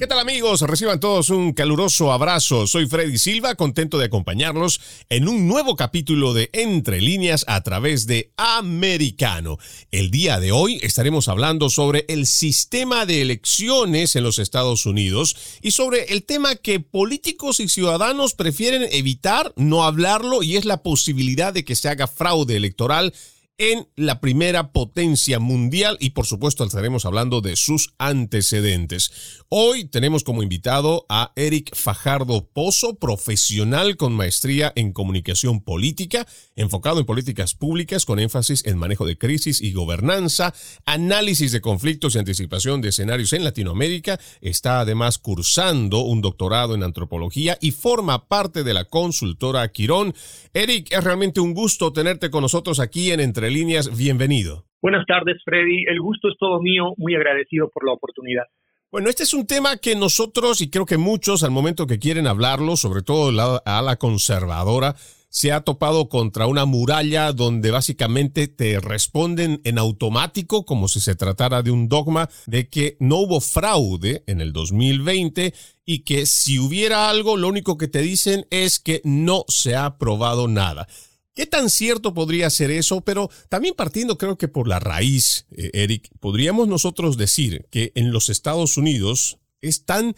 ¿Qué 0.00 0.06
tal 0.06 0.18
amigos? 0.18 0.62
Reciban 0.62 0.98
todos 0.98 1.28
un 1.28 1.52
caluroso 1.52 2.10
abrazo. 2.10 2.66
Soy 2.66 2.86
Freddy 2.86 3.18
Silva, 3.18 3.54
contento 3.54 3.98
de 3.98 4.06
acompañarlos 4.06 4.80
en 5.10 5.28
un 5.28 5.46
nuevo 5.46 5.76
capítulo 5.76 6.32
de 6.32 6.48
Entre 6.54 7.02
líneas 7.02 7.44
a 7.46 7.62
través 7.62 8.06
de 8.06 8.32
Americano. 8.38 9.58
El 9.90 10.10
día 10.10 10.40
de 10.40 10.52
hoy 10.52 10.80
estaremos 10.82 11.28
hablando 11.28 11.68
sobre 11.68 12.06
el 12.08 12.24
sistema 12.24 13.04
de 13.04 13.20
elecciones 13.20 14.16
en 14.16 14.22
los 14.24 14.38
Estados 14.38 14.86
Unidos 14.86 15.36
y 15.60 15.72
sobre 15.72 16.04
el 16.04 16.22
tema 16.22 16.56
que 16.56 16.80
políticos 16.80 17.60
y 17.60 17.68
ciudadanos 17.68 18.32
prefieren 18.32 18.88
evitar, 18.92 19.52
no 19.56 19.84
hablarlo, 19.84 20.42
y 20.42 20.56
es 20.56 20.64
la 20.64 20.82
posibilidad 20.82 21.52
de 21.52 21.66
que 21.66 21.76
se 21.76 21.90
haga 21.90 22.06
fraude 22.06 22.56
electoral 22.56 23.12
en 23.60 23.86
la 23.94 24.22
primera 24.22 24.72
potencia 24.72 25.38
mundial 25.38 25.98
y 26.00 26.10
por 26.10 26.24
supuesto 26.24 26.64
estaremos 26.64 27.04
hablando 27.04 27.42
de 27.42 27.56
sus 27.56 27.92
antecedentes. 27.98 29.44
Hoy 29.50 29.84
tenemos 29.84 30.24
como 30.24 30.42
invitado 30.42 31.04
a 31.10 31.32
Eric 31.36 31.76
Fajardo 31.76 32.48
Pozo, 32.54 32.94
profesional 32.94 33.98
con 33.98 34.14
maestría 34.14 34.72
en 34.76 34.94
comunicación 34.94 35.60
política, 35.60 36.26
enfocado 36.56 37.00
en 37.00 37.04
políticas 37.04 37.54
públicas 37.54 38.06
con 38.06 38.18
énfasis 38.18 38.64
en 38.64 38.78
manejo 38.78 39.04
de 39.04 39.18
crisis 39.18 39.60
y 39.60 39.74
gobernanza, 39.74 40.54
análisis 40.86 41.52
de 41.52 41.60
conflictos 41.60 42.14
y 42.14 42.18
anticipación 42.18 42.80
de 42.80 42.88
escenarios 42.88 43.34
en 43.34 43.44
Latinoamérica. 43.44 44.18
Está 44.40 44.80
además 44.80 45.18
cursando 45.18 45.98
un 45.98 46.22
doctorado 46.22 46.74
en 46.74 46.82
antropología 46.82 47.58
y 47.60 47.72
forma 47.72 48.26
parte 48.26 48.64
de 48.64 48.72
la 48.72 48.86
consultora 48.86 49.70
Quirón. 49.70 50.14
Eric, 50.54 50.90
es 50.92 51.04
realmente 51.04 51.40
un 51.40 51.52
gusto 51.52 51.92
tenerte 51.92 52.30
con 52.30 52.40
nosotros 52.40 52.80
aquí 52.80 53.10
en 53.10 53.20
Entre 53.20 53.49
líneas, 53.50 53.96
bienvenido. 53.96 54.64
Buenas 54.80 55.04
tardes, 55.06 55.36
Freddy. 55.44 55.84
El 55.88 56.00
gusto 56.00 56.28
es 56.28 56.34
todo 56.38 56.60
mío. 56.60 56.94
Muy 56.96 57.14
agradecido 57.14 57.68
por 57.68 57.84
la 57.86 57.92
oportunidad. 57.92 58.44
Bueno, 58.90 59.08
este 59.08 59.22
es 59.22 59.34
un 59.34 59.46
tema 59.46 59.76
que 59.76 59.94
nosotros, 59.94 60.60
y 60.60 60.70
creo 60.70 60.84
que 60.84 60.96
muchos 60.96 61.44
al 61.44 61.50
momento 61.50 61.86
que 61.86 61.98
quieren 61.98 62.26
hablarlo, 62.26 62.76
sobre 62.76 63.02
todo 63.02 63.30
a 63.64 63.82
la 63.82 63.96
conservadora, 63.96 64.96
se 65.30 65.52
ha 65.52 65.60
topado 65.60 66.08
contra 66.08 66.46
una 66.48 66.64
muralla 66.64 67.32
donde 67.32 67.70
básicamente 67.70 68.48
te 68.48 68.80
responden 68.80 69.60
en 69.64 69.78
automático 69.78 70.64
como 70.64 70.88
si 70.88 70.98
se 70.98 71.14
tratara 71.14 71.62
de 71.62 71.70
un 71.70 71.88
dogma 71.88 72.28
de 72.46 72.68
que 72.68 72.96
no 72.98 73.18
hubo 73.18 73.40
fraude 73.40 74.24
en 74.26 74.40
el 74.40 74.52
2020 74.52 75.54
y 75.86 76.00
que 76.00 76.26
si 76.26 76.58
hubiera 76.58 77.08
algo, 77.08 77.36
lo 77.36 77.48
único 77.48 77.78
que 77.78 77.86
te 77.86 78.02
dicen 78.02 78.44
es 78.50 78.80
que 78.80 79.00
no 79.04 79.44
se 79.46 79.76
ha 79.76 79.98
probado 79.98 80.48
nada. 80.48 80.88
¿Qué 81.34 81.46
tan 81.46 81.68
cierto 81.68 82.12
podría 82.12 82.50
ser 82.50 82.70
eso? 82.70 83.02
Pero 83.04 83.28
también 83.48 83.74
partiendo 83.76 84.18
creo 84.18 84.36
que 84.36 84.48
por 84.48 84.66
la 84.66 84.80
raíz, 84.80 85.46
eh, 85.56 85.70
Eric, 85.72 86.08
podríamos 86.20 86.66
nosotros 86.66 87.16
decir 87.16 87.66
que 87.70 87.92
en 87.94 88.12
los 88.12 88.28
Estados 88.28 88.76
Unidos 88.76 89.38
es 89.60 89.86
tan 89.86 90.14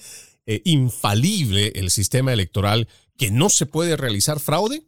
eh, 0.46 0.62
infalible 0.64 1.72
el 1.74 1.90
sistema 1.90 2.32
electoral 2.32 2.86
que 3.18 3.30
no 3.30 3.50
se 3.50 3.66
puede 3.66 3.96
realizar 3.96 4.38
fraude. 4.38 4.80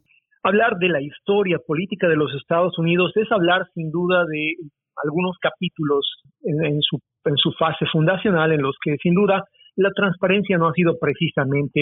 Hablar 0.43 0.77
de 0.79 0.89
la 0.89 1.01
historia 1.01 1.57
política 1.65 2.07
de 2.07 2.15
los 2.15 2.33
Estados 2.35 2.77
Unidos 2.77 3.11
es 3.15 3.31
hablar 3.31 3.67
sin 3.73 3.91
duda 3.91 4.25
de 4.25 4.55
algunos 5.03 5.37
capítulos 5.39 6.05
en, 6.43 6.81
su, 6.81 6.99
en 7.25 7.37
su 7.37 7.51
fase 7.53 7.85
fundacional 7.91 8.51
en 8.51 8.61
los 8.61 8.75
que 8.83 8.95
sin 9.01 9.15
duda 9.15 9.43
la 9.77 9.91
transparencia 9.91 10.57
no 10.57 10.69
ha 10.69 10.73
sido 10.73 10.97
precisamente 10.99 11.81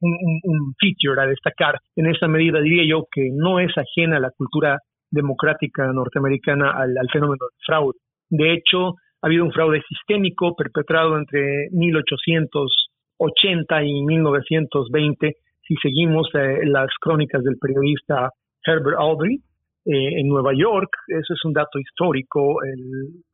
un, 0.00 0.74
feature 0.78 1.22
a 1.22 1.26
destacar. 1.26 1.78
En 1.96 2.06
esa 2.06 2.28
medida 2.28 2.60
diría 2.60 2.84
yo 2.88 3.06
que 3.10 3.30
no 3.32 3.58
es 3.60 3.72
ajena 3.76 4.16
a 4.16 4.20
la 4.20 4.30
cultura 4.30 4.78
democrática 5.10 5.92
norteamericana 5.92 6.70
al, 6.72 6.94
fenómeno 7.12 7.40
del 7.40 7.50
fraude. 7.64 7.98
De 8.28 8.52
hecho, 8.52 8.94
ha 9.22 9.26
habido 9.26 9.44
un 9.44 9.52
fraude 9.52 9.82
sistémico 9.88 10.54
perpetrado 10.56 11.16
entre 11.18 11.68
1880 11.72 13.84
y 13.84 14.02
1920, 14.02 15.36
si 15.66 15.74
seguimos 15.82 16.28
eh, 16.34 16.60
las 16.64 16.88
crónicas 17.00 17.42
del 17.44 17.58
periodista 17.58 18.30
Herbert 18.64 18.98
Aldry, 18.98 19.42
eh, 19.86 20.20
en 20.20 20.28
Nueva 20.28 20.52
York, 20.54 20.90
eso 21.08 21.32
es 21.32 21.42
un 21.44 21.54
dato 21.54 21.78
histórico, 21.78 22.56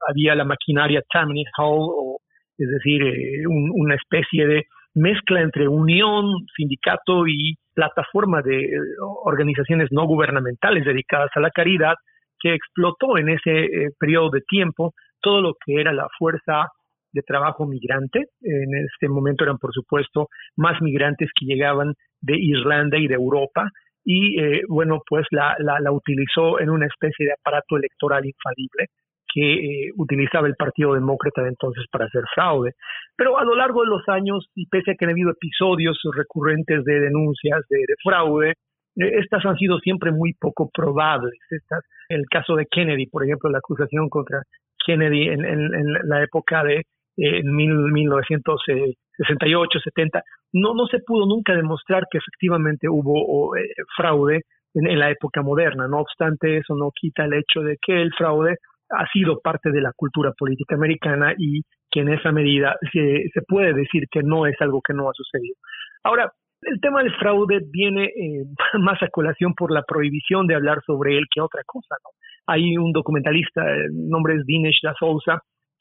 había 0.08 0.34
la 0.34 0.44
maquinaria 0.44 1.02
Tammany 1.12 1.44
Hall, 1.58 2.15
es 2.58 2.68
decir, 2.68 3.02
eh, 3.02 3.46
una 3.46 3.94
especie 3.94 4.46
de 4.46 4.64
mezcla 4.94 5.42
entre 5.42 5.68
unión, 5.68 6.46
sindicato 6.56 7.26
y 7.26 7.56
plataforma 7.74 8.40
de 8.42 8.64
eh, 8.64 8.78
organizaciones 9.24 9.88
no 9.90 10.06
gubernamentales 10.06 10.84
dedicadas 10.84 11.30
a 11.34 11.40
la 11.40 11.50
caridad 11.50 11.94
que 12.38 12.54
explotó 12.54 13.18
en 13.18 13.28
ese 13.28 13.64
eh, 13.64 13.90
periodo 13.98 14.30
de 14.30 14.40
tiempo 14.42 14.94
todo 15.20 15.40
lo 15.40 15.54
que 15.64 15.80
era 15.80 15.92
la 15.92 16.06
fuerza 16.18 16.68
de 17.12 17.22
trabajo 17.22 17.66
migrante. 17.66 18.26
En 18.42 18.84
este 18.84 19.08
momento 19.08 19.44
eran, 19.44 19.58
por 19.58 19.72
supuesto, 19.72 20.28
más 20.56 20.80
migrantes 20.82 21.30
que 21.34 21.46
llegaban 21.46 21.94
de 22.20 22.36
Irlanda 22.38 22.98
y 22.98 23.08
de 23.08 23.14
Europa. 23.14 23.70
Y 24.04 24.36
bueno, 24.68 25.00
pues 25.08 25.26
la, 25.30 25.56
la 25.58 25.90
utilizó 25.90 26.60
en 26.60 26.70
una 26.70 26.86
especie 26.86 27.26
de 27.26 27.32
aparato 27.32 27.76
electoral 27.76 28.24
infalible 28.24 28.86
que 29.36 29.52
eh, 29.52 29.92
utilizaba 29.96 30.46
el 30.46 30.54
Partido 30.54 30.94
Demócrata 30.94 31.42
de 31.42 31.50
entonces 31.50 31.84
para 31.92 32.06
hacer 32.06 32.22
fraude. 32.34 32.72
Pero 33.14 33.38
a 33.38 33.44
lo 33.44 33.54
largo 33.54 33.82
de 33.82 33.88
los 33.88 34.08
años, 34.08 34.48
y 34.54 34.66
pese 34.66 34.92
a 34.92 34.94
que 34.94 35.04
han 35.04 35.10
habido 35.10 35.30
episodios 35.30 36.00
recurrentes 36.16 36.82
de 36.84 37.00
denuncias 37.00 37.60
de, 37.68 37.84
fraude, 38.02 38.52
eh, 38.52 38.54
estas 38.96 39.44
han 39.44 39.58
sido 39.58 39.78
siempre 39.80 40.10
muy 40.10 40.32
poco 40.32 40.70
probables. 40.72 41.38
Estas, 41.50 41.84
el 42.08 42.24
caso 42.30 42.56
de 42.56 42.64
Kennedy, 42.64 43.08
por 43.08 43.24
ejemplo, 43.24 43.50
la 43.50 43.58
acusación 43.58 44.08
contra 44.08 44.40
Kennedy 44.86 45.28
en, 45.28 45.42
la 46.04 46.22
época 46.22 46.64
de 46.64 46.84
eh, 47.18 47.42
1968, 47.44 49.80
70, 49.84 50.22
no, 50.54 50.72
no 50.72 50.86
se 50.86 51.00
pudo 51.00 51.26
nunca 51.26 51.54
demostrar 51.54 52.04
que 52.10 52.16
efectivamente 52.16 52.88
hubo 52.88 53.54
eh, 53.54 53.68
fraude 53.98 54.44
en, 54.72 54.98
la 54.98 55.10
época 55.10 55.42
moderna. 55.42 55.88
No 55.88 55.98
obstante, 55.98 56.56
eso 56.56 56.74
no 56.74 56.90
quita 56.98 57.26
el 57.26 57.34
hecho 57.34 57.60
de 57.60 57.76
que 57.84 58.00
el 58.00 58.14
fraude 58.14 58.56
ha 58.90 59.06
sido 59.12 59.40
parte 59.40 59.70
de 59.70 59.80
la 59.80 59.92
cultura 59.94 60.32
política 60.32 60.74
americana 60.74 61.34
y 61.36 61.62
que 61.90 62.00
en 62.00 62.08
esa 62.08 62.32
medida 62.32 62.76
se, 62.92 63.28
se 63.32 63.42
puede 63.42 63.72
decir 63.72 64.04
que 64.10 64.22
no 64.22 64.46
es 64.46 64.56
algo 64.60 64.80
que 64.82 64.94
no 64.94 65.08
ha 65.08 65.12
sucedido. 65.14 65.56
Ahora, 66.02 66.32
el 66.62 66.80
tema 66.80 67.02
del 67.02 67.14
fraude 67.16 67.60
viene 67.70 68.04
eh, 68.04 68.44
más 68.80 69.02
a 69.02 69.08
colación 69.08 69.54
por 69.54 69.72
la 69.72 69.82
prohibición 69.82 70.46
de 70.46 70.54
hablar 70.54 70.82
sobre 70.86 71.16
él 71.18 71.26
que 71.32 71.40
otra 71.40 71.62
cosa. 71.66 71.96
¿no? 72.02 72.10
Hay 72.46 72.76
un 72.76 72.92
documentalista, 72.92 73.62
el 73.70 74.08
nombre 74.08 74.36
es 74.36 74.46
Dinesh 74.46 74.80
Da 74.82 74.94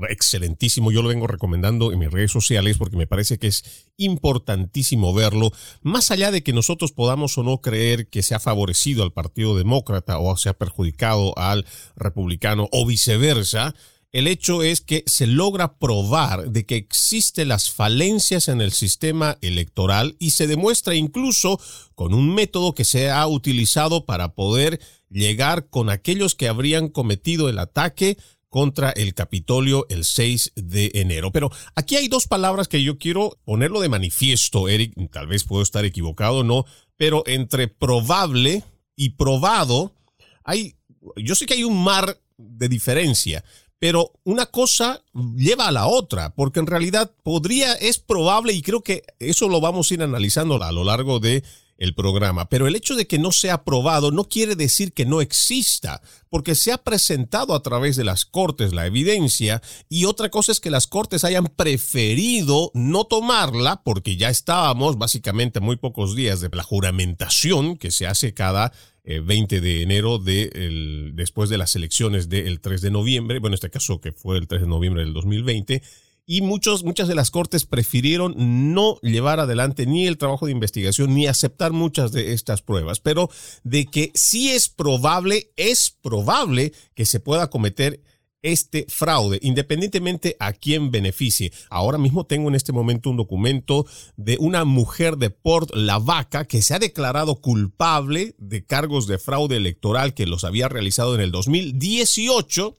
excelentísimo. 0.10 0.94
Yo 0.94 1.02
lo 1.02 1.10
vengo 1.10 1.28
recomendando 1.28 1.92
en 1.92 2.00
mis 2.00 2.12
redes 2.12 2.32
sociales 2.32 2.78
porque 2.78 2.96
me 2.96 3.08
parece 3.08 3.38
que 3.38 3.48
es 3.48 3.92
importantísimo 3.98 5.14
verlo. 5.14 5.52
Más 5.82 6.10
allá 6.10 6.32
de 6.32 6.42
que 6.42 6.54
nosotros 6.54 6.94
podamos 6.94 7.38
o 7.38 7.44
no 7.44 7.60
creer 7.60 8.08
que 8.08 8.24
se 8.24 8.34
ha 8.34 8.40
favorecido 8.40 9.04
al 9.04 9.12
Partido 9.12 9.58
Demócrata 9.58 10.20
o 10.20 10.38
se 10.38 10.48
ha 10.48 10.54
perjudicado 10.54 11.38
al 11.38 11.66
republicano 11.98 12.70
o 12.72 12.86
viceversa, 12.86 13.76
el 14.14 14.28
hecho 14.28 14.62
es 14.62 14.82
que 14.82 15.04
se 15.08 15.26
logra 15.26 15.78
probar 15.78 16.52
de 16.52 16.66
que 16.66 16.76
existen 16.76 17.48
las 17.48 17.72
falencias 17.72 18.48
en 18.48 18.62
el 18.62 18.72
sistema 18.72 19.40
electoral 19.42 20.16
y 20.20 20.32
se 20.32 20.46
demuestra 20.46 20.94
incluso 20.94 21.60
con 21.96 22.14
un 22.14 22.34
método 22.34 22.76
que 22.76 22.86
se 22.86 23.10
ha 23.10 23.26
utilizado 23.28 24.06
para 24.06 24.36
poder 24.36 24.80
llegar 25.10 25.68
con 25.70 25.90
aquellos 25.90 26.36
que 26.36 26.48
habrían 26.48 26.90
cometido 26.90 27.50
el 27.50 27.58
ataque 27.58 28.18
contra 28.50 28.92
el 28.92 29.16
Capitolio 29.16 29.88
el 29.90 30.06
6 30.06 30.52
de 30.56 30.92
enero. 30.94 31.32
Pero 31.32 31.50
aquí 31.74 31.96
hay 31.96 32.08
dos 32.08 32.28
palabras 32.28 32.68
que 32.68 32.84
yo 32.84 33.00
quiero 33.00 33.40
ponerlo 33.46 33.82
de 33.82 33.90
manifiesto, 33.90 34.70
Eric, 34.70 34.94
tal 35.12 35.26
vez 35.26 35.44
puedo 35.44 35.64
estar 35.64 35.86
equivocado, 35.86 36.44
no, 36.44 36.66
pero 36.98 37.24
entre 37.26 37.68
probable 37.68 38.62
y 38.96 39.12
probado 39.12 39.96
hay, 40.44 40.76
yo 41.18 41.34
sé 41.34 41.48
que 41.48 41.56
hay 41.56 41.64
un 41.64 41.84
mar 41.84 42.22
de 42.38 42.70
diferencia, 42.70 43.44
pero 43.84 44.14
una 44.24 44.46
cosa 44.46 45.04
lleva 45.36 45.68
a 45.68 45.72
la 45.74 45.88
otra, 45.88 46.34
porque 46.36 46.62
en 46.62 46.68
realidad 46.68 47.12
podría, 47.22 47.74
es 47.74 48.00
probable, 48.00 48.54
y 48.54 48.62
creo 48.62 48.80
que 48.80 49.04
eso 49.20 49.50
lo 49.50 49.60
vamos 49.60 49.92
a 49.92 49.94
ir 49.96 50.02
analizando 50.02 50.64
a 50.64 50.72
lo 50.72 50.86
largo 50.86 51.20
de 51.20 51.44
el 51.84 51.94
programa, 51.94 52.48
pero 52.48 52.66
el 52.66 52.78
hecho 52.78 52.96
de 52.96 53.08
que 53.08 53.20
no 53.20 53.34
sea 53.34 53.56
aprobado 53.56 54.12
no 54.12 54.30
quiere 54.30 54.56
decir 54.56 54.94
que 54.94 55.06
no 55.06 55.20
exista, 55.20 56.02
porque 56.30 56.56
se 56.56 56.72
ha 56.72 56.78
presentado 56.78 57.54
a 57.54 57.62
través 57.62 57.98
de 57.98 58.06
las 58.06 58.24
cortes 58.24 58.72
la 58.72 58.86
evidencia 58.86 59.62
y 59.90 60.06
otra 60.06 60.30
cosa 60.30 60.54
es 60.54 60.62
que 60.62 60.70
las 60.70 60.88
cortes 60.88 61.26
hayan 61.26 61.48
preferido 61.48 62.72
no 62.74 63.04
tomarla 63.04 63.84
porque 63.84 64.16
ya 64.16 64.30
estábamos 64.30 64.98
básicamente 64.98 65.60
muy 65.60 65.76
pocos 65.76 66.16
días 66.16 66.40
de 66.40 66.50
la 66.54 66.64
juramentación 66.64 67.76
que 67.76 67.92
se 67.92 68.08
hace 68.08 68.34
cada 68.34 68.72
20 69.04 69.58
eh, 69.58 69.60
de 69.60 69.82
enero 69.82 70.20
de 70.20 71.12
después 71.14 71.50
de 71.50 71.58
las 71.58 71.76
elecciones 71.76 72.30
del 72.30 72.62
3 72.62 72.80
de 72.80 72.92
noviembre, 72.92 73.40
bueno, 73.40 73.56
en 73.56 73.56
este 73.56 73.70
caso 73.70 74.00
que 74.00 74.14
fue 74.14 74.38
el 74.38 74.48
3 74.48 74.62
de 74.62 74.68
noviembre 74.68 75.04
del 75.04 75.12
2020, 75.12 75.84
y 76.26 76.42
muchos, 76.42 76.84
muchas 76.84 77.08
de 77.08 77.16
las 77.16 77.32
cortes 77.32 77.66
prefirieron 77.66 78.34
no 78.74 78.98
llevar 79.02 79.40
adelante 79.40 79.86
ni 79.86 80.08
el 80.08 80.18
trabajo 80.18 80.46
de 80.46 80.52
investigación 80.52 81.14
ni 81.14 81.28
aceptar 81.28 81.72
muchas 81.72 82.12
de 82.12 82.34
estas 82.34 82.62
pruebas, 82.62 83.00
pero 83.00 83.30
de 83.64 83.86
que 83.86 84.12
sí 84.14 84.52
es 84.52 84.70
probable, 84.70 85.52
es 85.58 85.92
probable 86.02 86.74
que 86.96 87.06
se 87.06 87.20
pueda 87.20 87.50
cometer 87.50 88.02
este 88.44 88.86
fraude, 88.90 89.40
independientemente 89.42 90.36
a 90.40 90.52
quién 90.54 90.92
beneficie. 90.92 91.52
Ahora 91.70 91.98
mismo 91.98 92.26
tengo 92.26 92.50
en 92.50 92.56
este 92.56 92.74
momento 92.74 93.10
un 93.10 93.18
documento 93.18 93.86
de 94.18 94.38
una 94.38 94.66
mujer 94.66 95.18
de 95.18 95.30
Port 95.30 95.74
Lavaca 95.74 96.46
que 96.46 96.62
se 96.62 96.74
ha 96.74 96.80
declarado 96.80 97.38
culpable 97.38 98.36
de 98.38 98.66
cargos 98.66 99.08
de 99.08 99.18
fraude 99.18 99.56
electoral 99.56 100.14
que 100.14 100.28
los 100.28 100.44
había 100.44 100.68
realizado 100.68 101.16
en 101.16 101.22
el 101.22 101.32
2018 101.32 102.76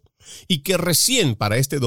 y 0.49 0.63
que 0.63 0.77
recién 0.77 1.35
para 1.35 1.57
este 1.57 1.79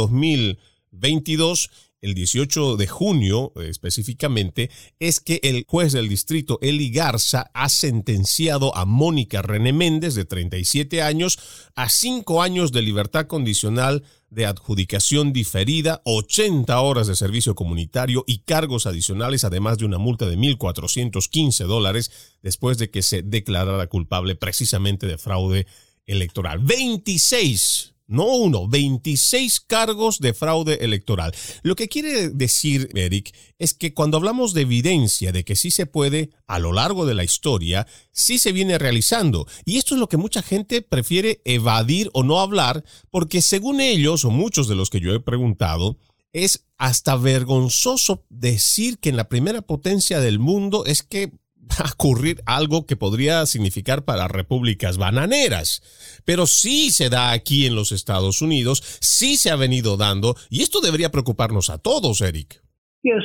2022 0.91 1.69
el 2.01 2.13
18 2.13 2.77
de 2.77 2.87
junio 2.87 3.53
eh, 3.55 3.69
específicamente, 3.69 4.69
es 4.99 5.19
que 5.19 5.39
el 5.43 5.65
juez 5.67 5.93
del 5.93 6.09
distrito, 6.09 6.59
Eli 6.61 6.91
Garza, 6.91 7.49
ha 7.53 7.69
sentenciado 7.69 8.75
a 8.75 8.85
Mónica 8.85 9.41
René 9.41 9.73
Méndez, 9.73 10.15
de 10.15 10.25
37 10.25 11.01
años, 11.01 11.39
a 11.75 11.89
5 11.89 12.41
años 12.41 12.71
de 12.71 12.81
libertad 12.81 13.27
condicional 13.27 14.03
de 14.29 14.45
adjudicación 14.45 15.33
diferida, 15.33 16.01
80 16.05 16.79
horas 16.79 17.07
de 17.07 17.15
servicio 17.15 17.55
comunitario 17.55 18.23
y 18.27 18.39
cargos 18.39 18.85
adicionales, 18.85 19.43
además 19.43 19.77
de 19.77 19.85
una 19.85 19.97
multa 19.97 20.27
de 20.27 20.37
1.415 20.37 21.65
dólares, 21.65 22.11
después 22.43 22.77
de 22.77 22.89
que 22.89 23.01
se 23.01 23.21
declarara 23.21 23.87
culpable 23.87 24.35
precisamente 24.35 25.07
de 25.07 25.17
fraude 25.17 25.65
electoral. 26.05 26.59
26 26.59 27.95
no 28.07 28.25
uno, 28.25 28.67
26 28.67 29.59
cargos 29.61 30.19
de 30.19 30.33
fraude 30.33 30.79
electoral. 30.81 31.33
Lo 31.61 31.75
que 31.75 31.87
quiere 31.87 32.29
decir, 32.29 32.89
Eric, 32.95 33.35
es 33.59 33.73
que 33.73 33.93
cuando 33.93 34.17
hablamos 34.17 34.53
de 34.53 34.61
evidencia 34.61 35.31
de 35.31 35.43
que 35.43 35.55
sí 35.55 35.71
se 35.71 35.85
puede, 35.85 36.31
a 36.47 36.59
lo 36.59 36.73
largo 36.73 37.05
de 37.05 37.13
la 37.13 37.23
historia, 37.23 37.85
sí 38.11 38.39
se 38.39 38.51
viene 38.51 38.77
realizando. 38.77 39.45
Y 39.65 39.77
esto 39.77 39.95
es 39.95 39.99
lo 39.99 40.09
que 40.09 40.17
mucha 40.17 40.41
gente 40.41 40.81
prefiere 40.81 41.41
evadir 41.45 42.09
o 42.13 42.23
no 42.23 42.39
hablar, 42.39 42.83
porque 43.11 43.41
según 43.41 43.81
ellos, 43.81 44.25
o 44.25 44.31
muchos 44.31 44.67
de 44.67 44.75
los 44.75 44.89
que 44.89 44.99
yo 44.99 45.13
he 45.13 45.19
preguntado, 45.19 45.97
es 46.33 46.65
hasta 46.77 47.15
vergonzoso 47.15 48.25
decir 48.29 48.99
que 48.99 49.09
en 49.09 49.17
la 49.17 49.29
primera 49.29 49.61
potencia 49.61 50.19
del 50.19 50.39
mundo 50.39 50.85
es 50.85 51.03
que 51.03 51.31
a 51.79 51.91
ocurrir 51.93 52.37
algo 52.45 52.85
que 52.85 52.95
podría 52.95 53.45
significar 53.45 54.03
para 54.05 54.27
repúblicas 54.27 54.97
bananeras. 54.97 55.81
Pero 56.25 56.45
sí 56.45 56.89
se 56.91 57.09
da 57.09 57.31
aquí 57.31 57.65
en 57.65 57.75
los 57.75 57.91
Estados 57.91 58.41
Unidos, 58.41 58.79
sí 59.01 59.35
se 59.35 59.51
ha 59.51 59.55
venido 59.55 59.97
dando, 59.97 60.35
y 60.49 60.61
esto 60.61 60.81
debería 60.81 61.09
preocuparnos 61.09 61.69
a 61.69 61.81
todos, 61.81 62.21
Eric. 62.21 62.61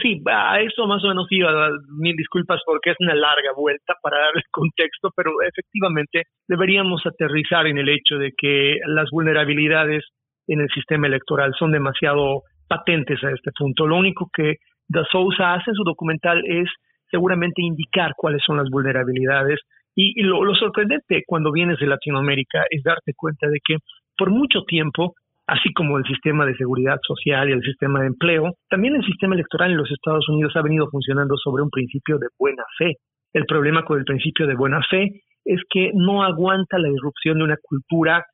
Sí, 0.01 0.23
a 0.27 0.61
eso 0.61 0.87
más 0.87 1.03
o 1.03 1.09
menos 1.09 1.27
iba. 1.31 1.51
Mil 1.99 2.15
disculpas 2.15 2.61
porque 2.65 2.91
es 2.91 2.97
una 3.01 3.15
larga 3.15 3.53
vuelta 3.57 3.95
para 4.01 4.19
dar 4.19 4.37
el 4.37 4.45
contexto, 4.51 5.11
pero 5.17 5.31
efectivamente 5.43 6.23
deberíamos 6.47 7.05
aterrizar 7.05 7.67
en 7.67 7.79
el 7.79 7.89
hecho 7.89 8.17
de 8.17 8.33
que 8.37 8.79
las 8.87 9.11
vulnerabilidades 9.11 10.05
en 10.47 10.61
el 10.61 10.69
sistema 10.73 11.09
electoral 11.09 11.53
son 11.59 11.73
demasiado 11.73 12.43
patentes 12.69 13.23
a 13.25 13.31
este 13.31 13.51
punto. 13.59 13.87
Lo 13.87 13.97
único 13.97 14.31
que 14.33 14.57
Da 14.89 15.05
Sousa 15.11 15.55
hace 15.55 15.71
en 15.71 15.75
su 15.75 15.85
documental 15.85 16.43
es 16.47 16.69
seguramente 17.13 17.63
indicar 17.63 18.13
cuáles 18.17 18.43
son 18.45 18.57
las 18.57 18.69
vulnerabilidades. 18.71 19.61
Y, 19.95 20.23
lo, 20.23 20.55
sorprendente 20.55 21.23
cuando 21.27 21.53
vienes 21.53 21.79
de 21.79 21.87
Latinoamérica 21.87 22.65
es 22.71 22.83
darte 22.83 23.13
cuenta 23.15 23.49
de 23.49 23.59
que 23.63 23.77
por 24.17 24.31
mucho 24.31 24.63
tiempo, 24.67 25.15
así 25.47 25.73
como 25.75 25.99
el 25.99 26.05
sistema 26.05 26.47
de 26.47 26.57
seguridad 26.57 26.97
social 27.07 27.51
y 27.51 27.53
el 27.53 27.61
sistema 27.61 28.01
de 28.01 28.07
empleo, 28.07 28.55
también 28.71 28.97
el 28.97 29.05
sistema 29.05 29.35
electoral 29.35 29.71
en 29.71 29.77
los 29.77 29.91
Estados 29.91 30.27
Unidos 30.31 30.57
ha 30.57 30.63
venido 30.63 30.89
funcionando 30.91 31.37
sobre 31.37 31.63
un 31.63 31.71
principio 31.71 32.19
de 32.19 32.29
buena 32.39 32.65
fe. 32.79 32.95
El 33.35 33.45
problema 33.45 33.85
con 33.85 33.99
el 33.99 34.05
principio 34.05 34.47
de 34.47 34.55
buena 34.55 34.81
fe 34.91 35.09
es 35.45 35.61
que 35.69 35.91
no 35.95 36.23
aguanta 36.23 36.79
la 36.79 36.89
irrupción 36.89 37.39
de 37.39 37.45
una 37.45 37.57
cultura 37.63 38.25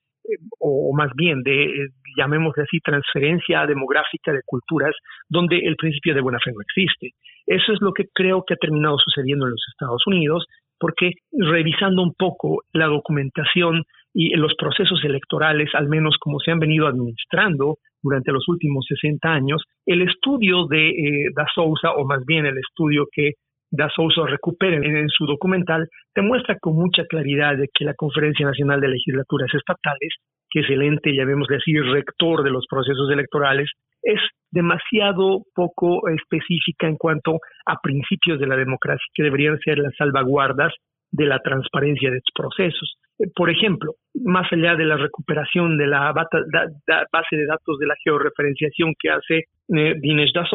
o 0.58 0.92
más 0.96 1.10
bien 1.14 1.42
de, 1.42 1.64
eh, 1.64 1.88
llamémosle 2.16 2.64
así, 2.64 2.80
transferencia 2.80 3.66
demográfica 3.66 4.32
de 4.32 4.42
culturas, 4.44 4.94
donde 5.28 5.58
el 5.58 5.76
principio 5.76 6.14
de 6.14 6.20
buena 6.20 6.38
fe 6.42 6.52
no 6.52 6.60
existe. 6.60 7.12
Eso 7.46 7.72
es 7.72 7.80
lo 7.80 7.92
que 7.92 8.04
creo 8.12 8.44
que 8.46 8.54
ha 8.54 8.58
terminado 8.58 8.98
sucediendo 8.98 9.46
en 9.46 9.52
los 9.52 9.64
Estados 9.72 10.02
Unidos, 10.06 10.46
porque 10.78 11.12
revisando 11.32 12.02
un 12.02 12.14
poco 12.14 12.62
la 12.72 12.86
documentación 12.86 13.84
y 14.14 14.30
los 14.36 14.54
procesos 14.56 15.02
electorales, 15.04 15.70
al 15.74 15.88
menos 15.88 16.16
como 16.18 16.38
se 16.40 16.50
han 16.50 16.58
venido 16.58 16.86
administrando 16.86 17.76
durante 18.02 18.32
los 18.32 18.48
últimos 18.48 18.84
60 18.88 19.28
años, 19.28 19.62
el 19.86 20.02
estudio 20.02 20.66
de 20.66 20.88
eh, 20.88 21.24
Da 21.34 21.46
Sousa, 21.54 21.92
o 21.92 22.04
más 22.04 22.24
bien 22.24 22.46
el 22.46 22.58
estudio 22.58 23.06
que 23.12 23.32
Da 23.70 23.88
Sousa 23.94 24.26
recupera 24.26 24.76
en, 24.76 25.08
su 25.08 25.26
documental, 25.26 25.88
demuestra 26.14 26.56
con 26.58 26.74
mucha 26.74 27.04
claridad 27.04 27.56
que 27.74 27.84
la 27.84 27.94
Conferencia 27.94 28.46
Nacional 28.46 28.80
de 28.80 28.88
Legislaturas 28.88 29.52
Estatales, 29.54 30.14
que 30.50 30.60
es 30.60 30.70
el 30.70 30.82
ente, 30.82 31.12
vemos 31.24 31.48
decir, 31.48 31.82
rector 31.84 32.42
de 32.42 32.50
los 32.50 32.66
procesos 32.68 33.10
electorales, 33.10 33.68
es 34.02 34.20
demasiado 34.50 35.42
poco 35.54 36.08
específica 36.08 36.88
en 36.88 36.96
cuanto 36.96 37.38
a 37.66 37.76
principios 37.82 38.40
de 38.40 38.46
la 38.46 38.56
democracia 38.56 39.04
que 39.12 39.22
deberían 39.22 39.58
ser 39.58 39.78
las 39.78 39.94
salvaguardas 39.96 40.72
de 41.10 41.26
la 41.26 41.38
transparencia 41.40 42.10
de 42.10 42.18
estos 42.18 42.32
procesos. 42.34 42.96
Por 43.34 43.50
ejemplo, 43.50 43.94
más 44.14 44.46
allá 44.52 44.76
de 44.76 44.84
la 44.84 44.96
recuperación 44.96 45.76
de 45.76 45.88
la 45.88 46.12
base 46.12 47.36
de 47.36 47.46
datos 47.46 47.78
de 47.78 47.86
la 47.86 47.96
georreferenciación 48.04 48.94
que 48.98 49.10
hace 49.10 49.44
eh, 49.76 49.94
Dinesh 50.00 50.32
da 50.32 50.46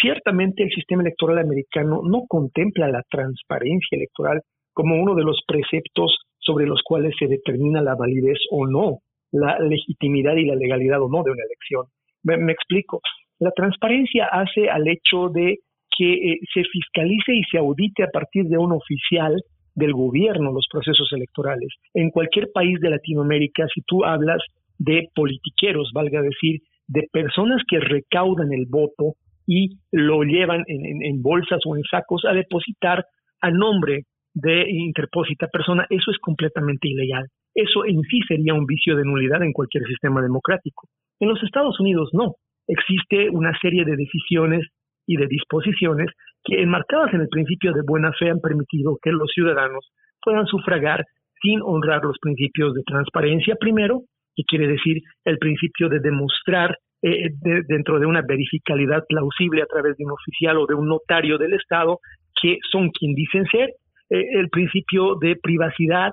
ciertamente 0.00 0.62
el 0.62 0.70
sistema 0.70 1.02
electoral 1.02 1.38
americano 1.38 2.02
no 2.04 2.24
contempla 2.28 2.88
la 2.88 3.02
transparencia 3.10 3.96
electoral 3.96 4.42
como 4.74 5.00
uno 5.00 5.14
de 5.14 5.24
los 5.24 5.40
preceptos 5.46 6.18
sobre 6.38 6.66
los 6.66 6.82
cuales 6.84 7.14
se 7.18 7.26
determina 7.26 7.80
la 7.80 7.94
validez 7.94 8.38
o 8.50 8.66
no, 8.66 8.98
la 9.32 9.58
legitimidad 9.58 10.36
y 10.36 10.44
la 10.44 10.56
legalidad 10.56 11.00
o 11.00 11.08
no 11.08 11.22
de 11.22 11.30
una 11.30 11.42
elección. 11.42 11.86
Me, 12.22 12.52
explico. 12.52 13.00
La 13.38 13.50
transparencia 13.50 14.26
hace 14.26 14.68
al 14.68 14.86
hecho 14.88 15.28
de 15.28 15.58
que 15.96 16.12
eh, 16.12 16.38
se 16.52 16.64
fiscalice 16.64 17.34
y 17.34 17.42
se 17.50 17.58
audite 17.58 18.02
a 18.02 18.08
partir 18.08 18.44
de 18.44 18.58
un 18.58 18.72
oficial 18.72 19.34
del 19.74 19.92
gobierno 19.92 20.52
los 20.52 20.66
procesos 20.70 21.12
electorales. 21.12 21.68
En 21.94 22.10
cualquier 22.10 22.50
país 22.52 22.80
de 22.80 22.90
Latinoamérica, 22.90 23.66
si 23.74 23.82
tú 23.82 24.04
hablas 24.04 24.42
de 24.78 25.08
politiqueros, 25.14 25.90
valga 25.92 26.22
decir, 26.22 26.60
de 26.86 27.08
personas 27.12 27.62
que 27.68 27.80
recaudan 27.80 28.52
el 28.52 28.66
voto 28.68 29.14
y 29.46 29.78
lo 29.92 30.22
llevan 30.22 30.64
en, 30.66 31.22
bolsas 31.22 31.60
o 31.66 31.76
en 31.76 31.82
sacos 31.90 32.24
a 32.24 32.32
depositar 32.32 33.04
a 33.40 33.50
nombre 33.50 34.04
de 34.32 34.68
interpósita 34.68 35.46
persona, 35.48 35.86
eso 35.90 36.10
es 36.10 36.18
completamente 36.18 36.88
ilegal. 36.88 37.26
Eso 37.54 37.84
en 37.84 38.00
sí 38.02 38.20
sería 38.26 38.54
un 38.54 38.66
vicio 38.66 38.96
de 38.96 39.04
nulidad 39.04 39.42
en 39.42 39.52
cualquier 39.52 39.84
sistema 39.84 40.20
democrático. 40.22 40.88
En 41.20 41.28
los 41.28 41.42
Estados 41.42 41.78
Unidos 41.78 42.10
no. 42.12 42.34
Existe 42.66 43.28
una 43.30 43.56
serie 43.60 43.84
de 43.84 43.96
decisiones 43.96 44.66
y 45.06 45.16
de 45.16 45.26
disposiciones 45.26 46.10
que, 46.44 46.62
enmarcadas 46.62 47.14
en 47.14 47.22
el 47.22 47.28
principio 47.28 47.72
de 47.72 47.82
buena 47.86 48.12
fe, 48.18 48.30
han 48.30 48.40
permitido 48.40 48.98
que 49.02 49.12
los 49.12 49.30
ciudadanos 49.32 49.90
puedan 50.22 50.46
sufragar 50.46 51.04
sin 51.42 51.60
honrar 51.62 52.02
los 52.04 52.16
principios 52.20 52.74
de 52.74 52.82
transparencia 52.84 53.56
primero, 53.56 54.02
que 54.34 54.44
quiere 54.44 54.66
decir 54.66 55.02
el 55.24 55.38
principio 55.38 55.88
de 55.88 56.00
demostrar 56.00 56.76
eh, 57.02 57.30
dentro 57.68 58.00
de 58.00 58.06
una 58.06 58.22
verificabilidad 58.26 59.04
plausible 59.06 59.62
a 59.62 59.66
través 59.66 59.96
de 59.96 60.04
un 60.04 60.12
oficial 60.12 60.56
o 60.56 60.66
de 60.66 60.74
un 60.74 60.88
notario 60.88 61.36
del 61.36 61.52
Estado 61.52 61.98
que 62.40 62.58
son 62.72 62.90
quien 62.90 63.14
dicen 63.14 63.44
ser, 63.46 63.70
eh, 64.10 64.24
el 64.38 64.48
principio 64.48 65.16
de 65.20 65.36
privacidad, 65.36 66.12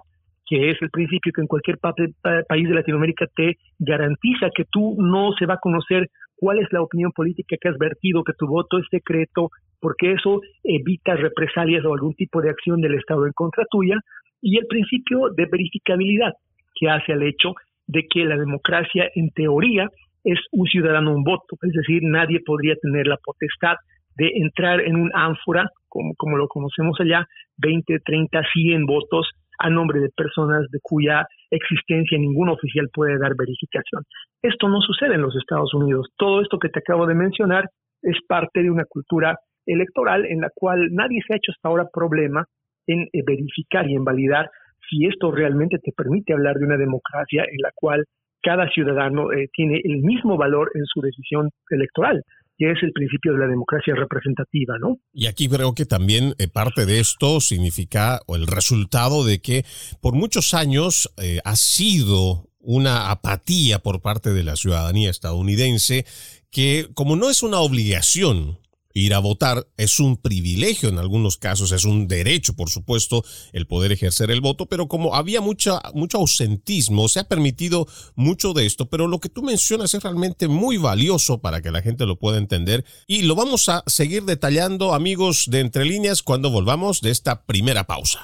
que 0.51 0.69
es 0.69 0.77
el 0.81 0.89
principio 0.89 1.31
que 1.33 1.39
en 1.39 1.47
cualquier 1.47 1.77
país 1.79 2.67
de 2.67 2.75
Latinoamérica 2.75 3.25
te 3.33 3.55
garantiza 3.79 4.49
que 4.53 4.65
tú 4.69 4.97
no 4.99 5.31
se 5.39 5.45
va 5.45 5.53
a 5.53 5.63
conocer 5.63 6.09
cuál 6.35 6.59
es 6.59 6.67
la 6.71 6.81
opinión 6.81 7.13
política 7.13 7.55
que 7.57 7.69
has 7.69 7.77
vertido, 7.77 8.25
que 8.25 8.33
tu 8.37 8.47
voto 8.47 8.77
es 8.77 8.85
secreto, 8.91 9.47
porque 9.79 10.11
eso 10.11 10.41
evita 10.61 11.15
represalias 11.15 11.85
o 11.85 11.93
algún 11.93 12.15
tipo 12.15 12.41
de 12.41 12.49
acción 12.49 12.81
del 12.81 12.95
Estado 12.95 13.25
en 13.25 13.31
contra 13.31 13.63
tuya, 13.71 13.95
y 14.41 14.57
el 14.57 14.67
principio 14.67 15.29
de 15.37 15.47
verificabilidad, 15.49 16.33
que 16.75 16.89
hace 16.89 17.13
al 17.13 17.23
hecho 17.23 17.53
de 17.87 18.03
que 18.13 18.25
la 18.25 18.35
democracia, 18.35 19.09
en 19.15 19.29
teoría, 19.29 19.87
es 20.25 20.39
un 20.51 20.67
ciudadano 20.67 21.15
un 21.15 21.23
voto, 21.23 21.55
es 21.61 21.71
decir, 21.71 22.01
nadie 22.03 22.41
podría 22.45 22.75
tener 22.75 23.07
la 23.07 23.17
potestad 23.23 23.75
de 24.17 24.31
entrar 24.35 24.81
en 24.81 24.97
un 24.97 25.11
ánfora, 25.13 25.69
como, 25.87 26.13
como 26.15 26.35
lo 26.35 26.49
conocemos 26.49 26.99
allá, 26.99 27.25
20, 27.57 27.99
30, 28.03 28.41
100 28.51 28.85
votos 28.85 29.29
a 29.61 29.69
nombre 29.69 29.99
de 29.99 30.09
personas 30.09 30.69
de 30.71 30.79
cuya 30.81 31.25
existencia 31.49 32.17
ningún 32.17 32.49
oficial 32.49 32.89
puede 32.93 33.17
dar 33.19 33.35
verificación. 33.37 34.03
Esto 34.41 34.67
no 34.67 34.81
sucede 34.81 35.15
en 35.15 35.21
los 35.21 35.35
Estados 35.35 35.73
Unidos. 35.73 36.07
Todo 36.17 36.41
esto 36.41 36.57
que 36.57 36.69
te 36.69 36.79
acabo 36.79 37.05
de 37.05 37.15
mencionar 37.15 37.69
es 38.01 38.17
parte 38.27 38.63
de 38.63 38.71
una 38.71 38.85
cultura 38.85 39.37
electoral 39.65 40.25
en 40.25 40.41
la 40.41 40.49
cual 40.53 40.89
nadie 40.91 41.21
se 41.25 41.33
ha 41.33 41.37
hecho 41.37 41.51
hasta 41.51 41.69
ahora 41.69 41.87
problema 41.93 42.45
en 42.87 43.03
eh, 43.03 43.21
verificar 43.25 43.87
y 43.87 43.95
en 43.95 44.03
validar 44.03 44.49
si 44.89 45.05
esto 45.05 45.31
realmente 45.31 45.77
te 45.77 45.91
permite 45.95 46.33
hablar 46.33 46.55
de 46.57 46.65
una 46.65 46.77
democracia 46.77 47.43
en 47.43 47.61
la 47.61 47.69
cual 47.75 48.03
cada 48.41 48.67
ciudadano 48.69 49.31
eh, 49.31 49.47
tiene 49.53 49.79
el 49.83 50.01
mismo 50.01 50.35
valor 50.35 50.71
en 50.73 50.85
su 50.85 51.01
decisión 51.01 51.49
electoral 51.69 52.23
que 52.61 52.71
es 52.71 52.77
el 52.83 52.91
principio 52.91 53.33
de 53.33 53.39
la 53.39 53.47
democracia 53.47 53.95
representativa, 53.95 54.75
¿no? 54.79 54.99
Y 55.13 55.25
aquí 55.25 55.49
creo 55.49 55.73
que 55.73 55.87
también 55.87 56.35
eh, 56.37 56.47
parte 56.47 56.85
de 56.85 56.99
esto 56.99 57.41
significa 57.41 58.19
o 58.27 58.35
el 58.35 58.45
resultado 58.45 59.25
de 59.25 59.41
que 59.41 59.65
por 59.99 60.13
muchos 60.13 60.53
años 60.53 61.11
ha 61.43 61.55
sido 61.55 62.51
una 62.59 63.09
apatía 63.09 63.79
por 63.79 64.01
parte 64.01 64.31
de 64.31 64.43
la 64.43 64.55
ciudadanía 64.55 65.09
estadounidense 65.09 66.05
que 66.51 66.87
como 66.93 67.15
no 67.15 67.29
es 67.29 67.41
una 67.41 67.59
obligación 67.59 68.59
Ir 68.93 69.13
a 69.13 69.19
votar 69.19 69.67
es 69.77 69.99
un 69.99 70.17
privilegio 70.17 70.89
en 70.89 70.97
algunos 70.97 71.37
casos, 71.37 71.71
es 71.71 71.85
un 71.85 72.07
derecho, 72.07 72.55
por 72.55 72.69
supuesto, 72.69 73.23
el 73.53 73.67
poder 73.67 73.91
ejercer 73.91 74.31
el 74.31 74.41
voto, 74.41 74.65
pero 74.65 74.87
como 74.87 75.15
había 75.15 75.41
mucha, 75.41 75.81
mucho 75.93 76.17
ausentismo, 76.17 77.07
se 77.07 77.19
ha 77.19 77.27
permitido 77.27 77.87
mucho 78.15 78.53
de 78.53 78.65
esto, 78.65 78.89
pero 78.89 79.07
lo 79.07 79.19
que 79.19 79.29
tú 79.29 79.43
mencionas 79.43 79.93
es 79.93 80.03
realmente 80.03 80.47
muy 80.47 80.77
valioso 80.77 81.39
para 81.39 81.61
que 81.61 81.71
la 81.71 81.81
gente 81.81 82.05
lo 82.05 82.17
pueda 82.19 82.37
entender 82.37 82.85
y 83.07 83.23
lo 83.23 83.35
vamos 83.35 83.69
a 83.69 83.83
seguir 83.87 84.23
detallando, 84.23 84.93
amigos 84.93 85.45
de 85.49 85.59
Entre 85.59 85.85
Líneas, 85.85 86.21
cuando 86.21 86.49
volvamos 86.49 87.01
de 87.01 87.11
esta 87.11 87.43
primera 87.43 87.85
pausa. 87.85 88.21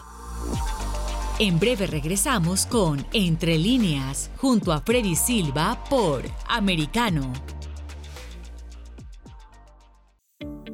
En 1.40 1.60
breve 1.60 1.86
regresamos 1.86 2.66
con 2.66 3.06
Entre 3.14 3.60
Líneas, 3.60 4.32
junto 4.38 4.72
a 4.72 4.82
Freddy 4.82 5.16
Silva 5.16 5.84
por 5.88 6.24
Americano. 6.48 7.32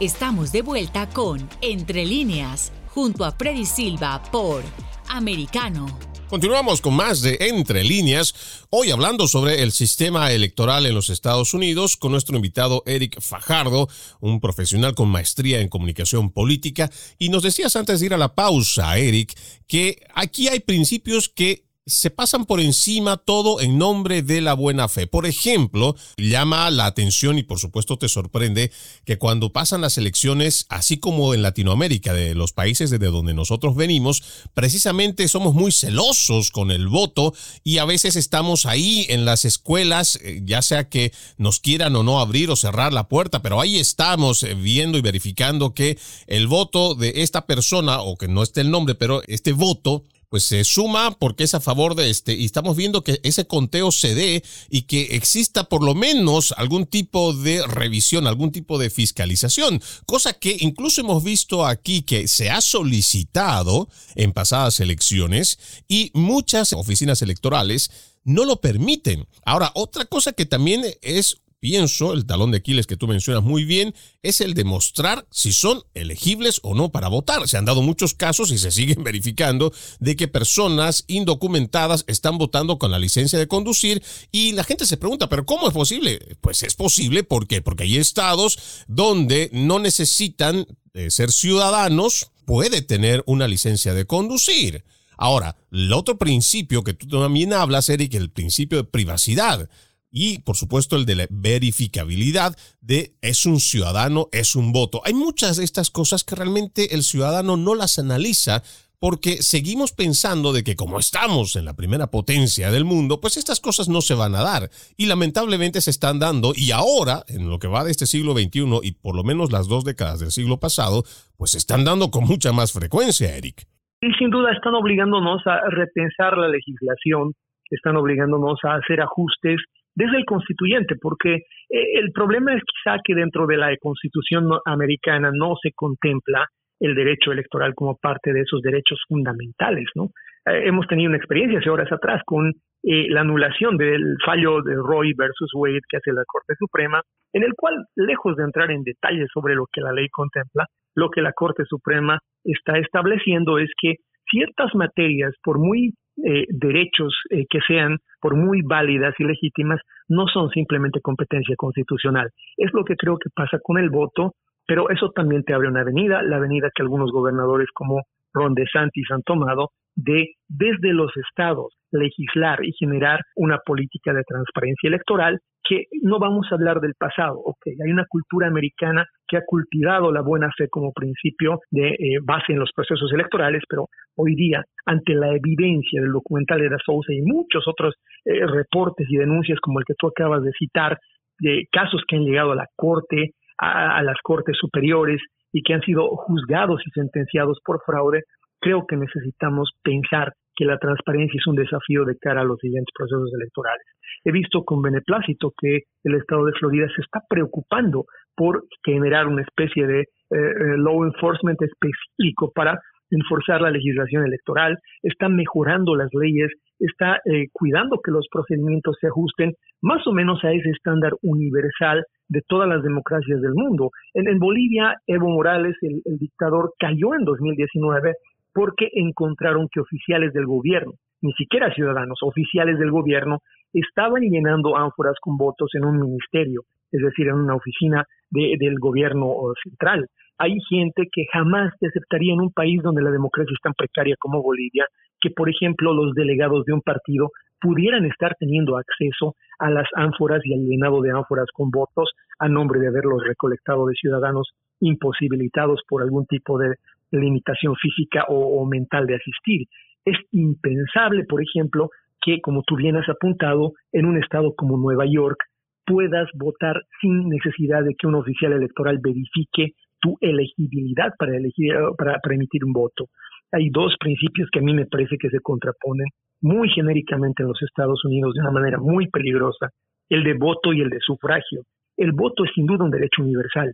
Estamos 0.00 0.50
de 0.50 0.62
vuelta 0.62 1.08
con 1.08 1.48
Entre 1.60 2.04
líneas, 2.04 2.72
junto 2.88 3.24
a 3.24 3.30
Freddy 3.30 3.64
Silva 3.64 4.20
por 4.32 4.64
Americano. 5.06 5.86
Continuamos 6.28 6.80
con 6.80 6.94
más 6.94 7.22
de 7.22 7.38
Entre 7.38 7.84
líneas, 7.84 8.34
hoy 8.70 8.90
hablando 8.90 9.28
sobre 9.28 9.62
el 9.62 9.70
sistema 9.70 10.32
electoral 10.32 10.86
en 10.86 10.94
los 10.94 11.10
Estados 11.10 11.54
Unidos 11.54 11.96
con 11.96 12.10
nuestro 12.10 12.34
invitado 12.34 12.82
Eric 12.86 13.20
Fajardo, 13.20 13.88
un 14.18 14.40
profesional 14.40 14.96
con 14.96 15.10
maestría 15.10 15.60
en 15.60 15.68
comunicación 15.68 16.32
política. 16.32 16.90
Y 17.16 17.28
nos 17.28 17.44
decías 17.44 17.76
antes 17.76 18.00
de 18.00 18.06
ir 18.06 18.14
a 18.14 18.18
la 18.18 18.34
pausa, 18.34 18.98
Eric, 18.98 19.38
que 19.68 20.04
aquí 20.12 20.48
hay 20.48 20.58
principios 20.58 21.28
que 21.28 21.63
se 21.86 22.08
pasan 22.08 22.46
por 22.46 22.60
encima 22.60 23.18
todo 23.18 23.60
en 23.60 23.76
nombre 23.76 24.22
de 24.22 24.40
la 24.40 24.54
buena 24.54 24.88
fe. 24.88 25.06
Por 25.06 25.26
ejemplo, 25.26 25.96
llama 26.16 26.70
la 26.70 26.86
atención 26.86 27.36
y 27.38 27.42
por 27.42 27.58
supuesto 27.58 27.98
te 27.98 28.08
sorprende 28.08 28.72
que 29.04 29.18
cuando 29.18 29.52
pasan 29.52 29.82
las 29.82 29.98
elecciones, 29.98 30.64
así 30.70 30.96
como 30.96 31.34
en 31.34 31.42
Latinoamérica, 31.42 32.14
de 32.14 32.34
los 32.34 32.52
países 32.52 32.88
desde 32.88 33.06
donde 33.06 33.34
nosotros 33.34 33.76
venimos, 33.76 34.22
precisamente 34.54 35.28
somos 35.28 35.54
muy 35.54 35.72
celosos 35.72 36.50
con 36.50 36.70
el 36.70 36.88
voto 36.88 37.34
y 37.64 37.78
a 37.78 37.84
veces 37.84 38.16
estamos 38.16 38.64
ahí 38.64 39.06
en 39.10 39.26
las 39.26 39.44
escuelas, 39.44 40.18
eh, 40.22 40.40
ya 40.42 40.62
sea 40.62 40.88
que 40.88 41.12
nos 41.36 41.60
quieran 41.60 41.96
o 41.96 42.02
no 42.02 42.18
abrir 42.20 42.50
o 42.50 42.56
cerrar 42.56 42.94
la 42.94 43.08
puerta, 43.08 43.42
pero 43.42 43.60
ahí 43.60 43.76
estamos 43.76 44.42
eh, 44.42 44.54
viendo 44.54 44.96
y 44.96 45.02
verificando 45.02 45.74
que 45.74 45.98
el 46.28 46.46
voto 46.46 46.94
de 46.94 47.12
esta 47.16 47.46
persona, 47.46 48.00
o 48.00 48.16
que 48.16 48.28
no 48.28 48.42
esté 48.42 48.62
el 48.62 48.70
nombre, 48.70 48.94
pero 48.94 49.22
este 49.26 49.52
voto 49.52 50.04
pues 50.34 50.46
se 50.46 50.64
suma 50.64 51.16
porque 51.16 51.44
es 51.44 51.54
a 51.54 51.60
favor 51.60 51.94
de 51.94 52.10
este 52.10 52.34
y 52.34 52.44
estamos 52.44 52.76
viendo 52.76 53.04
que 53.04 53.20
ese 53.22 53.46
conteo 53.46 53.92
se 53.92 54.16
dé 54.16 54.42
y 54.68 54.82
que 54.82 55.14
exista 55.14 55.68
por 55.68 55.84
lo 55.84 55.94
menos 55.94 56.52
algún 56.56 56.86
tipo 56.86 57.34
de 57.34 57.64
revisión, 57.64 58.26
algún 58.26 58.50
tipo 58.50 58.76
de 58.76 58.90
fiscalización, 58.90 59.80
cosa 60.06 60.32
que 60.32 60.56
incluso 60.58 61.02
hemos 61.02 61.22
visto 61.22 61.64
aquí 61.64 62.02
que 62.02 62.26
se 62.26 62.50
ha 62.50 62.60
solicitado 62.62 63.88
en 64.16 64.32
pasadas 64.32 64.80
elecciones 64.80 65.60
y 65.86 66.10
muchas 66.14 66.72
oficinas 66.72 67.22
electorales 67.22 67.92
no 68.24 68.44
lo 68.44 68.60
permiten. 68.60 69.28
Ahora, 69.44 69.70
otra 69.76 70.04
cosa 70.06 70.32
que 70.32 70.46
también 70.46 70.84
es 71.00 71.42
pienso, 71.64 72.12
el 72.12 72.26
talón 72.26 72.50
de 72.50 72.58
Aquiles 72.58 72.86
que 72.86 72.98
tú 72.98 73.08
mencionas 73.08 73.42
muy 73.42 73.64
bien, 73.64 73.94
es 74.22 74.42
el 74.42 74.52
demostrar 74.52 75.26
si 75.30 75.50
son 75.50 75.82
elegibles 75.94 76.60
o 76.62 76.74
no 76.74 76.92
para 76.92 77.08
votar. 77.08 77.48
Se 77.48 77.56
han 77.56 77.64
dado 77.64 77.80
muchos 77.80 78.12
casos 78.12 78.52
y 78.52 78.58
se 78.58 78.70
siguen 78.70 79.02
verificando 79.02 79.72
de 79.98 80.14
que 80.14 80.28
personas 80.28 81.04
indocumentadas 81.06 82.04
están 82.06 82.36
votando 82.36 82.78
con 82.78 82.90
la 82.90 82.98
licencia 82.98 83.38
de 83.38 83.48
conducir 83.48 84.02
y 84.30 84.52
la 84.52 84.62
gente 84.62 84.84
se 84.84 84.98
pregunta, 84.98 85.30
pero 85.30 85.46
¿cómo 85.46 85.66
es 85.66 85.72
posible? 85.72 86.36
Pues 86.42 86.62
es 86.62 86.74
posible 86.74 87.24
¿por 87.24 87.46
qué? 87.46 87.62
porque 87.62 87.84
hay 87.84 87.96
estados 87.96 88.58
donde 88.86 89.48
no 89.54 89.78
necesitan 89.78 90.66
eh, 90.92 91.10
ser 91.10 91.32
ciudadanos, 91.32 92.30
puede 92.44 92.82
tener 92.82 93.22
una 93.24 93.48
licencia 93.48 93.94
de 93.94 94.04
conducir. 94.04 94.84
Ahora, 95.16 95.56
el 95.72 95.90
otro 95.94 96.18
principio 96.18 96.84
que 96.84 96.92
tú 96.92 97.06
también 97.06 97.54
hablas, 97.54 97.88
Eric, 97.88 98.12
el 98.12 98.30
principio 98.30 98.76
de 98.76 98.84
privacidad 98.84 99.70
y 100.14 100.38
por 100.38 100.56
supuesto 100.56 100.94
el 100.94 101.06
de 101.06 101.16
la 101.16 101.26
verificabilidad 101.28 102.56
de 102.80 103.16
es 103.20 103.46
un 103.46 103.58
ciudadano, 103.58 104.28
es 104.30 104.54
un 104.54 104.72
voto. 104.72 105.02
Hay 105.04 105.12
muchas 105.12 105.56
de 105.56 105.64
estas 105.64 105.90
cosas 105.90 106.22
que 106.22 106.36
realmente 106.36 106.94
el 106.94 107.02
ciudadano 107.02 107.56
no 107.56 107.74
las 107.74 107.98
analiza 107.98 108.62
porque 109.00 109.42
seguimos 109.42 109.92
pensando 109.92 110.52
de 110.52 110.62
que 110.62 110.76
como 110.76 111.00
estamos 111.00 111.56
en 111.56 111.64
la 111.64 111.74
primera 111.74 112.06
potencia 112.12 112.70
del 112.70 112.84
mundo, 112.84 113.20
pues 113.20 113.36
estas 113.36 113.58
cosas 113.58 113.88
no 113.88 114.00
se 114.00 114.14
van 114.14 114.36
a 114.36 114.42
dar. 114.42 114.70
Y 114.96 115.06
lamentablemente 115.06 115.80
se 115.80 115.90
están 115.90 116.20
dando 116.20 116.52
y 116.54 116.70
ahora, 116.70 117.24
en 117.26 117.50
lo 117.50 117.58
que 117.58 117.66
va 117.66 117.82
de 117.82 117.90
este 117.90 118.06
siglo 118.06 118.34
XXI 118.34 118.80
y 118.84 118.92
por 118.92 119.16
lo 119.16 119.24
menos 119.24 119.50
las 119.50 119.66
dos 119.66 119.84
décadas 119.84 120.20
del 120.20 120.30
siglo 120.30 120.58
pasado, 120.60 121.02
pues 121.36 121.50
se 121.50 121.58
están 121.58 121.84
dando 121.84 122.12
con 122.12 122.22
mucha 122.24 122.52
más 122.52 122.72
frecuencia, 122.72 123.36
Eric. 123.36 123.66
Y 124.00 124.12
sin 124.12 124.30
duda 124.30 124.52
están 124.52 124.74
obligándonos 124.74 125.44
a 125.44 125.68
repensar 125.70 126.38
la 126.38 126.48
legislación, 126.48 127.32
están 127.68 127.96
obligándonos 127.96 128.60
a 128.62 128.76
hacer 128.76 129.00
ajustes 129.00 129.58
desde 129.94 130.16
el 130.18 130.24
constituyente, 130.24 130.96
porque 131.00 131.34
eh, 131.34 131.42
el 131.68 132.12
problema 132.12 132.54
es 132.54 132.62
quizá 132.62 132.98
que 133.04 133.14
dentro 133.14 133.46
de 133.46 133.56
la 133.56 133.74
constitución 133.80 134.48
americana 134.64 135.30
no 135.32 135.54
se 135.62 135.70
contempla 135.74 136.46
el 136.80 136.94
derecho 136.94 137.32
electoral 137.32 137.74
como 137.74 137.96
parte 137.96 138.32
de 138.32 138.40
esos 138.40 138.60
derechos 138.60 139.00
fundamentales, 139.08 139.86
¿no? 139.94 140.10
Eh, 140.46 140.68
hemos 140.68 140.86
tenido 140.86 141.08
una 141.08 141.18
experiencia 141.18 141.58
hace 141.58 141.70
horas 141.70 141.90
atrás 141.90 142.22
con 142.26 142.52
eh, 142.82 143.08
la 143.08 143.22
anulación 143.22 143.78
del 143.78 144.16
fallo 144.24 144.60
de 144.62 144.74
Roy 144.74 145.14
versus 145.16 145.50
Wade 145.54 145.80
que 145.88 145.96
hace 145.96 146.12
la 146.12 146.24
Corte 146.26 146.54
Suprema, 146.58 147.00
en 147.32 147.42
el 147.44 147.54
cual, 147.56 147.74
lejos 147.96 148.36
de 148.36 148.44
entrar 148.44 148.70
en 148.70 148.82
detalles 148.82 149.28
sobre 149.32 149.54
lo 149.54 149.66
que 149.72 149.80
la 149.80 149.92
ley 149.92 150.08
contempla, 150.10 150.66
lo 150.94 151.10
que 151.10 151.22
la 151.22 151.32
Corte 151.32 151.64
Suprema 151.66 152.18
está 152.44 152.78
estableciendo 152.78 153.58
es 153.58 153.70
que 153.80 153.94
ciertas 154.30 154.74
materias, 154.74 155.32
por 155.42 155.58
muy 155.58 155.94
eh, 156.16 156.44
derechos 156.48 157.14
eh, 157.30 157.44
que 157.48 157.58
sean, 157.66 157.98
por 158.20 158.36
muy 158.36 158.62
válidas 158.62 159.14
y 159.18 159.24
legítimas, 159.24 159.80
no 160.08 160.26
son 160.26 160.50
simplemente 160.50 161.00
competencia 161.00 161.54
constitucional. 161.56 162.30
Es 162.56 162.72
lo 162.72 162.84
que 162.84 162.96
creo 162.96 163.16
que 163.18 163.30
pasa 163.34 163.58
con 163.62 163.78
el 163.78 163.90
voto, 163.90 164.32
pero 164.66 164.90
eso 164.90 165.10
también 165.10 165.42
te 165.44 165.54
abre 165.54 165.68
una 165.68 165.80
avenida, 165.80 166.22
la 166.22 166.36
avenida 166.36 166.70
que 166.74 166.82
algunos 166.82 167.10
gobernadores 167.10 167.68
como 167.74 168.02
Ron 168.32 168.54
DeSantis 168.54 169.10
han 169.10 169.22
tomado 169.22 169.70
de 169.96 170.34
desde 170.48 170.92
los 170.92 171.12
estados 171.16 171.74
legislar 171.92 172.64
y 172.64 172.72
generar 172.72 173.20
una 173.36 173.58
política 173.64 174.12
de 174.12 174.24
transparencia 174.26 174.88
electoral 174.88 175.38
que 175.66 175.86
no 176.02 176.18
vamos 176.18 176.46
a 176.50 176.56
hablar 176.56 176.80
del 176.80 176.94
pasado, 176.94 177.38
ok, 177.38 177.66
hay 177.82 177.90
una 177.90 178.04
cultura 178.06 178.46
americana 178.46 179.06
que 179.26 179.38
ha 179.38 179.44
cultivado 179.46 180.12
la 180.12 180.20
buena 180.20 180.50
fe 180.56 180.68
como 180.68 180.92
principio 180.92 181.60
de 181.70 181.88
eh, 181.88 182.18
base 182.22 182.52
en 182.52 182.58
los 182.58 182.70
procesos 182.74 183.10
electorales, 183.12 183.62
pero 183.68 183.88
hoy 184.16 184.34
día, 184.34 184.62
ante 184.84 185.14
la 185.14 185.34
evidencia 185.34 186.02
del 186.02 186.12
documental 186.12 186.60
de 186.60 186.68
Da 186.68 186.76
Sousa 186.84 187.12
y 187.12 187.22
muchos 187.22 187.66
otros 187.66 187.94
eh, 188.24 188.46
reportes 188.46 189.06
y 189.08 189.16
denuncias 189.16 189.58
como 189.60 189.78
el 189.78 189.86
que 189.86 189.94
tú 189.98 190.08
acabas 190.08 190.42
de 190.42 190.52
citar, 190.58 190.98
de 191.38 191.66
casos 191.72 192.02
que 192.06 192.16
han 192.16 192.24
llegado 192.24 192.52
a 192.52 192.56
la 192.56 192.66
Corte, 192.76 193.32
a 193.56 194.02
las 194.02 194.16
Cortes 194.22 194.56
superiores 194.58 195.20
y 195.52 195.62
que 195.62 195.74
han 195.74 195.80
sido 195.82 196.08
juzgados 196.08 196.82
y 196.84 196.90
sentenciados 196.90 197.60
por 197.64 197.80
fraude, 197.86 198.24
creo 198.60 198.86
que 198.86 198.96
necesitamos 198.96 199.70
pensar 199.82 200.32
que 200.56 200.64
la 200.64 200.78
transparencia 200.78 201.38
es 201.38 201.46
un 201.46 201.56
desafío 201.56 202.04
de 202.04 202.16
cara 202.18 202.42
a 202.42 202.44
los 202.44 202.58
siguientes 202.60 202.92
procesos 202.96 203.30
electorales. 203.34 203.86
He 204.24 204.32
visto 204.32 204.64
con 204.64 204.82
beneplácito 204.82 205.52
que 205.58 205.80
el 206.04 206.14
estado 206.14 206.46
de 206.46 206.52
Florida 206.52 206.86
se 206.94 207.02
está 207.02 207.20
preocupando 207.28 208.04
por 208.36 208.64
generar 208.84 209.26
una 209.26 209.42
especie 209.42 209.86
de 209.86 210.00
eh, 210.00 210.06
eh, 210.30 210.76
law 210.76 211.04
enforcement 211.04 211.60
específico 211.60 212.50
para 212.54 212.78
enforzar 213.10 213.60
la 213.60 213.70
legislación 213.70 214.24
electoral, 214.24 214.78
está 215.02 215.28
mejorando 215.28 215.94
las 215.94 216.08
leyes, 216.12 216.50
está 216.78 217.20
eh, 217.24 217.46
cuidando 217.52 218.00
que 218.02 218.10
los 218.10 218.26
procedimientos 218.30 218.96
se 219.00 219.06
ajusten 219.06 219.52
más 219.82 220.06
o 220.06 220.12
menos 220.12 220.42
a 220.44 220.52
ese 220.52 220.70
estándar 220.70 221.12
universal 221.22 222.04
de 222.28 222.40
todas 222.48 222.68
las 222.68 222.82
democracias 222.82 223.40
del 223.40 223.52
mundo. 223.54 223.90
En, 224.14 224.38
Bolivia, 224.38 224.94
Evo 225.06 225.28
Morales, 225.28 225.76
el, 225.82 226.00
el 226.04 226.18
dictador, 226.18 226.72
cayó 226.78 227.14
en 227.14 227.24
2019 227.24 228.14
porque 228.54 228.88
encontraron 228.92 229.68
que 229.70 229.80
oficiales 229.80 230.32
del 230.32 230.46
gobierno, 230.46 230.92
ni 231.20 231.32
siquiera 231.32 231.74
ciudadanos, 231.74 232.18
oficiales 232.22 232.78
del 232.78 232.90
gobierno, 232.90 233.38
estaban 233.72 234.22
llenando 234.22 234.76
ánforas 234.76 235.16
con 235.20 235.36
votos 235.36 235.70
en 235.74 235.84
un 235.84 235.98
ministerio, 236.00 236.62
es 236.92 237.02
decir, 237.02 237.26
en 237.26 237.34
una 237.34 237.56
oficina 237.56 238.04
del 238.30 238.78
gobierno 238.78 239.34
central. 239.62 240.06
Hay 240.38 240.58
gente 240.68 241.08
que 241.12 241.26
jamás 241.32 241.72
te 241.78 241.88
aceptaría 241.88 242.34
en 242.34 242.40
un 242.40 242.52
país 242.52 242.82
donde 242.82 243.02
la 243.02 243.10
democracia 243.10 243.52
es 243.52 243.60
tan 243.62 243.74
precaria 243.74 244.16
como 244.18 244.42
Bolivia, 244.42 244.86
que 245.20 245.30
por 245.30 245.48
ejemplo 245.48 245.92
los 245.92 246.14
delegados 246.14 246.64
de 246.64 246.72
un 246.72 246.82
partido 246.82 247.30
pudieran 247.60 248.04
estar 248.04 248.34
teniendo 248.38 248.76
acceso 248.76 249.34
a 249.58 249.70
las 249.70 249.88
ánforas 249.94 250.42
y 250.44 250.52
al 250.52 250.60
llenado 250.60 251.00
de 251.00 251.12
ánforas 251.12 251.46
con 251.52 251.70
votos 251.70 252.10
a 252.38 252.48
nombre 252.48 252.80
de 252.80 252.88
haberlos 252.88 253.22
recolectado 253.24 253.86
de 253.86 253.94
ciudadanos 253.94 254.50
imposibilitados 254.80 255.80
por 255.88 256.02
algún 256.02 256.26
tipo 256.26 256.58
de 256.58 256.74
limitación 257.20 257.74
física 257.76 258.24
o, 258.28 258.64
mental 258.66 259.06
de 259.06 259.16
asistir. 259.16 259.66
Es 260.04 260.16
impensable, 260.32 261.24
por 261.24 261.42
ejemplo, 261.42 261.90
que, 262.20 262.40
como 262.40 262.62
tú 262.62 262.76
bien 262.76 262.96
has 262.96 263.08
apuntado, 263.08 263.72
en 263.92 264.06
un 264.06 264.22
estado 264.22 264.54
como 264.56 264.76
Nueva 264.76 265.04
York 265.06 265.38
puedas 265.86 266.28
votar 266.34 266.80
sin 267.00 267.28
necesidad 267.28 267.84
de 267.84 267.94
que 267.98 268.06
un 268.06 268.14
oficial 268.14 268.52
electoral 268.52 268.98
verifique 269.02 269.72
tu 270.00 270.16
elegibilidad 270.20 271.12
para, 271.18 271.36
elegir, 271.36 271.74
para, 271.98 272.18
para 272.22 272.34
emitir 272.34 272.64
un 272.64 272.72
voto. 272.72 273.06
Hay 273.52 273.68
dos 273.70 273.94
principios 274.00 274.48
que 274.50 274.60
a 274.60 274.62
mí 274.62 274.72
me 274.72 274.86
parece 274.86 275.16
que 275.18 275.28
se 275.28 275.40
contraponen 275.40 276.06
muy 276.40 276.68
genéricamente 276.70 277.42
en 277.42 277.48
los 277.48 277.62
Estados 277.62 278.04
Unidos 278.04 278.34
de 278.34 278.40
una 278.40 278.50
manera 278.50 278.78
muy 278.78 279.08
peligrosa, 279.08 279.70
el 280.08 280.24
de 280.24 280.34
voto 280.34 280.72
y 280.72 280.80
el 280.80 280.90
de 280.90 280.98
sufragio. 281.00 281.62
El 281.96 282.12
voto 282.12 282.44
es 282.44 282.50
sin 282.54 282.66
duda 282.66 282.84
un 282.84 282.90
derecho 282.90 283.22
universal, 283.22 283.72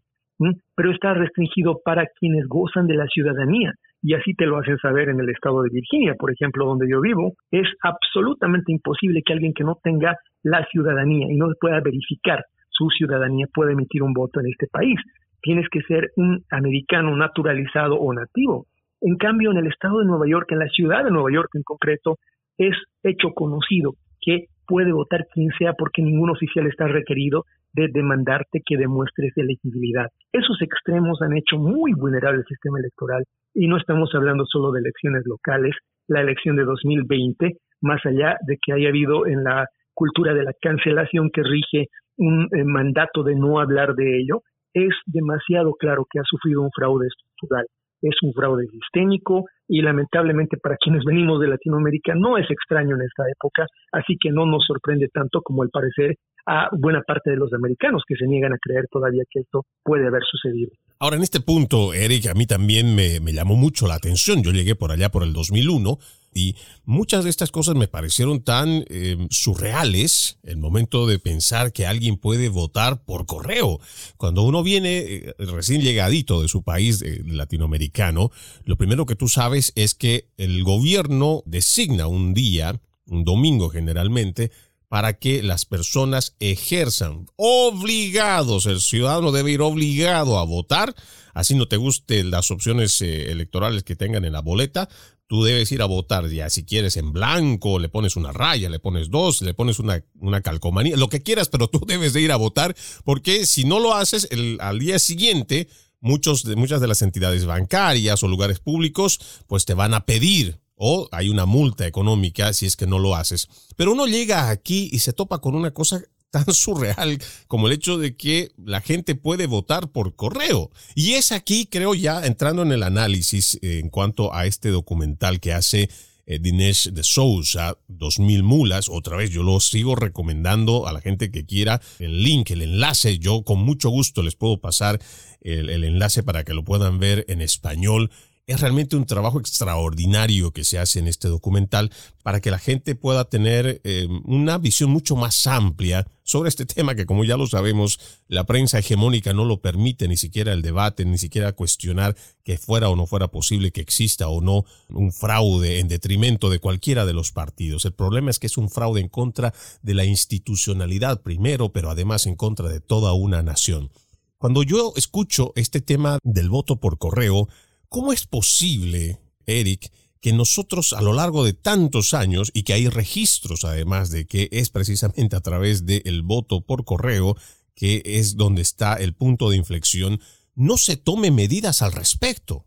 pero 0.75 0.91
está 0.93 1.15
restringido 1.15 1.81
para 1.85 2.07
quienes 2.19 2.47
gozan 2.47 2.87
de 2.87 2.95
la 2.95 3.07
ciudadanía. 3.07 3.73
Y 4.03 4.15
así 4.15 4.35
te 4.35 4.47
lo 4.47 4.59
hacen 4.59 4.79
saber 4.79 5.11
en 5.11 5.21
el 5.21 5.29
estado 5.29 5.63
de 5.63 5.71
Virginia, 5.71 6.15
por 6.19 6.33
ejemplo, 6.33 6.65
donde 6.65 6.89
yo 6.89 7.01
vivo. 7.01 7.35
Es 7.51 7.69
absolutamente 7.83 8.73
imposible 8.73 9.23
que 9.25 9.35
alguien 9.35 9.53
que 9.53 9.65
no 9.65 9.79
tenga 9.83 10.17
la 10.43 10.65
ciudadanía 10.67 11.27
y 11.31 11.37
no 11.37 11.49
pueda 11.61 11.81
verificar 11.81 12.45
su 12.71 12.89
ciudadanía 12.89 13.47
pueda 13.53 13.73
emitir 13.73 14.03
un 14.03 14.15
voto 14.15 14.41
en 14.41 14.47
este 14.47 14.67
país. 14.67 14.99
Tienes 15.43 15.69
que 15.71 15.83
ser 15.83 16.11
un 16.17 16.43
americano 16.51 17.15
naturalizado 17.15 17.97
o 17.97 18.13
nativo. 18.15 18.67
En 19.03 19.17
cambio, 19.17 19.51
en 19.51 19.59
el 19.59 19.67
estado 19.67 19.99
de 19.99 20.07
Nueva 20.07 20.27
York, 20.27 20.51
en 20.53 20.61
la 20.61 20.69
ciudad 20.69 21.05
de 21.05 21.11
Nueva 21.11 21.31
York 21.31 21.51
en 21.55 21.63
concreto, 21.63 22.17
es 22.57 22.75
hecho 23.03 23.33
conocido 23.35 23.93
que 24.21 24.47
puede 24.67 24.93
votar 24.93 25.27
quien 25.33 25.51
sea 25.59 25.73
porque 25.75 26.03
ningún 26.03 26.31
oficial 26.31 26.67
está 26.67 26.87
requerido 26.87 27.45
de 27.73 27.89
demandarte 27.93 28.61
que 28.65 28.77
demuestres 28.77 29.33
elegibilidad. 29.37 30.07
Esos 30.33 30.61
extremos 30.63 31.21
han 31.23 31.37
hecho 31.37 31.59
muy 31.59 31.93
vulnerable 31.93 32.41
el 32.41 32.47
sistema 32.47 32.79
electoral 32.79 33.25
y 33.55 33.67
no 33.67 33.77
estamos 33.77 34.11
hablando 34.15 34.45
solo 34.47 34.73
de 34.73 34.81
elecciones 34.81 35.23
locales, 35.27 35.75
la 36.09 36.21
elección 36.21 36.57
de 36.57 36.65
2020, 36.65 37.57
más 37.83 38.05
allá 38.05 38.37
de 38.47 38.57
que 38.61 38.73
haya 38.73 38.89
habido 38.89 39.27
en 39.27 39.45
la 39.45 39.67
cultura 39.95 40.35
de 40.35 40.45
la 40.45 40.53
cancelación 40.61 41.31
que 41.33 41.43
rige 41.43 41.87
un 42.17 42.49
eh, 42.53 42.65
mandato 42.65 43.23
de 43.23 43.35
no 43.35 43.61
hablar 43.61 43.95
de 43.95 44.19
ello, 44.21 44.43
es 44.75 44.95
demasiado 45.07 45.75
claro 45.75 46.07
que 46.11 46.21
ha 46.21 46.25
sufrido 46.25 46.63
un 46.63 46.71
fraude 46.75 47.07
estructural. 47.07 47.67
Es 48.03 48.15
un 48.23 48.33
fraude 48.33 48.67
sistémico 48.67 49.45
y 49.69 49.83
lamentablemente 49.83 50.57
para 50.57 50.77
quienes 50.77 51.05
venimos 51.05 51.39
de 51.41 51.49
Latinoamérica 51.49 52.15
no 52.15 52.39
es 52.39 52.51
extraño 52.51 52.97
en 52.97 53.03
esta 53.03 53.25
época, 53.29 53.67
así 53.93 54.17
que 54.19 54.31
no 54.31 54.47
nos 54.47 54.65
sorprende 54.67 55.09
tanto 55.13 55.43
como 55.43 55.63
al 55.63 55.69
parecer 55.71 56.17
a 56.47 56.69
buena 56.73 57.03
parte 57.03 57.31
de 57.31 57.37
los 57.37 57.53
americanos 57.53 58.03
que 58.07 58.17
se 58.17 58.27
niegan 58.27 58.53
a 58.53 58.59
creer 58.59 58.87
todavía 58.91 59.23
que 59.31 59.41
esto 59.41 59.67
puede 59.83 60.07
haber 60.07 60.23
sucedido. 60.31 60.71
Ahora, 61.03 61.17
en 61.17 61.23
este 61.23 61.41
punto, 61.41 61.95
Eric, 61.95 62.27
a 62.27 62.35
mí 62.35 62.47
también 62.47 62.95
me, 62.95 63.21
llamó 63.33 63.57
mucho 63.57 63.87
la 63.87 63.95
atención. 63.95 64.43
Yo 64.43 64.51
llegué 64.53 64.75
por 64.75 64.93
allá 64.93 65.11
por 65.11 65.23
el 65.23 65.33
2001 65.33 65.99
y 66.35 66.57
muchas 66.85 67.25
de 67.25 67.31
estas 67.31 67.51
cosas 67.51 67.75
me 67.75 67.89
parecieron 67.89 68.45
tan 68.45 68.85
eh, 68.89 69.17
surreales 69.31 70.39
el 70.43 70.59
momento 70.59 71.07
de 71.07 71.19
pensar 71.19 71.73
que 71.73 71.87
alguien 71.87 72.19
puede 72.19 72.51
votar 72.51 73.03
por 73.03 73.25
correo. 73.25 73.81
Cuando 74.19 74.43
uno 74.43 74.63
viene 74.63 74.99
eh, 74.99 75.35
recién 75.39 75.81
llegadito 75.81 76.43
de 76.43 76.49
su 76.49 76.63
país 76.63 77.01
eh, 77.01 77.23
latinoamericano, 77.25 78.31
lo 78.65 78.77
primero 78.77 79.07
que 79.07 79.17
tú 79.17 79.29
sabes 79.29 79.73
es 79.77 79.95
que 79.95 80.29
el 80.37 80.63
gobierno 80.65 81.43
designa 81.47 82.09
un 82.09 82.35
día, 82.35 82.79
un 83.07 83.25
domingo 83.25 83.71
generalmente, 83.71 84.51
para 84.91 85.21
que 85.21 85.41
las 85.45 85.67
personas 85.67 86.35
ejerzan. 86.41 87.27
Obligados, 87.37 88.67
el 88.67 88.81
ciudadano 88.81 89.31
debe 89.31 89.53
ir 89.53 89.61
obligado 89.61 90.37
a 90.37 90.45
votar, 90.45 90.97
así 91.33 91.55
no 91.55 91.69
te 91.69 91.77
gusten 91.77 92.33
las 92.33 92.51
opciones 92.51 93.01
eh, 93.01 93.31
electorales 93.31 93.85
que 93.85 93.95
tengan 93.95 94.25
en 94.25 94.33
la 94.33 94.41
boleta, 94.41 94.89
tú 95.29 95.45
debes 95.45 95.71
ir 95.71 95.81
a 95.81 95.85
votar 95.85 96.29
ya 96.29 96.51
si 96.51 96.65
quieres 96.65 96.97
en 96.97 97.13
blanco, 97.13 97.79
le 97.79 97.89
pones 97.89 98.17
una 98.17 98.33
raya, 98.33 98.69
le 98.69 98.81
pones 98.81 99.11
dos, 99.11 99.43
le 99.43 99.55
pones 99.55 99.79
una, 99.79 100.05
una 100.19 100.41
calcomanía, 100.41 100.97
lo 100.97 101.09
que 101.09 101.23
quieras, 101.23 101.49
pero 101.49 101.69
tú 101.69 101.85
debes 101.87 102.13
de 102.13 102.23
ir 102.23 102.33
a 102.33 102.37
votar 102.37 102.75
porque 103.05 103.47
si 103.47 103.63
no 103.63 103.79
lo 103.79 103.95
haces 103.95 104.27
el, 104.33 104.59
al 104.61 104.81
día 104.81 104.99
siguiente, 104.99 105.69
muchos 106.01 106.43
de, 106.43 106.57
muchas 106.57 106.81
de 106.81 106.89
las 106.89 107.03
entidades 107.03 107.45
bancarias 107.45 108.25
o 108.25 108.29
lugares 108.29 108.59
públicos 108.59 109.21
pues 109.47 109.67
te 109.67 109.75
van 109.75 109.95
a 109.95 110.05
pedir 110.05 110.60
o 110.83 111.09
hay 111.13 111.29
una 111.29 111.45
multa 111.45 111.87
económica 111.87 112.55
si 112.55 112.65
es 112.65 112.75
que 112.75 112.87
no 112.87 112.99
lo 112.99 113.15
haces. 113.15 113.49
Pero 113.77 113.93
uno 113.93 114.07
llega 114.07 114.49
aquí 114.49 114.89
y 114.91 115.01
se 115.01 115.13
topa 115.13 115.39
con 115.39 115.55
una 115.55 115.73
cosa 115.73 116.03
tan 116.31 116.47
surreal 116.55 117.19
como 117.49 117.67
el 117.67 117.75
hecho 117.75 117.99
de 117.99 118.17
que 118.17 118.53
la 118.57 118.81
gente 118.81 119.15
puede 119.15 119.47
votar 119.47 119.93
por 119.93 120.17
correo. 120.17 120.71
Y 120.95 121.13
es 121.13 121.33
aquí, 121.33 121.67
creo 121.67 121.95
ya, 121.95 122.25
entrando 122.25 122.63
en 122.63 122.73
el 122.73 122.83
análisis 122.83 123.59
en 123.61 123.91
cuanto 123.91 124.35
a 124.35 124.47
este 124.47 124.71
documental 124.71 125.39
que 125.39 125.53
hace 125.53 125.91
eh, 126.25 126.39
Dinesh 126.39 126.93
de 126.93 127.03
Sousa, 127.03 127.77
2000 127.89 128.43
mulas. 128.43 128.89
Otra 128.89 129.19
vez, 129.19 129.29
yo 129.29 129.43
lo 129.43 129.61
sigo 129.61 129.97
recomendando 129.97 130.89
a 130.89 130.95
la 130.95 131.03
gente 131.03 131.31
que 131.31 131.45
quiera 131.45 131.83
el 131.99 132.23
link, 132.23 132.53
el 132.53 132.63
enlace. 132.63 133.19
Yo 133.19 133.43
con 133.43 133.59
mucho 133.59 133.91
gusto 133.91 134.23
les 134.23 134.35
puedo 134.35 134.59
pasar 134.63 134.99
el 135.43 135.85
enlace 135.85 136.23
para 136.23 136.45
que 136.45 136.55
lo 136.55 136.65
puedan 136.65 136.99
ver 136.99 137.25
en 137.29 137.41
español 137.41 138.11
es 138.51 138.61
realmente 138.61 138.97
un 138.97 139.07
trabajo 139.07 139.39
extraordinario 139.39 140.51
que 140.51 140.65
se 140.65 140.81
hace 140.81 140.99
en 140.99 141.07
este 141.07 141.29
documental 141.29 141.93
para 142.25 142.41
que 142.41 142.51
la 142.51 142.59
gente 142.59 142.97
pueda 142.97 143.25
tener 143.25 143.81
eh, 143.85 144.09
una 144.25 144.59
visión 144.59 144.91
mucho 144.91 145.15
más 145.15 145.47
amplia 145.47 146.05
sobre 146.25 146.49
este 146.49 146.67
tema 146.67 146.97
que 146.97 147.07
como 147.07 147.25
ya 147.25 147.37
lo 147.37 147.47
sabemos, 147.47 148.01
la 148.27 148.45
prensa 148.45 148.81
hegemónica 148.81 149.33
no 149.33 149.45
lo 149.45 149.61
permite 149.61 150.09
ni 150.09 150.17
siquiera 150.17 150.53
el 150.53 150.63
debate, 150.63 151.05
ni 151.05 151.17
siquiera 151.17 151.53
cuestionar 151.53 152.17
que 152.43 152.59
fuera 152.59 152.89
o 152.89 152.97
no 152.97 153.07
fuera 153.07 153.29
posible 153.29 153.71
que 153.71 153.83
exista 153.83 154.27
o 154.29 154.41
no 154.41 154.65
un 154.89 155.13
fraude 155.13 155.79
en 155.79 155.87
detrimento 155.87 156.51
de 156.51 156.59
cualquiera 156.59 157.07
de 157.07 157.13
los 157.13 157.31
partidos. 157.31 157.85
El 157.85 157.93
problema 157.93 158.31
es 158.31 158.41
que 158.41 158.49
es 158.49 158.59
un 158.59 158.69
fraude 158.69 159.01
en 159.01 159.09
contra 159.09 159.55
de 159.83 159.95
la 159.95 160.05
institucionalidad 160.05 161.23
primero, 161.23 161.73
pero 161.73 161.89
además 161.89 162.27
en 162.27 162.35
contra 162.35 162.69
de 162.69 162.81
toda 162.81 163.13
una 163.13 163.45
nación. 163.45 163.93
Cuando 164.39 164.65
yo 164.65 164.93
escucho 164.97 165.53
este 165.55 165.81
tema 165.81 166.19
del 166.25 166.49
voto 166.49 166.81
por 166.81 166.99
correo, 166.99 167.49
¿Cómo 167.91 168.13
es 168.13 168.25
posible, 168.25 169.19
Eric, 169.49 169.91
que 170.23 170.33
nosotros 170.33 170.93
a 170.93 171.03
lo 171.03 171.13
largo 171.13 171.45
de 171.45 171.55
tantos 171.55 172.15
años 172.15 172.53
y 172.55 172.63
que 172.63 172.73
hay 172.73 172.87
registros 172.87 173.65
además 173.65 174.13
de 174.13 174.27
que 174.31 174.47
es 174.53 174.71
precisamente 174.71 175.35
a 175.35 175.41
través 175.41 175.85
del 175.87 176.23
voto 176.23 176.63
por 176.65 176.85
correo 176.85 177.35
que 177.75 178.03
es 178.05 178.37
donde 178.37 178.63
está 178.63 178.95
el 178.95 179.15
punto 179.15 179.51
de 179.51 179.57
inflexión, 179.57 180.19
no 180.55 180.77
se 180.77 181.03
tome 181.03 181.33
medidas 181.33 181.83
al 181.83 181.91
respecto? 181.91 182.63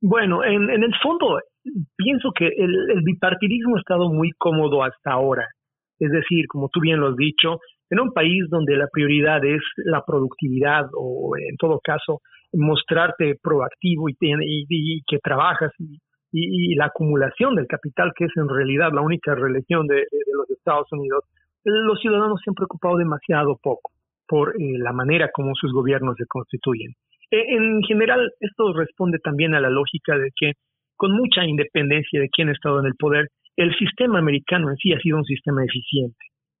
Bueno, 0.00 0.44
en, 0.44 0.70
el 0.70 0.94
fondo 1.02 1.40
pienso 1.96 2.30
que 2.38 2.46
el, 2.46 3.02
bipartidismo 3.02 3.74
ha 3.74 3.80
estado 3.80 4.08
muy 4.10 4.30
cómodo 4.38 4.84
hasta 4.84 5.10
ahora. 5.10 5.48
Es 5.98 6.12
decir, 6.12 6.46
como 6.46 6.68
tú 6.68 6.78
bien 6.80 7.00
lo 7.00 7.08
has 7.08 7.16
dicho, 7.16 7.58
en 7.90 7.98
un 7.98 8.12
país 8.12 8.44
donde 8.48 8.76
la 8.76 8.86
prioridad 8.92 9.44
es 9.44 9.62
la 9.78 10.04
productividad 10.06 10.84
o 10.94 11.32
en 11.36 11.56
todo 11.56 11.80
caso 11.82 12.20
mostrarte 12.52 13.36
proactivo 13.42 14.08
y, 14.08 14.16
y, 14.20 15.02
que 15.06 15.18
trabajas 15.18 15.72
y, 15.78 16.74
la 16.74 16.86
acumulación 16.86 17.54
del 17.54 17.66
capital, 17.66 18.12
que 18.14 18.26
es 18.26 18.32
en 18.36 18.48
realidad 18.48 18.90
la 18.92 19.00
única 19.00 19.34
religión 19.34 19.86
de, 19.86 20.04
los 20.34 20.50
Estados 20.50 20.86
Unidos, 20.92 21.24
los 21.64 21.98
ciudadanos 22.00 22.40
se 22.44 22.50
han 22.50 22.54
preocupado 22.54 22.98
demasiado 22.98 23.58
poco 23.62 23.92
por 24.26 24.50
eh, 24.50 24.78
la 24.78 24.92
manera 24.92 25.30
como 25.32 25.54
sus 25.54 25.72
gobiernos 25.72 26.16
se 26.18 26.26
constituyen. 26.26 26.92
E, 27.30 27.56
en 27.56 27.80
general, 27.82 28.30
esto 28.40 28.74
responde 28.74 29.18
también 29.18 29.54
a 29.54 29.60
la 29.60 29.70
lógica 29.70 30.18
de 30.18 30.30
que, 30.36 30.52
con 30.96 31.12
mucha 31.12 31.44
independencia 31.46 32.20
de 32.20 32.28
quién 32.28 32.50
ha 32.50 32.52
estado 32.52 32.80
en 32.80 32.86
el 32.86 32.94
poder, 32.94 33.28
el 33.56 33.74
sistema 33.76 34.18
americano 34.18 34.70
en 34.70 34.76
sí 34.76 34.92
ha 34.92 35.00
sido 35.00 35.16
un 35.16 35.24
sistema 35.24 35.64
eficiente. 35.64 36.18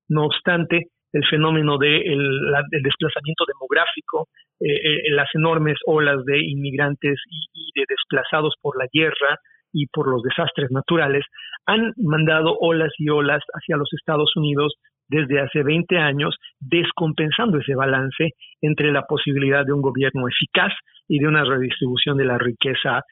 No 0.08 0.24
obstante, 0.24 0.86
el 1.12 1.24
fenómeno 1.26 1.78
de 1.78 1.88
del 1.88 2.82
desplazamiento 2.82 3.44
demográfico, 3.46 4.28
eh, 4.60 4.66
eh, 4.66 5.10
las 5.12 5.28
enormes 5.34 5.78
olas 5.86 6.24
de 6.24 6.40
inmigrantes 6.42 7.18
y, 7.30 7.70
de 7.74 7.84
desplazados 7.88 8.54
por 8.60 8.76
la 8.78 8.88
guerra 8.92 9.38
y 9.72 9.86
por 9.86 10.08
los 10.08 10.22
desastres 10.22 10.70
naturales, 10.70 11.24
han 11.66 11.92
mandado 11.96 12.56
olas 12.60 12.92
y 12.98 13.08
olas 13.08 13.42
hacia 13.54 13.76
los 13.76 13.88
Estados 13.92 14.34
Unidos 14.36 14.74
desde 15.08 15.40
hace 15.40 15.62
20 15.62 15.96
años, 15.96 16.36
descompensando 16.60 17.58
ese 17.58 17.74
balance 17.74 18.34
entre 18.60 18.92
la 18.92 19.02
posibilidad 19.02 19.64
de 19.64 19.72
un 19.72 19.80
gobierno 19.80 20.28
eficaz 20.28 20.72
y 21.06 21.18
de 21.18 21.28
una 21.28 21.44
redistribución 21.44 22.18
de 22.18 22.26
la 22.26 22.36
riqueza 22.36 23.02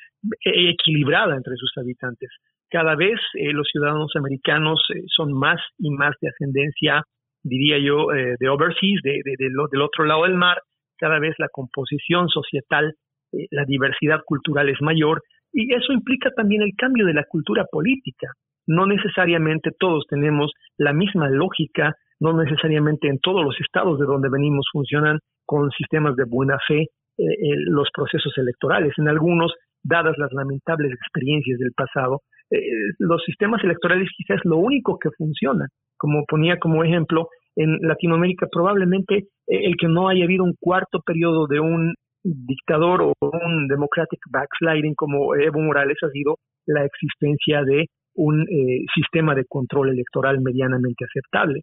eh, 0.44 0.70
equilibrada 0.70 1.36
entre 1.36 1.56
sus 1.56 1.72
habitantes. 1.78 2.30
Cada 2.68 2.96
vez 2.96 3.20
los 3.34 3.68
ciudadanos 3.70 4.10
americanos 4.16 4.82
son 5.14 5.32
más 5.32 5.60
y 5.78 5.90
más 5.90 6.16
de 6.20 6.28
ascendencia 6.28 7.04
diría 7.46 7.78
yo, 7.78 8.12
eh, 8.12 8.34
de 8.38 8.48
overseas, 8.48 9.00
de, 9.02 9.20
del 9.24 9.82
otro 9.82 10.04
lado 10.04 10.24
del 10.24 10.34
mar, 10.34 10.58
cada 10.98 11.18
vez 11.18 11.34
la 11.38 11.48
composición 11.48 12.28
societal, 12.28 12.94
eh, 13.32 13.46
la 13.50 13.64
diversidad 13.64 14.20
cultural 14.24 14.68
es 14.68 14.80
mayor 14.80 15.22
y 15.52 15.72
eso 15.74 15.92
implica 15.92 16.30
también 16.30 16.62
el 16.62 16.72
cambio 16.76 17.06
de 17.06 17.14
la 17.14 17.24
cultura 17.24 17.64
política. 17.70 18.28
No 18.66 18.86
necesariamente 18.86 19.70
todos 19.78 20.04
tenemos 20.08 20.50
la 20.76 20.92
misma 20.92 21.28
lógica, 21.30 21.94
no 22.18 22.32
necesariamente 22.32 23.08
en 23.08 23.18
todos 23.20 23.44
los 23.44 23.54
estados 23.60 23.98
de 23.98 24.06
donde 24.06 24.28
venimos 24.28 24.66
funcionan 24.72 25.18
con 25.44 25.70
sistemas 25.70 26.16
de 26.16 26.24
buena 26.24 26.58
fe 26.66 26.80
eh, 27.18 27.26
los 27.68 27.88
procesos 27.94 28.32
electorales. 28.36 28.92
En 28.98 29.08
algunos, 29.08 29.54
dadas 29.84 30.18
las 30.18 30.32
lamentables 30.32 30.92
experiencias 30.92 31.58
del 31.60 31.72
pasado, 31.72 32.22
los 32.98 33.22
sistemas 33.24 33.62
electorales 33.64 34.08
quizás 34.16 34.38
es 34.38 34.44
lo 34.44 34.56
único 34.58 34.98
que 35.00 35.10
funciona 35.16 35.66
como 35.98 36.24
ponía 36.26 36.58
como 36.58 36.84
ejemplo, 36.84 37.28
en 37.56 37.78
Latinoamérica 37.80 38.46
probablemente 38.50 39.16
eh, 39.16 39.24
el 39.46 39.74
que 39.78 39.88
no 39.88 40.08
haya 40.08 40.24
habido 40.24 40.44
un 40.44 40.54
cuarto 40.58 41.00
periodo 41.04 41.46
de 41.46 41.60
un 41.60 41.94
dictador 42.22 43.02
o 43.02 43.12
un 43.20 43.68
democratic 43.68 44.20
backsliding 44.30 44.94
como 44.94 45.34
Evo 45.34 45.60
Morales 45.60 45.96
ha 46.02 46.10
sido 46.10 46.36
la 46.66 46.84
existencia 46.84 47.62
de 47.62 47.86
un 48.16 48.42
eh, 48.42 48.84
sistema 48.94 49.34
de 49.34 49.44
control 49.48 49.90
electoral 49.90 50.40
medianamente 50.40 51.04
aceptable. 51.04 51.60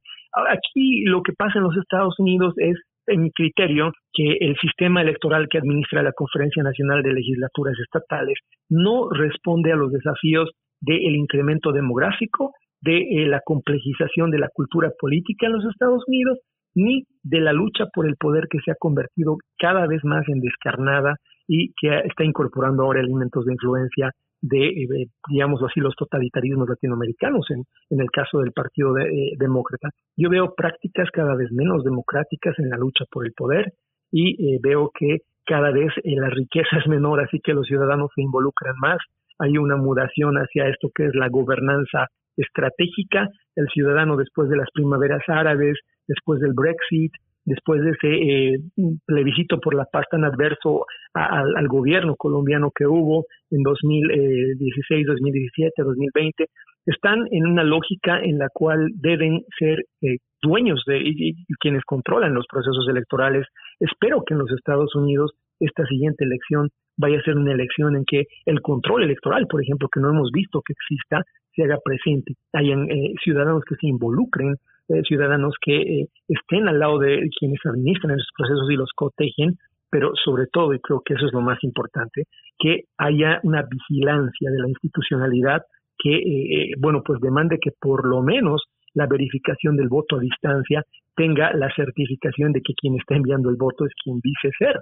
Aquí 0.49 1.03
lo 1.05 1.21
que 1.21 1.33
pasa 1.33 1.57
en 1.57 1.63
los 1.63 1.75
Estados 1.77 2.15
Unidos 2.19 2.53
es, 2.57 2.77
en 3.07 3.23
mi 3.23 3.31
criterio, 3.31 3.91
que 4.13 4.37
el 4.39 4.55
sistema 4.61 5.01
electoral 5.01 5.47
que 5.49 5.57
administra 5.57 6.03
la 6.03 6.13
Conferencia 6.13 6.63
Nacional 6.63 7.01
de 7.03 7.13
Legislaturas 7.13 7.75
Estatales 7.79 8.37
no 8.69 9.09
responde 9.09 9.71
a 9.71 9.75
los 9.75 9.91
desafíos 9.91 10.51
del 10.79 11.15
incremento 11.15 11.71
demográfico 11.71 12.53
de 12.83 12.97
eh, 12.97 13.27
la 13.27 13.41
complejización 13.45 14.29
de 14.29 14.39
la 14.39 14.49
cultura 14.53 14.91
política 14.99 15.47
en 15.47 15.53
los 15.53 15.65
Estados 15.65 16.03
Unidos, 16.07 16.39
ni 16.75 17.03
de 17.23 17.39
la 17.39 17.53
lucha 17.53 17.85
por 17.93 18.05
el 18.05 18.15
poder 18.17 18.47
que 18.49 18.59
se 18.65 18.71
ha 18.71 18.75
convertido 18.75 19.37
cada 19.57 19.87
vez 19.87 20.03
más 20.03 20.27
en 20.27 20.41
descarnada 20.41 21.15
y 21.47 21.73
que 21.79 21.95
está 22.05 22.23
incorporando 22.23 22.83
ahora 22.83 22.99
elementos 22.99 23.45
de 23.45 23.53
influencia 23.53 24.11
de, 24.41 24.67
eh, 24.67 25.07
así, 25.23 25.79
los 25.79 25.95
totalitarismos 25.95 26.67
latinoamericanos, 26.67 27.45
en, 27.51 27.63
en 27.89 28.01
el 28.01 28.11
caso 28.11 28.39
del 28.39 28.51
Partido 28.51 28.97
eh, 28.97 29.33
Demócrata. 29.37 29.89
Yo 30.17 30.29
veo 30.29 30.53
prácticas 30.53 31.09
cada 31.11 31.35
vez 31.35 31.51
menos 31.53 31.83
democráticas 31.85 32.57
en 32.59 32.69
la 32.69 32.77
lucha 32.77 33.05
por 33.09 33.25
el 33.25 33.31
poder 33.31 33.71
y 34.11 34.59
veo 34.59 34.91
que 34.93 35.19
cada 35.45 35.71
vez 35.71 35.91
la 36.03 36.29
riqueza 36.29 36.77
es 36.83 36.87
menor, 36.87 37.21
así 37.21 37.39
que 37.41 37.53
los 37.53 37.65
ciudadanos 37.65 38.11
se 38.13 38.21
involucran 38.21 38.75
más. 38.81 38.97
Hay 39.39 39.57
una 39.57 39.77
mudación 39.77 40.35
hacia 40.35 40.67
esto 40.67 40.89
que 40.93 41.05
es 41.05 41.15
la 41.15 41.29
gobernanza 41.29 42.07
estratégica. 42.37 43.29
El 43.55 43.67
ciudadano 43.69 44.17
después 44.17 44.49
de 44.49 44.57
las 44.57 44.69
primaveras 44.73 45.21
árabes, 45.27 45.77
después 46.07 46.39
del 46.39 46.53
Brexit, 46.53 47.11
después 47.45 47.81
de 47.81 47.91
ese 47.91 48.07
eh, 48.07 48.59
plebiscito 49.05 49.59
por 49.59 49.75
la 49.75 49.85
paz 49.85 50.05
tan 50.09 50.23
adverso 50.23 50.85
al 51.13 51.67
gobierno 51.67 52.15
colombiano 52.15 52.71
que 52.73 52.87
hubo 52.87 53.25
en 53.51 53.61
2016, 53.63 55.05
2017, 55.05 55.83
2020, 55.83 56.45
están 56.85 57.27
en 57.31 57.45
una 57.45 57.63
lógica 57.63 58.19
en 58.21 58.37
la 58.39 58.49
cual 58.53 58.89
deben 58.95 59.43
ser 59.57 59.85
eh, 60.01 60.17
dueños 60.41 60.83
de 60.85 60.99
y, 61.03 61.35
quienes 61.59 61.83
controlan 61.85 62.33
los 62.33 62.45
procesos 62.47 62.85
electorales. 62.89 63.47
Espero 63.79 64.23
que 64.25 64.33
en 64.33 64.39
los 64.39 64.51
Estados 64.51 64.93
Unidos 64.95 65.31
esta 65.59 65.85
siguiente 65.85 66.25
elección 66.25 66.69
vaya 66.97 67.17
a 67.19 67.23
ser 67.23 67.37
una 67.37 67.53
elección 67.53 67.95
en 67.95 68.05
que 68.05 68.25
el 68.45 68.61
control 68.61 69.03
electoral, 69.03 69.47
por 69.47 69.61
ejemplo, 69.61 69.87
que 69.91 69.99
no 69.99 70.09
hemos 70.09 70.31
visto 70.31 70.61
que 70.61 70.73
exista, 70.73 71.23
se 71.55 71.63
haga 71.63 71.77
presente. 71.83 72.33
Hayan 72.53 72.89
eh, 72.89 73.13
ciudadanos 73.23 73.63
que 73.67 73.75
se 73.75 73.87
involucren, 73.87 74.55
eh, 74.89 75.01
ciudadanos 75.07 75.55
que 75.61 75.75
eh, 75.81 76.07
estén 76.27 76.67
al 76.67 76.79
lado 76.79 76.99
de 76.99 77.29
quienes 77.39 77.59
administran 77.65 78.11
esos 78.11 78.29
procesos 78.35 78.69
y 78.69 78.75
los 78.75 78.89
cotejen, 78.95 79.57
pero 79.89 80.11
sobre 80.23 80.47
todo, 80.51 80.73
y 80.73 80.79
creo 80.79 81.01
que 81.05 81.13
eso 81.13 81.27
es 81.27 81.33
lo 81.33 81.41
más 81.41 81.63
importante, 81.63 82.23
que 82.57 82.85
haya 82.97 83.39
una 83.43 83.63
vigilancia 83.69 84.49
de 84.49 84.59
la 84.59 84.67
institucionalidad 84.67 85.61
que, 85.99 86.73
bueno, 86.79 87.01
pues 87.05 87.21
demande 87.21 87.59
que 87.61 87.69
por 87.79 88.05
lo 88.05 88.23
menos 88.23 88.63
la 88.95 89.05
verificación 89.05 89.77
del 89.77 89.87
voto 89.87 90.17
a 90.17 90.19
distancia 90.19 90.83
tenga 91.15 91.53
la 91.53 91.69
certificación 91.75 92.51
de 92.51 92.61
que 92.61 92.73
quien 92.73 92.95
está 92.95 93.15
enviando 93.15 93.49
el 93.49 93.55
voto 93.55 93.85
es 93.85 93.91
quien 94.03 94.19
dice 94.21 94.49
ser. 94.57 94.75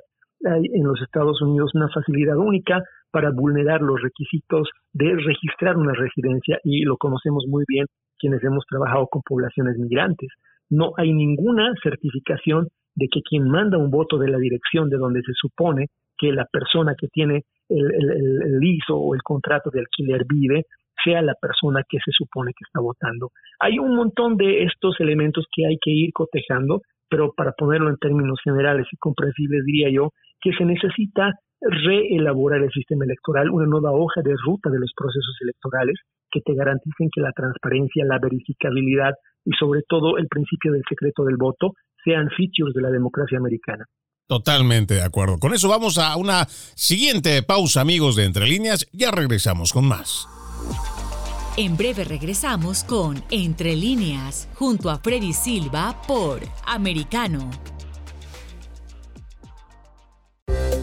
Hay 0.45 0.65
en 0.73 0.83
los 0.83 1.01
Estados 1.01 1.41
Unidos 1.41 1.71
una 1.73 1.89
facilidad 1.89 2.37
única 2.37 2.81
para 3.11 3.31
vulnerar 3.31 3.81
los 3.81 4.01
requisitos 4.01 4.69
de 4.93 5.15
registrar 5.15 5.77
una 5.77 5.93
residencia 5.93 6.59
y 6.63 6.83
lo 6.83 6.97
conocemos 6.97 7.45
muy 7.47 7.63
bien 7.67 7.85
quienes 8.17 8.43
hemos 8.43 8.65
trabajado 8.69 9.07
con 9.07 9.21
poblaciones 9.23 9.77
migrantes. 9.77 10.29
No 10.69 10.93
hay 10.97 11.13
ninguna 11.13 11.73
certificación 11.83 12.67
de 12.95 13.07
que 13.11 13.21
quien 13.21 13.49
manda 13.49 13.77
un 13.77 13.89
voto 13.89 14.17
de 14.17 14.29
la 14.29 14.37
dirección 14.37 14.89
de 14.89 14.97
donde 14.97 15.21
se 15.21 15.33
supone 15.33 15.87
que 16.17 16.31
la 16.31 16.45
persona 16.45 16.95
que 16.97 17.07
tiene 17.07 17.43
el, 17.69 17.85
el, 17.93 18.41
el 18.43 18.63
ISO 18.63 18.95
o 18.95 19.15
el 19.15 19.21
contrato 19.23 19.69
de 19.71 19.79
alquiler 19.79 20.25
vive 20.27 20.65
sea 21.03 21.21
la 21.21 21.33
persona 21.35 21.83
que 21.87 21.97
se 22.03 22.11
supone 22.11 22.51
que 22.51 22.63
está 22.67 22.79
votando. 22.79 23.29
Hay 23.59 23.79
un 23.79 23.95
montón 23.95 24.37
de 24.37 24.63
estos 24.63 24.99
elementos 24.99 25.45
que 25.51 25.65
hay 25.65 25.77
que 25.81 25.91
ir 25.91 26.11
cotejando, 26.13 26.81
pero 27.09 27.33
para 27.35 27.53
ponerlo 27.53 27.89
en 27.89 27.97
términos 27.97 28.39
generales 28.43 28.87
y 28.91 28.97
comprensibles 28.97 29.65
diría 29.65 29.89
yo 29.89 30.11
que 30.41 30.51
se 30.53 30.65
necesita 30.65 31.33
reelaborar 31.61 32.61
el 32.61 32.71
sistema 32.71 33.05
electoral, 33.05 33.51
una 33.51 33.67
nueva 33.67 33.91
hoja 33.91 34.21
de 34.23 34.33
ruta 34.43 34.69
de 34.69 34.79
los 34.79 34.91
procesos 34.95 35.35
electorales 35.41 35.95
que 36.31 36.41
te 36.41 36.55
garanticen 36.55 37.09
que 37.13 37.21
la 37.21 37.31
transparencia, 37.33 38.05
la 38.05 38.19
verificabilidad 38.19 39.13
y 39.45 39.51
sobre 39.59 39.81
todo 39.87 40.17
el 40.17 40.27
principio 40.27 40.71
del 40.71 40.83
secreto 40.89 41.23
del 41.23 41.37
voto 41.37 41.73
sean 42.03 42.29
features 42.29 42.73
de 42.73 42.81
la 42.81 42.89
democracia 42.89 43.37
americana. 43.37 43.85
Totalmente 44.27 44.95
de 44.95 45.03
acuerdo. 45.03 45.37
Con 45.39 45.53
eso 45.53 45.67
vamos 45.67 45.97
a 45.97 46.15
una 46.15 46.45
siguiente 46.47 47.43
pausa, 47.43 47.81
amigos 47.81 48.15
de 48.15 48.25
Entre 48.25 48.47
Líneas. 48.47 48.87
Ya 48.93 49.11
regresamos 49.11 49.73
con 49.73 49.85
más. 49.85 50.27
En 51.57 51.75
breve 51.75 52.05
regresamos 52.05 52.85
con 52.85 53.21
Entre 53.29 53.75
líneas, 53.75 54.47
junto 54.55 54.89
a 54.89 54.99
Freddy 54.99 55.33
Silva 55.33 56.01
por 56.07 56.39
Americano. 56.65 57.51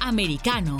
americano. 0.00 0.78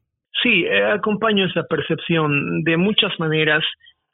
Sí, 0.41 0.63
eh, 0.63 0.85
acompaño 0.85 1.47
esa 1.47 1.63
percepción 1.63 2.63
de 2.63 2.77
muchas 2.77 3.11
maneras. 3.19 3.61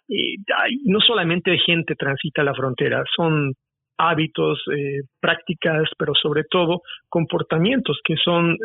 Y, 0.07 0.37
no 0.85 0.99
solamente 1.01 1.55
gente 1.63 1.93
transita 1.93 2.43
la 2.43 2.55
frontera, 2.55 3.03
son 3.15 3.53
hábitos, 3.97 4.61
eh, 4.75 5.01
prácticas, 5.19 5.89
pero 5.97 6.13
sobre 6.15 6.43
todo 6.49 6.81
comportamientos 7.09 7.99
que 8.03 8.15
son, 8.17 8.57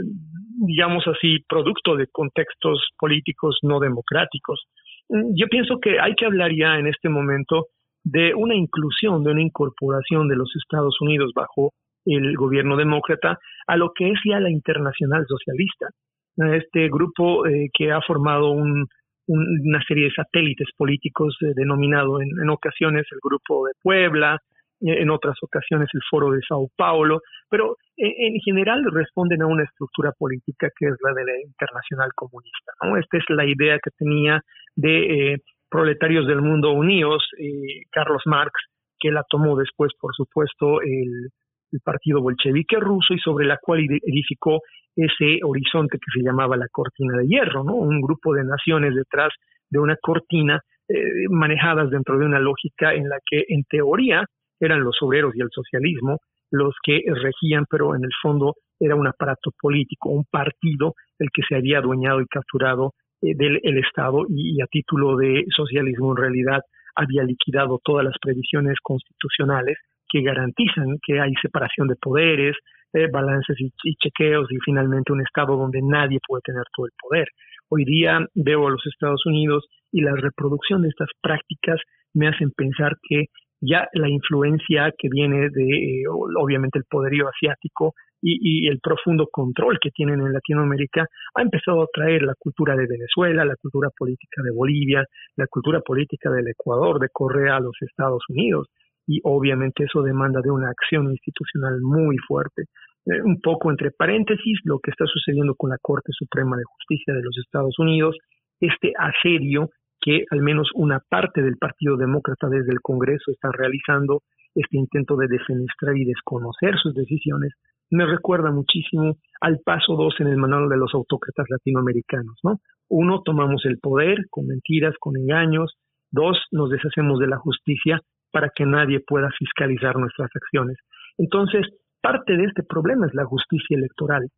digamos 0.67 1.07
así, 1.07 1.39
producto 1.49 1.97
de 1.97 2.07
contextos 2.07 2.89
políticos 2.99 3.59
no 3.63 3.81
democráticos. 3.81 4.65
Yo 5.09 5.47
pienso 5.49 5.79
que 5.81 6.01
hay 6.01 6.15
que 6.15 6.27
hablar 6.27 6.51
ya 6.55 6.79
en 6.79 6.87
este 6.87 7.09
momento 7.09 7.67
de 8.05 8.35
una 8.35 8.55
inclusión, 8.55 9.25
de 9.25 9.33
una 9.33 9.43
incorporación 9.43 10.29
de 10.29 10.37
los 10.37 10.51
Estados 10.57 10.97
Unidos 11.01 11.33
bajo 11.35 11.73
el 12.05 12.37
gobierno 12.37 12.77
demócrata 12.77 13.39
a 13.67 13.77
lo 13.77 13.93
que 13.95 14.11
es 14.11 14.19
ya 14.25 14.41
la 14.41 14.51
internacional 14.51 15.25
socialista. 15.27 15.89
Este 16.37 16.89
grupo 16.89 17.47
eh, 17.47 17.69
que 17.73 17.91
ha 17.91 18.01
formado 18.01 18.53
una 18.53 19.83
serie 19.87 20.05
de 20.05 20.15
satélites 20.15 20.69
políticos 20.77 21.37
eh, 21.43 21.53
denominado 21.55 22.21
en, 22.21 22.29
en, 22.41 22.49
ocasiones 22.49 23.07
el 23.11 23.19
Grupo 23.23 23.67
de 23.67 23.73
Puebla, 23.83 24.39
en 24.81 25.11
otras 25.11 25.37
ocasiones 25.43 25.89
el 25.93 26.01
Foro 26.09 26.31
de 26.31 26.41
Sao 26.47 26.69
Paulo, 26.77 27.21
pero 27.51 27.77
en, 27.97 28.39
general 28.41 28.85
responden 28.93 29.43
a 29.43 29.47
una 29.47 29.65
estructura 29.65 30.13
política 30.17 30.69
que 30.77 30.87
es 30.87 30.95
la 31.03 31.13
de 31.15 31.25
la 31.25 31.41
internacional 31.41 32.11
comunista. 32.15 32.73
¿no? 32.83 32.97
Esta 32.97 33.19
es 33.19 33.25
la 33.29 33.45
idea 33.45 33.79
que 33.83 33.91
tenía 33.97 34.41
de 34.77 35.33
eh, 35.33 35.37
proletarios 35.69 36.27
del 36.27 36.43
mundo 36.43 36.71
unidos, 36.73 37.25
eh, 37.39 37.83
Carlos 37.91 38.23
Marx, 38.27 38.53
que 39.01 39.11
la 39.11 39.25
tomó 39.29 39.57
después, 39.57 39.93
por 40.01 40.15
supuesto, 40.15 40.81
el, 40.81 41.31
el 41.73 41.81
partido 41.85 42.21
bolchevique 42.21 42.77
ruso 42.79 43.15
y 43.15 43.19
sobre 43.19 43.47
la 43.47 43.59
cual 43.61 43.81
edificó 43.81 44.61
ese 44.97 45.39
horizonte 45.45 45.99
que 45.99 46.11
se 46.13 46.25
llamaba 46.25 46.57
la 46.57 46.67
cortina 46.71 47.17
de 47.17 47.27
hierro, 47.27 47.63
¿no? 47.63 47.75
Un 47.75 48.01
grupo 48.01 48.35
de 48.35 48.45
naciones 48.45 48.95
detrás 48.95 49.33
de 49.71 49.79
una 49.79 49.97
cortina 49.97 50.61
eh, 50.89 51.29
manejadas 51.31 51.91
dentro 51.91 52.19
de 52.19 52.25
una 52.25 52.41
lógica 52.41 52.95
en 52.95 53.09
la 53.09 53.19
que, 53.25 53.45
en 53.49 53.63
teoría, 53.65 54.25
eran 54.61 54.83
los 54.83 54.97
obreros 55.01 55.35
y 55.35 55.41
el 55.41 55.51
socialismo 55.51 56.19
los 56.51 56.75
que 56.83 57.03
regían, 57.07 57.65
pero 57.69 57.95
en 57.95 58.05
el 58.05 58.11
fondo 58.23 58.55
era 58.81 58.95
un 58.95 59.07
aparato 59.07 59.51
político, 59.61 60.11
un 60.11 60.25
partido 60.31 60.95
el 61.19 61.29
que 61.33 61.43
se 61.49 61.57
había 61.57 61.79
adueñado 61.79 62.21
y 62.21 62.27
capturado 62.27 62.95
eh, 63.21 63.35
del 63.35 63.79
Estado 63.79 64.25
y, 64.29 64.61
a 64.63 64.67
título 64.67 65.17
de 65.17 65.45
socialismo 65.55 66.13
en 66.13 66.17
realidad 66.17 66.61
había 66.95 67.23
liquidado 67.25 67.81
todas 67.85 68.05
las 68.05 68.15
previsiones 68.21 68.77
constitucionales 68.83 69.77
que 70.09 70.23
garantizan 70.23 70.99
que 71.05 71.21
hay 71.21 71.33
separación 71.43 71.89
de 71.89 71.97
poderes, 71.97 72.57
eh, 72.93 73.09
balances 73.13 73.57
y, 73.59 73.95
chequeos 73.97 74.51
y 74.51 74.57
finalmente 74.65 75.13
un 75.13 75.21
Estado 75.21 75.57
donde 75.57 75.81
nadie 75.83 76.19
puede 76.27 76.43
tener 76.43 76.65
todo 76.75 76.87
el 76.87 76.93
poder. 77.01 77.29
Hoy 77.69 77.85
día 77.85 78.21
veo 78.35 78.67
a 78.67 78.71
los 78.71 78.87
Estados 78.87 79.27
Unidos 79.27 79.67
y 79.93 80.01
la 80.01 80.15
reproducción 80.15 80.83
de 80.83 80.89
estas 80.89 81.11
prácticas 81.21 81.81
me 82.15 82.29
hacen 82.29 82.51
pensar 82.57 82.97
que 83.09 83.27
ya 83.61 83.89
la 83.93 84.09
influencia 84.09 84.93
que 84.97 85.09
viene 85.11 85.51
de, 85.51 85.63
eh, 85.63 86.03
obviamente, 86.09 86.79
el 86.79 86.85
poderío 86.85 87.29
asiático 87.29 87.95
y, 88.21 88.69
el 88.69 88.81
profundo 88.81 89.29
control 89.31 89.79
que 89.81 89.91
tienen 89.91 90.21
en 90.21 90.33
Latinoamérica 90.33 91.07
ha 91.35 91.43
empezado 91.43 91.83
a 91.83 91.89
traer 91.93 92.23
la 92.23 92.35
cultura 92.39 92.75
de 92.75 92.87
Venezuela, 92.87 93.45
la 93.45 93.57
cultura 93.57 93.91
política 93.97 94.43
de 94.43 94.51
Bolivia, 94.51 95.05
la 95.37 95.47
cultura 95.47 95.81
política 95.81 96.31
del 96.31 96.49
Ecuador, 96.49 96.99
de 96.99 97.09
Correa 97.13 97.57
a 97.57 97.61
los 97.61 97.77
Estados 97.81 98.23
Unidos. 98.29 98.69
Y 99.07 99.21
obviamente 99.23 99.85
eso 99.85 100.03
demanda 100.03 100.41
de 100.43 100.51
una 100.51 100.71
acción 100.71 101.11
institucional 101.11 101.81
muy 101.81 102.17
fuerte. 102.27 102.65
Eh, 103.07 103.23
un 103.23 103.41
poco 103.41 103.71
entre 103.71 103.91
paréntesis, 103.91 104.59
lo 104.65 104.81
que 104.81 104.91
está 104.91 105.07
sucediendo 105.07 105.55
con 105.55 105.71
la 105.71 105.79
Corte 105.81 106.11
Suprema 106.13 106.57
de 106.57 106.65
Justicia 106.65 107.15
de 107.15 107.23
los 107.23 107.39
Estados 107.39 107.79
Unidos, 107.79 108.17
este 108.61 108.93
asedio 108.99 109.71
que 110.01 110.25
al 110.31 110.43
menos 110.43 110.71
una 110.75 111.01
parte 111.01 111.43
del 111.43 111.57
Partido 111.57 111.97
Demócrata 111.97 112.49
desde 112.49 112.73
el 112.73 112.81
Congreso 112.81 113.31
está 113.31 113.51
realizando 113.53 114.23
este 114.55 114.77
intento 114.77 115.17
de 115.17 115.29
defenestrar 115.29 115.97
y 115.97 116.05
desconocer 116.05 116.77
sus 116.79 116.95
decisiones, 116.95 117.53
me 117.91 118.07
recuerda 118.07 118.51
muchísimo 118.51 119.17
al 119.41 119.61
paso 119.65 119.97
dos 119.97 120.15
en 120.21 120.27
el 120.27 120.37
manual 120.37 120.69
de 120.69 120.77
los 120.77 120.95
autócratas 120.95 121.47
latinoamericanos, 121.49 122.39
¿no? 122.43 122.61
Uno, 122.89 123.23
tomamos 123.23 123.65
el 123.67 123.79
poder 123.79 124.27
con 124.31 124.47
mentiras, 124.47 124.95
con 124.99 125.17
engaños. 125.17 125.77
Dos, 126.11 126.39
nos 126.53 126.71
deshacemos 126.71 127.19
de 127.19 127.27
la 127.27 127.37
justicia 127.37 128.01
para 128.31 128.51
que 128.55 128.65
nadie 128.65 129.01
pueda 129.01 129.31
fiscalizar 129.39 129.97
nuestras 129.97 130.31
acciones. 130.35 130.77
Entonces, 131.19 131.67
parte 132.01 132.37
de 132.37 132.45
este 132.45 132.63
problema 132.63 133.07
es 133.07 133.15
la 133.15 133.25
justicia 133.25 133.77
electoral. 133.77 134.29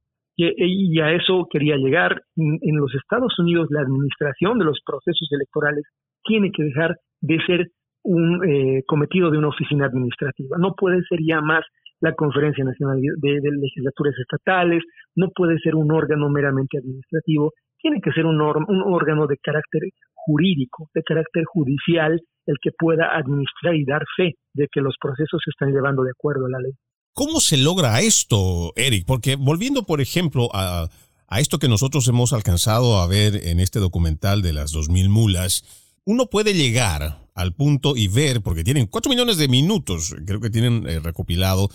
Y, 0.42 1.00
a 1.00 1.12
eso 1.12 1.46
quería 1.50 1.76
llegar. 1.76 2.22
En 2.36 2.76
los 2.76 2.94
Estados 2.94 3.38
Unidos, 3.38 3.68
la 3.70 3.82
administración 3.82 4.58
de 4.58 4.64
los 4.64 4.80
procesos 4.84 5.28
electorales 5.32 5.84
tiene 6.24 6.50
que 6.50 6.62
dejar 6.64 6.96
de 7.20 7.38
ser 7.46 7.66
un 8.02 8.42
eh, 8.48 8.82
cometido 8.86 9.30
de 9.30 9.38
una 9.38 9.48
oficina 9.48 9.86
administrativa. 9.86 10.56
No 10.58 10.74
puede 10.74 11.02
ser 11.08 11.18
ya 11.22 11.42
más 11.42 11.64
la 12.00 12.14
Conferencia 12.14 12.64
Nacional 12.64 12.98
de, 13.00 13.40
Legislaturas 13.60 14.14
Estatales, 14.18 14.82
no 15.14 15.28
puede 15.34 15.58
ser 15.58 15.74
un 15.74 15.92
órgano 15.92 16.30
meramente 16.30 16.78
administrativo, 16.78 17.52
tiene 17.78 18.00
que 18.00 18.12
ser 18.12 18.24
un, 18.24 18.40
un 18.40 18.82
órgano 18.86 19.26
de 19.26 19.36
carácter 19.36 19.82
jurídico, 20.14 20.88
de 20.94 21.02
carácter 21.02 21.44
judicial, 21.44 22.18
el 22.46 22.56
que 22.62 22.70
pueda 22.78 23.14
administrar 23.14 23.74
y 23.74 23.84
dar 23.84 24.04
fe 24.16 24.32
de 24.54 24.68
que 24.72 24.80
los 24.80 24.96
procesos 24.98 25.42
se 25.44 25.50
están 25.50 25.72
llevando 25.72 26.02
de 26.02 26.12
acuerdo 26.12 26.46
a 26.46 26.50
la 26.50 26.60
ley. 26.60 26.72
¿Cómo 27.20 27.38
se 27.40 27.58
logra 27.58 28.00
esto, 28.00 28.72
Eric? 28.76 29.04
Porque 29.04 29.36
volviendo, 29.36 29.84
por 29.84 30.00
ejemplo, 30.00 30.48
a, 30.54 30.88
esto 31.36 31.58
que 31.58 31.68
nosotros 31.68 32.08
hemos 32.08 32.32
alcanzado 32.32 32.98
a 32.98 33.06
ver 33.06 33.46
en 33.48 33.60
este 33.60 33.78
documental 33.78 34.40
de 34.40 34.54
las 34.54 34.72
2000 34.72 35.10
mulas, 35.10 35.64
uno 36.06 36.30
puede 36.30 36.54
llegar 36.54 37.28
al 37.34 37.52
punto 37.52 37.94
y 37.94 38.08
ver, 38.08 38.40
porque 38.40 38.64
tienen 38.64 38.86
4 38.86 39.10
millones 39.10 39.36
de 39.36 39.48
minutos, 39.48 40.14
creo 40.24 40.40
que 40.40 40.48
tienen 40.48 40.88
eh, 40.88 40.98
recopilado 40.98 41.68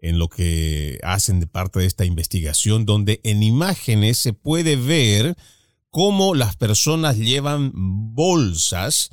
en 0.00 0.18
lo 0.18 0.28
que 0.28 0.98
hacen 1.02 1.40
de 1.40 1.46
parte 1.46 1.78
de 1.78 1.86
esta 1.86 2.04
investigación, 2.04 2.84
donde 2.84 3.22
en 3.24 3.42
imágenes 3.42 4.18
se 4.18 4.34
puede 4.34 4.76
ver 4.76 5.34
cómo 5.88 6.34
las 6.34 6.56
personas 6.56 7.16
llevan 7.16 7.72
bolsas 7.74 9.08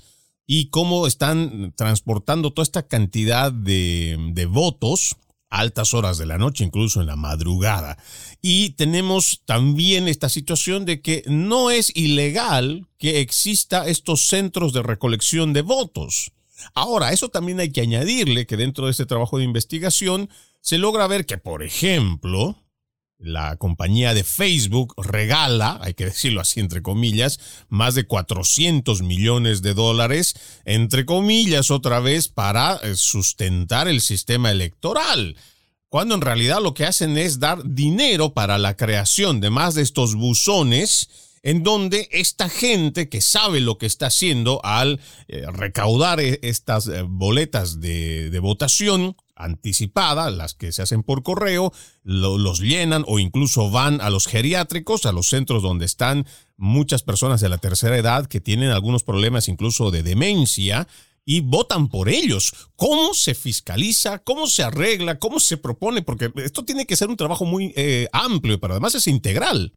y 0.45 0.67
cómo 0.67 1.07
están 1.07 1.71
transportando 1.77 2.51
toda 2.51 2.63
esta 2.63 2.89
cantidad 2.89 3.53
de 3.53 4.47
votos 4.49 5.15
altas 5.49 5.93
horas 5.93 6.17
de 6.17 6.25
la 6.25 6.37
noche, 6.37 6.63
incluso 6.63 7.01
en 7.01 7.07
la 7.07 7.15
madrugada. 7.15 7.97
Y 8.41 8.71
tenemos 8.71 9.41
también 9.45 10.07
esta 10.07 10.29
situación 10.29 10.85
de 10.85 11.01
que 11.01 11.23
no 11.27 11.71
es 11.71 11.91
ilegal 11.95 12.87
que 12.97 13.21
exista 13.21 13.87
estos 13.87 14.27
centros 14.27 14.73
de 14.73 14.83
recolección 14.83 15.53
de 15.53 15.61
votos. 15.61 16.31
Ahora, 16.73 17.13
eso 17.13 17.29
también 17.29 17.59
hay 17.59 17.71
que 17.71 17.81
añadirle 17.81 18.45
que 18.45 18.57
dentro 18.57 18.85
de 18.85 18.91
este 18.91 19.05
trabajo 19.05 19.37
de 19.37 19.43
investigación 19.43 20.29
se 20.61 20.77
logra 20.77 21.07
ver 21.07 21.25
que, 21.25 21.37
por 21.37 21.63
ejemplo, 21.63 22.57
la 23.19 23.55
compañía 23.57 24.13
de 24.13 24.23
Facebook 24.23 24.93
regala, 24.97 25.79
hay 25.81 25.93
que 25.93 26.05
decirlo 26.05 26.41
así 26.41 26.59
entre 26.59 26.81
comillas, 26.81 27.39
más 27.67 27.95
de 27.95 28.05
400 28.05 29.01
millones 29.01 29.61
de 29.61 29.73
dólares, 29.73 30.35
entre 30.65 31.05
comillas 31.05 31.71
otra 31.71 31.99
vez, 31.99 32.27
para 32.27 32.75
eh, 32.75 32.95
sustentar 32.95 33.87
el 33.87 34.01
sistema 34.01 34.51
electoral. 34.51 35.35
Cuando 35.89 36.15
en 36.15 36.21
realidad 36.21 36.61
lo 36.61 36.73
que 36.73 36.85
hacen 36.85 37.17
es 37.17 37.39
dar 37.39 37.63
dinero 37.63 38.33
para 38.33 38.57
la 38.57 38.75
creación 38.75 39.39
de 39.39 39.49
más 39.49 39.73
de 39.73 39.81
estos 39.81 40.15
buzones 40.15 41.09
en 41.43 41.63
donde 41.63 42.09
esta 42.11 42.49
gente 42.49 43.09
que 43.09 43.21
sabe 43.21 43.61
lo 43.61 43.77
que 43.77 43.85
está 43.85 44.07
haciendo 44.07 44.59
al 44.65 44.99
eh, 45.27 45.45
recaudar 45.47 46.19
e, 46.19 46.39
estas 46.43 46.87
eh, 46.87 47.03
boletas 47.03 47.79
de 47.79 48.37
votación, 48.41 49.15
anticipada, 49.37 50.29
las 50.31 50.53
que 50.53 50.71
se 50.71 50.81
hacen 50.81 51.03
por 51.03 51.23
correo, 51.23 51.71
los 52.03 52.59
llenan 52.59 53.03
o 53.07 53.19
incluso 53.19 53.71
van 53.71 54.01
a 54.01 54.09
los 54.09 54.27
geriátricos, 54.27 55.05
a 55.05 55.11
los 55.11 55.27
centros 55.27 55.63
donde 55.63 55.85
están 55.85 56.25
muchas 56.57 57.03
personas 57.03 57.41
de 57.41 57.49
la 57.49 57.57
tercera 57.57 57.97
edad 57.97 58.25
que 58.27 58.41
tienen 58.41 58.71
algunos 58.71 59.03
problemas 59.03 59.47
incluso 59.47 59.91
de 59.91 60.03
demencia 60.03 60.87
y 61.25 61.41
votan 61.41 61.89
por 61.89 62.07
ellos. 62.09 62.71
¿Cómo 62.75 63.13
se 63.13 63.35
fiscaliza? 63.35 64.23
¿Cómo 64.23 64.47
se 64.47 64.63
arregla? 64.63 65.19
¿Cómo 65.19 65.39
se 65.39 65.57
propone? 65.57 66.01
Porque 66.01 66.29
esto 66.37 66.63
tiene 66.63 66.85
que 66.85 66.95
ser 66.95 67.09
un 67.09 67.17
trabajo 67.17 67.45
muy 67.45 67.73
eh, 67.75 68.07
amplio, 68.13 68.59
pero 68.59 68.73
además 68.73 68.95
es 68.95 69.07
integral. 69.07 69.73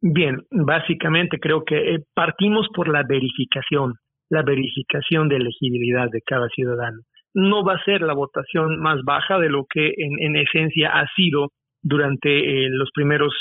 Bien, 0.00 0.46
básicamente 0.50 1.38
creo 1.38 1.64
que 1.64 1.76
eh, 1.76 2.04
partimos 2.14 2.66
por 2.74 2.88
la 2.88 3.02
verificación, 3.02 3.94
la 4.30 4.42
verificación 4.42 5.28
de 5.28 5.36
elegibilidad 5.36 6.08
de 6.10 6.20
cada 6.24 6.48
ciudadano 6.48 7.02
no 7.34 7.64
va 7.64 7.74
a 7.74 7.84
ser 7.84 8.02
la 8.02 8.14
votación 8.14 8.78
más 8.80 9.02
baja 9.04 9.38
de 9.38 9.48
lo 9.48 9.64
que 9.68 9.92
en, 9.96 10.36
esencia 10.36 10.90
ha 10.90 11.06
sido 11.16 11.48
durante 11.82 12.28
eh, 12.30 12.68
los 12.70 12.90
primeros 12.92 13.32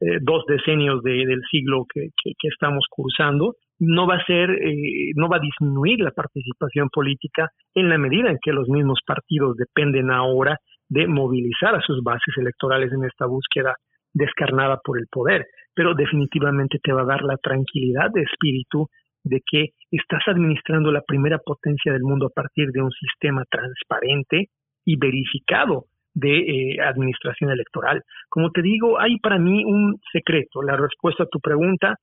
eh, 0.00 0.18
dos 0.20 0.44
decenios 0.46 1.02
del 1.02 1.40
siglo 1.50 1.84
que, 1.92 2.10
estamos 2.42 2.84
cursando. 2.90 3.54
No 3.80 4.06
va 4.06 4.16
a 4.16 4.24
ser, 4.24 4.50
eh, 4.50 5.12
no 5.16 5.28
va 5.28 5.36
a 5.36 5.40
disminuir 5.40 6.00
la 6.00 6.10
participación 6.10 6.88
política 6.88 7.48
en 7.74 7.88
la 7.88 7.98
medida 7.98 8.30
en 8.30 8.38
que 8.42 8.52
los 8.52 8.68
mismos 8.68 9.00
partidos 9.06 9.56
dependen 9.56 10.10
ahora 10.10 10.58
de 10.88 11.06
movilizar 11.06 11.74
a 11.74 11.82
sus 11.82 12.02
bases 12.02 12.34
electorales 12.38 12.92
en 12.92 13.04
esta 13.04 13.26
búsqueda 13.26 13.74
descarnada 14.12 14.78
por 14.82 14.98
el 14.98 15.06
poder, 15.10 15.46
pero 15.74 15.94
definitivamente 15.94 16.78
te 16.82 16.92
va 16.92 17.02
a 17.02 17.06
dar 17.06 17.22
la 17.22 17.36
tranquilidad 17.36 18.10
de 18.12 18.22
espíritu 18.22 18.88
de 19.24 19.40
que 19.44 19.66
estás 19.90 20.22
administrando 20.26 20.92
la 20.92 21.02
primera 21.02 21.38
potencia 21.38 21.92
del 21.92 22.02
mundo 22.02 22.26
a 22.26 22.34
partir 22.34 22.68
de 22.70 22.82
un 22.82 22.90
sistema 22.90 23.44
transparente 23.50 24.46
y 24.84 24.96
verificado 24.96 25.84
de 26.14 26.38
eh, 26.38 26.80
administración 26.80 27.50
electoral. 27.50 28.02
Como 28.28 28.50
te 28.50 28.62
digo, 28.62 28.98
hay 28.98 29.18
para 29.18 29.38
mí 29.38 29.64
un 29.64 30.00
secreto. 30.12 30.62
La 30.62 30.76
respuesta 30.76 31.24
a 31.24 31.28
tu 31.30 31.38
pregunta 31.40 31.96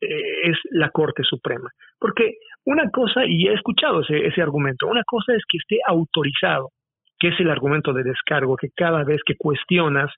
eh, 0.00 0.50
es 0.50 0.58
la 0.70 0.90
Corte 0.90 1.22
Suprema. 1.22 1.70
Porque 1.98 2.34
una 2.66 2.90
cosa, 2.90 3.24
y 3.26 3.48
he 3.48 3.54
escuchado 3.54 4.00
ese, 4.00 4.26
ese 4.26 4.42
argumento, 4.42 4.86
una 4.86 5.02
cosa 5.06 5.34
es 5.34 5.42
que 5.48 5.58
esté 5.58 5.78
autorizado, 5.86 6.70
que 7.18 7.28
es 7.28 7.40
el 7.40 7.50
argumento 7.50 7.92
de 7.92 8.02
descargo, 8.02 8.56
que 8.56 8.68
cada 8.74 9.04
vez 9.04 9.20
que 9.24 9.36
cuestionas 9.36 10.10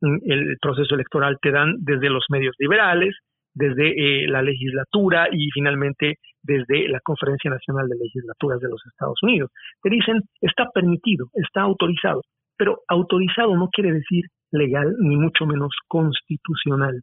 mm, 0.00 0.16
el 0.24 0.56
proceso 0.60 0.94
electoral 0.94 1.36
te 1.42 1.50
dan 1.50 1.74
desde 1.78 2.08
los 2.08 2.24
medios 2.30 2.54
liberales, 2.58 3.14
desde 3.54 3.88
eh, 4.24 4.28
la 4.28 4.42
legislatura 4.42 5.28
y 5.30 5.48
finalmente 5.52 6.16
desde 6.42 6.88
la 6.88 7.00
Conferencia 7.00 7.50
Nacional 7.50 7.88
de 7.88 7.96
Legislaturas 7.96 8.60
de 8.60 8.68
los 8.68 8.82
Estados 8.86 9.18
Unidos. 9.22 9.50
Te 9.82 9.90
dicen, 9.90 10.20
está 10.40 10.68
permitido, 10.74 11.26
está 11.34 11.62
autorizado, 11.62 12.22
pero 12.56 12.80
autorizado 12.88 13.56
no 13.56 13.68
quiere 13.68 13.92
decir 13.92 14.24
legal 14.50 14.94
ni 15.00 15.16
mucho 15.16 15.46
menos 15.46 15.70
constitucional. 15.88 17.00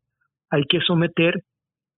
Hay 0.49 0.63
que 0.65 0.79
someter 0.81 1.41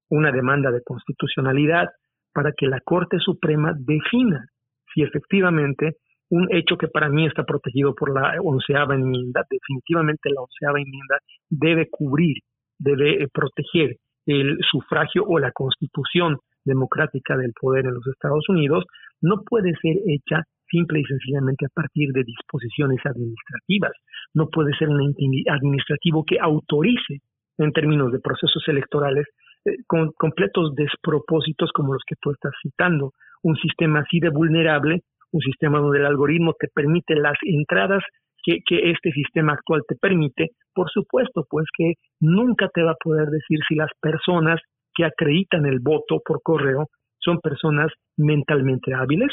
una 0.09 0.31
demanda 0.31 0.71
de 0.71 0.81
constitucionalidad 0.83 1.89
para 2.33 2.51
que 2.55 2.67
la 2.67 2.79
Corte 2.81 3.17
Suprema 3.19 3.73
defina 3.75 4.45
si 4.93 5.01
efectivamente 5.01 5.97
un 6.29 6.47
hecho 6.51 6.77
que 6.77 6.87
para 6.87 7.09
mí 7.09 7.25
está 7.25 7.43
protegido 7.43 7.93
por 7.93 8.13
la 8.13 8.35
onceava 8.41 8.95
enmienda, 8.95 9.43
definitivamente 9.49 10.29
la 10.33 10.41
onceava 10.41 10.79
enmienda 10.79 11.19
debe 11.49 11.87
cubrir, 11.89 12.37
debe 12.79 13.23
eh, 13.23 13.27
proteger 13.31 13.97
el 14.25 14.57
sufragio 14.69 15.23
o 15.25 15.39
la 15.39 15.51
constitución 15.51 16.37
democrática 16.65 17.35
del 17.37 17.53
poder 17.59 17.85
en 17.85 17.95
los 17.95 18.07
Estados 18.07 18.47
Unidos 18.49 18.85
no 19.21 19.43
puede 19.43 19.73
ser 19.81 19.97
hecha 20.07 20.43
simple 20.69 21.01
y 21.01 21.03
sencillamente 21.03 21.65
a 21.65 21.73
partir 21.73 22.11
de 22.13 22.23
disposiciones 22.23 22.99
administrativas. 23.05 23.91
No 24.33 24.47
puede 24.49 24.73
ser 24.77 24.89
un 24.89 25.13
administrativo 25.49 26.23
que 26.25 26.39
autorice 26.39 27.19
en 27.57 27.71
términos 27.71 28.11
de 28.11 28.19
procesos 28.19 28.63
electorales 28.67 29.27
eh, 29.65 29.77
con 29.87 30.11
completos 30.13 30.73
despropósitos 30.75 31.71
como 31.73 31.93
los 31.93 32.01
que 32.07 32.15
tú 32.19 32.31
estás 32.31 32.53
citando. 32.61 33.11
Un 33.43 33.55
sistema 33.57 33.99
así 33.99 34.19
de 34.19 34.29
vulnerable, 34.29 35.01
un 35.31 35.41
sistema 35.41 35.79
donde 35.79 35.99
el 35.99 36.05
algoritmo 36.05 36.53
te 36.59 36.67
permite 36.73 37.15
las 37.15 37.37
entradas 37.43 38.03
que, 38.43 38.61
este 38.91 39.11
sistema 39.11 39.53
actual 39.53 39.81
te 39.87 39.95
permite, 39.95 40.51
por 40.73 40.89
supuesto, 40.91 41.45
pues 41.49 41.65
que 41.77 41.93
nunca 42.19 42.69
te 42.73 42.83
va 42.83 42.91
a 42.91 43.03
poder 43.03 43.29
decir 43.29 43.59
si 43.67 43.75
las 43.75 43.89
personas 44.01 44.59
que 44.95 45.05
acreditan 45.05 45.65
el 45.65 45.79
voto 45.79 46.21
por 46.23 46.41
correo 46.43 46.87
son 47.19 47.39
personas 47.39 47.91
mentalmente 48.17 48.93
hábiles, 48.93 49.31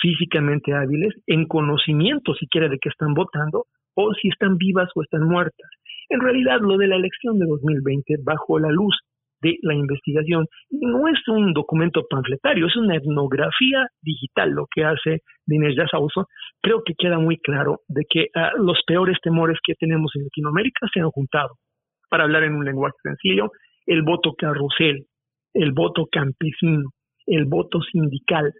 físicamente 0.00 0.72
hábiles, 0.72 1.14
en 1.26 1.46
conocimiento 1.46 2.34
siquiera 2.34 2.68
de 2.68 2.78
que 2.78 2.88
están 2.88 3.14
votando, 3.14 3.64
o 3.94 4.12
si 4.14 4.28
están 4.28 4.56
vivas 4.56 4.88
o 4.94 5.02
están 5.02 5.24
muertas. 5.24 5.68
En 6.08 6.20
realidad, 6.20 6.60
lo 6.60 6.76
de 6.76 6.86
la 6.86 6.96
elección 6.96 7.38
de 7.38 7.46
2020, 7.46 8.16
bajo 8.22 8.58
la 8.58 8.70
luz 8.70 8.94
de 9.40 9.56
la 9.62 9.74
investigación. 9.74 10.46
No 10.70 11.08
es 11.08 11.18
un 11.28 11.52
documento 11.52 12.04
panfletario, 12.08 12.66
es 12.66 12.76
una 12.76 12.96
etnografía 12.96 13.86
digital 14.02 14.50
lo 14.50 14.66
que 14.74 14.84
hace 14.84 15.22
Dinés 15.46 15.76
Yasauso. 15.76 16.26
Creo 16.62 16.82
que 16.84 16.94
queda 16.96 17.18
muy 17.18 17.38
claro 17.38 17.80
de 17.88 18.04
que 18.08 18.26
ah, 18.34 18.52
los 18.58 18.80
peores 18.86 19.18
temores 19.22 19.58
que 19.64 19.74
tenemos 19.74 20.12
en 20.14 20.24
Latinoamérica 20.24 20.86
se 20.92 21.00
han 21.00 21.10
juntado. 21.10 21.54
Para 22.08 22.24
hablar 22.24 22.44
en 22.44 22.54
un 22.54 22.64
lenguaje 22.64 22.96
sencillo, 23.02 23.50
el 23.86 24.02
voto 24.02 24.34
carrusel, 24.36 25.06
el 25.54 25.72
voto 25.72 26.06
campesino, 26.10 26.90
el 27.26 27.44
voto 27.44 27.80
sindical, 27.82 28.52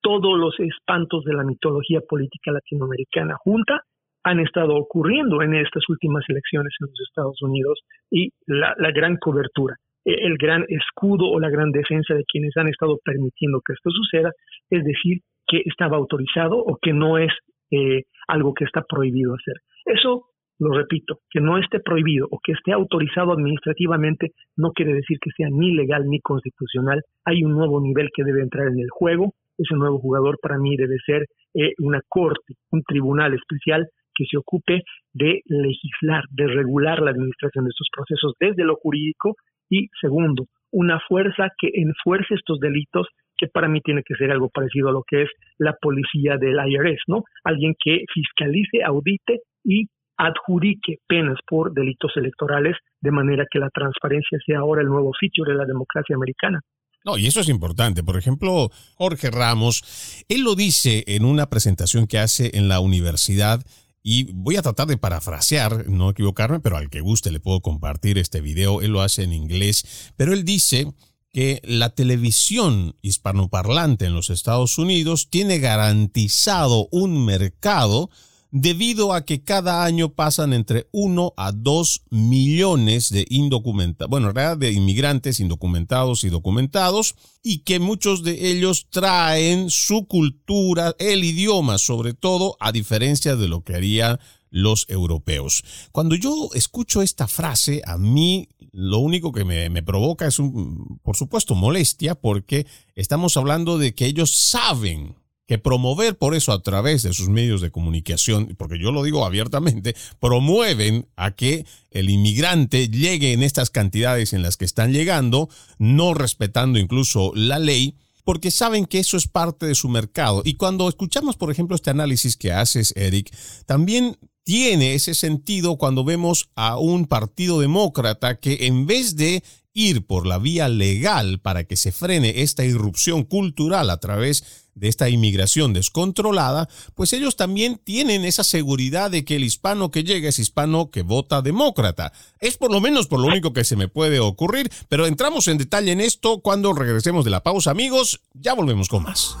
todos 0.00 0.38
los 0.38 0.54
espantos 0.60 1.24
de 1.24 1.34
la 1.34 1.44
mitología 1.44 2.00
política 2.06 2.52
latinoamericana 2.52 3.36
junta 3.42 3.82
han 4.24 4.40
estado 4.40 4.74
ocurriendo 4.74 5.42
en 5.42 5.54
estas 5.54 5.82
últimas 5.88 6.24
elecciones 6.28 6.72
en 6.80 6.88
los 6.88 7.00
Estados 7.08 7.42
Unidos 7.42 7.80
y 8.10 8.30
la, 8.46 8.74
gran 8.92 9.16
cobertura, 9.18 9.76
el 10.04 10.36
gran 10.36 10.64
escudo 10.68 11.26
o 11.30 11.40
la 11.40 11.50
gran 11.50 11.70
defensa 11.70 12.14
de 12.14 12.24
quienes 12.24 12.56
han 12.56 12.68
estado 12.68 12.98
permitiendo 13.04 13.60
que 13.66 13.72
esto 13.72 13.90
suceda, 13.90 14.30
es 14.70 14.84
decir, 14.84 15.18
que 15.46 15.62
estaba 15.64 15.96
autorizado 15.96 16.58
o 16.58 16.78
que 16.80 16.92
no 16.92 17.18
es 17.18 17.32
eh, 17.70 18.02
algo 18.28 18.54
que 18.54 18.64
está 18.64 18.82
prohibido 18.82 19.34
hacer. 19.34 19.54
Eso, 19.84 20.26
lo 20.58 20.72
repito, 20.72 21.18
que 21.30 21.40
no 21.40 21.58
esté 21.58 21.80
prohibido 21.80 22.26
o 22.30 22.38
que 22.42 22.52
esté 22.52 22.72
autorizado 22.72 23.32
administrativamente 23.32 24.32
no 24.56 24.72
quiere 24.72 24.94
decir 24.94 25.18
que 25.20 25.30
sea 25.36 25.48
ni 25.50 25.74
legal 25.74 26.04
ni 26.06 26.20
constitucional. 26.20 27.02
Hay 27.24 27.42
un 27.44 27.52
nuevo 27.52 27.80
nivel 27.80 28.10
que 28.14 28.24
debe 28.24 28.42
entrar 28.42 28.68
en 28.68 28.78
el 28.78 28.90
juego. 28.90 29.34
Ese 29.58 29.74
nuevo 29.74 29.98
jugador 29.98 30.38
para 30.40 30.58
mí 30.58 30.76
debe 30.76 30.96
ser 31.04 31.26
eh, 31.54 31.72
una 31.78 32.00
corte, 32.08 32.54
un 32.70 32.82
tribunal 32.82 33.34
especial 33.34 33.88
que 34.14 34.24
se 34.30 34.36
ocupe 34.36 34.82
de 35.12 35.40
legislar, 35.46 36.24
de 36.30 36.46
regular 36.46 37.02
la 37.02 37.10
administración 37.10 37.64
de 37.64 37.70
estos 37.70 37.88
procesos 37.92 38.34
desde 38.38 38.64
lo 38.64 38.76
jurídico 38.76 39.34
y 39.70 39.88
segundo, 40.00 40.46
una 40.70 41.00
fuerza 41.08 41.48
que 41.58 41.70
enfuerce 41.74 42.34
estos 42.34 42.58
delitos 42.58 43.06
que 43.36 43.48
para 43.48 43.68
mí 43.68 43.80
tiene 43.80 44.02
que 44.04 44.14
ser 44.14 44.30
algo 44.30 44.48
parecido 44.48 44.88
a 44.88 44.92
lo 44.92 45.02
que 45.06 45.22
es 45.22 45.30
la 45.58 45.74
policía 45.80 46.36
del 46.36 46.56
IRS, 46.56 47.02
¿no? 47.08 47.24
Alguien 47.44 47.74
que 47.82 48.04
fiscalice, 48.12 48.82
audite 48.84 49.40
y 49.64 49.86
adjudique 50.16 50.98
penas 51.06 51.38
por 51.46 51.72
delitos 51.72 52.12
electorales 52.16 52.76
de 53.00 53.10
manera 53.10 53.44
que 53.50 53.58
la 53.58 53.70
transparencia 53.70 54.38
sea 54.46 54.60
ahora 54.60 54.82
el 54.82 54.88
nuevo 54.88 55.10
sitio 55.18 55.44
de 55.44 55.54
la 55.54 55.64
democracia 55.64 56.14
americana. 56.14 56.60
No, 57.04 57.18
y 57.18 57.26
eso 57.26 57.40
es 57.40 57.48
importante. 57.48 58.02
Por 58.02 58.16
ejemplo, 58.16 58.70
Jorge 58.94 59.30
Ramos, 59.30 60.24
él 60.28 60.42
lo 60.42 60.54
dice 60.54 61.04
en 61.06 61.24
una 61.24 61.50
presentación 61.50 62.06
que 62.06 62.18
hace 62.18 62.56
en 62.56 62.68
la 62.68 62.80
universidad 62.80 63.60
y 64.06 64.24
voy 64.34 64.56
a 64.56 64.62
tratar 64.62 64.86
de 64.86 64.98
parafrasear, 64.98 65.88
no 65.88 66.10
equivocarme, 66.10 66.60
pero 66.60 66.76
al 66.76 66.90
que 66.90 67.00
guste 67.00 67.32
le 67.32 67.40
puedo 67.40 67.62
compartir 67.62 68.18
este 68.18 68.42
video. 68.42 68.82
Él 68.82 68.92
lo 68.92 69.00
hace 69.00 69.22
en 69.22 69.32
inglés, 69.32 70.12
pero 70.16 70.34
él 70.34 70.44
dice 70.44 70.92
que 71.32 71.62
la 71.64 71.88
televisión 71.94 72.96
hispanoparlante 73.00 74.04
en 74.04 74.14
los 74.14 74.28
Estados 74.28 74.76
Unidos 74.76 75.30
tiene 75.30 75.58
garantizado 75.58 76.86
un 76.92 77.24
mercado 77.24 78.10
debido 78.54 79.12
a 79.12 79.24
que 79.24 79.42
cada 79.42 79.84
año 79.84 80.10
pasan 80.10 80.52
entre 80.52 80.86
1 80.92 81.34
a 81.36 81.50
2 81.50 82.02
millones 82.10 83.08
de 83.08 83.26
indocumentados, 83.28 84.08
bueno, 84.08 84.28
en 84.28 84.34
realidad 84.36 84.58
de 84.58 84.70
inmigrantes 84.70 85.40
indocumentados 85.40 86.22
y 86.22 86.28
documentados, 86.28 87.16
y 87.42 87.58
que 87.64 87.80
muchos 87.80 88.22
de 88.22 88.52
ellos 88.52 88.86
traen 88.90 89.70
su 89.70 90.06
cultura, 90.06 90.94
el 91.00 91.24
idioma 91.24 91.78
sobre 91.78 92.14
todo, 92.14 92.56
a 92.60 92.70
diferencia 92.70 93.34
de 93.34 93.48
lo 93.48 93.64
que 93.64 93.74
harían 93.74 94.20
los 94.50 94.86
europeos. 94.88 95.64
Cuando 95.90 96.14
yo 96.14 96.50
escucho 96.54 97.02
esta 97.02 97.26
frase, 97.26 97.82
a 97.84 97.98
mí 97.98 98.48
lo 98.70 99.00
único 99.00 99.32
que 99.32 99.44
me, 99.44 99.68
me, 99.68 99.82
provoca 99.82 100.28
es, 100.28 100.38
un, 100.38 101.00
por 101.02 101.16
supuesto, 101.16 101.56
molestia, 101.56 102.14
porque 102.14 102.68
estamos 102.94 103.36
hablando 103.36 103.78
de 103.78 103.96
que 103.96 104.06
ellos 104.06 104.30
saben 104.30 105.16
que 105.46 105.58
promover 105.58 106.16
por 106.16 106.34
eso 106.34 106.52
a 106.52 106.62
través 106.62 107.02
de 107.02 107.12
sus 107.12 107.28
medios 107.28 107.60
de 107.60 107.70
comunicación, 107.70 108.54
porque 108.56 108.78
yo 108.78 108.92
lo 108.92 109.02
digo 109.02 109.24
abiertamente, 109.26 109.94
promueven 110.20 111.06
a 111.16 111.32
que 111.32 111.66
el 111.90 112.10
inmigrante 112.10 112.88
llegue 112.88 113.32
en 113.32 113.42
estas 113.42 113.70
cantidades 113.70 114.32
en 114.32 114.42
las 114.42 114.56
que 114.56 114.64
están 114.64 114.92
llegando, 114.92 115.48
no 115.78 116.14
respetando 116.14 116.78
incluso 116.78 117.32
la 117.34 117.58
ley, 117.58 117.96
porque 118.24 118.50
saben 118.50 118.86
que 118.86 119.00
eso 119.00 119.18
es 119.18 119.28
parte 119.28 119.66
de 119.66 119.74
su 119.74 119.88
mercado. 119.88 120.42
Y 120.44 120.54
cuando 120.54 120.88
escuchamos, 120.88 121.36
por 121.36 121.50
ejemplo, 121.50 121.76
este 121.76 121.90
análisis 121.90 122.36
que 122.36 122.52
haces, 122.52 122.94
Eric, 122.96 123.30
también 123.66 124.16
tiene 124.44 124.94
ese 124.94 125.14
sentido 125.14 125.76
cuando 125.76 126.04
vemos 126.04 126.50
a 126.54 126.78
un 126.78 127.06
partido 127.06 127.60
demócrata 127.60 128.36
que 128.38 128.66
en 128.66 128.86
vez 128.86 129.16
de 129.16 129.42
ir 129.74 130.06
por 130.06 130.26
la 130.26 130.38
vía 130.38 130.68
legal 130.68 131.40
para 131.40 131.64
que 131.64 131.76
se 131.76 131.92
frene 131.92 132.42
esta 132.42 132.64
irrupción 132.64 133.24
cultural 133.24 133.90
a 133.90 133.98
través 133.98 134.63
de 134.74 134.88
esta 134.88 135.08
inmigración 135.08 135.72
descontrolada, 135.72 136.68
pues 136.94 137.12
ellos 137.12 137.36
también 137.36 137.80
tienen 137.82 138.24
esa 138.24 138.44
seguridad 138.44 139.10
de 139.10 139.24
que 139.24 139.36
el 139.36 139.44
hispano 139.44 139.90
que 139.90 140.04
llega 140.04 140.28
es 140.28 140.38
hispano 140.38 140.90
que 140.90 141.02
vota 141.02 141.42
demócrata. 141.42 142.12
Es 142.40 142.56
por 142.56 142.70
lo 142.70 142.80
menos 142.80 143.06
por 143.06 143.20
lo 143.20 143.28
único 143.28 143.52
que 143.52 143.64
se 143.64 143.76
me 143.76 143.88
puede 143.88 144.20
ocurrir, 144.20 144.70
pero 144.88 145.06
entramos 145.06 145.48
en 145.48 145.58
detalle 145.58 145.92
en 145.92 146.00
esto 146.00 146.40
cuando 146.40 146.72
regresemos 146.72 147.24
de 147.24 147.30
la 147.30 147.42
pausa, 147.42 147.70
amigos. 147.70 148.20
Ya 148.34 148.54
volvemos 148.54 148.88
con 148.88 149.04
más. 149.04 149.36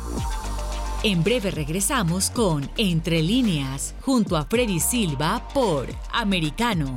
En 1.02 1.22
breve 1.22 1.50
regresamos 1.50 2.30
con 2.30 2.70
Entre 2.78 3.22
líneas, 3.22 3.94
junto 4.00 4.38
a 4.38 4.46
Freddy 4.46 4.80
Silva 4.80 5.46
por 5.52 5.86
Americano. 6.12 6.96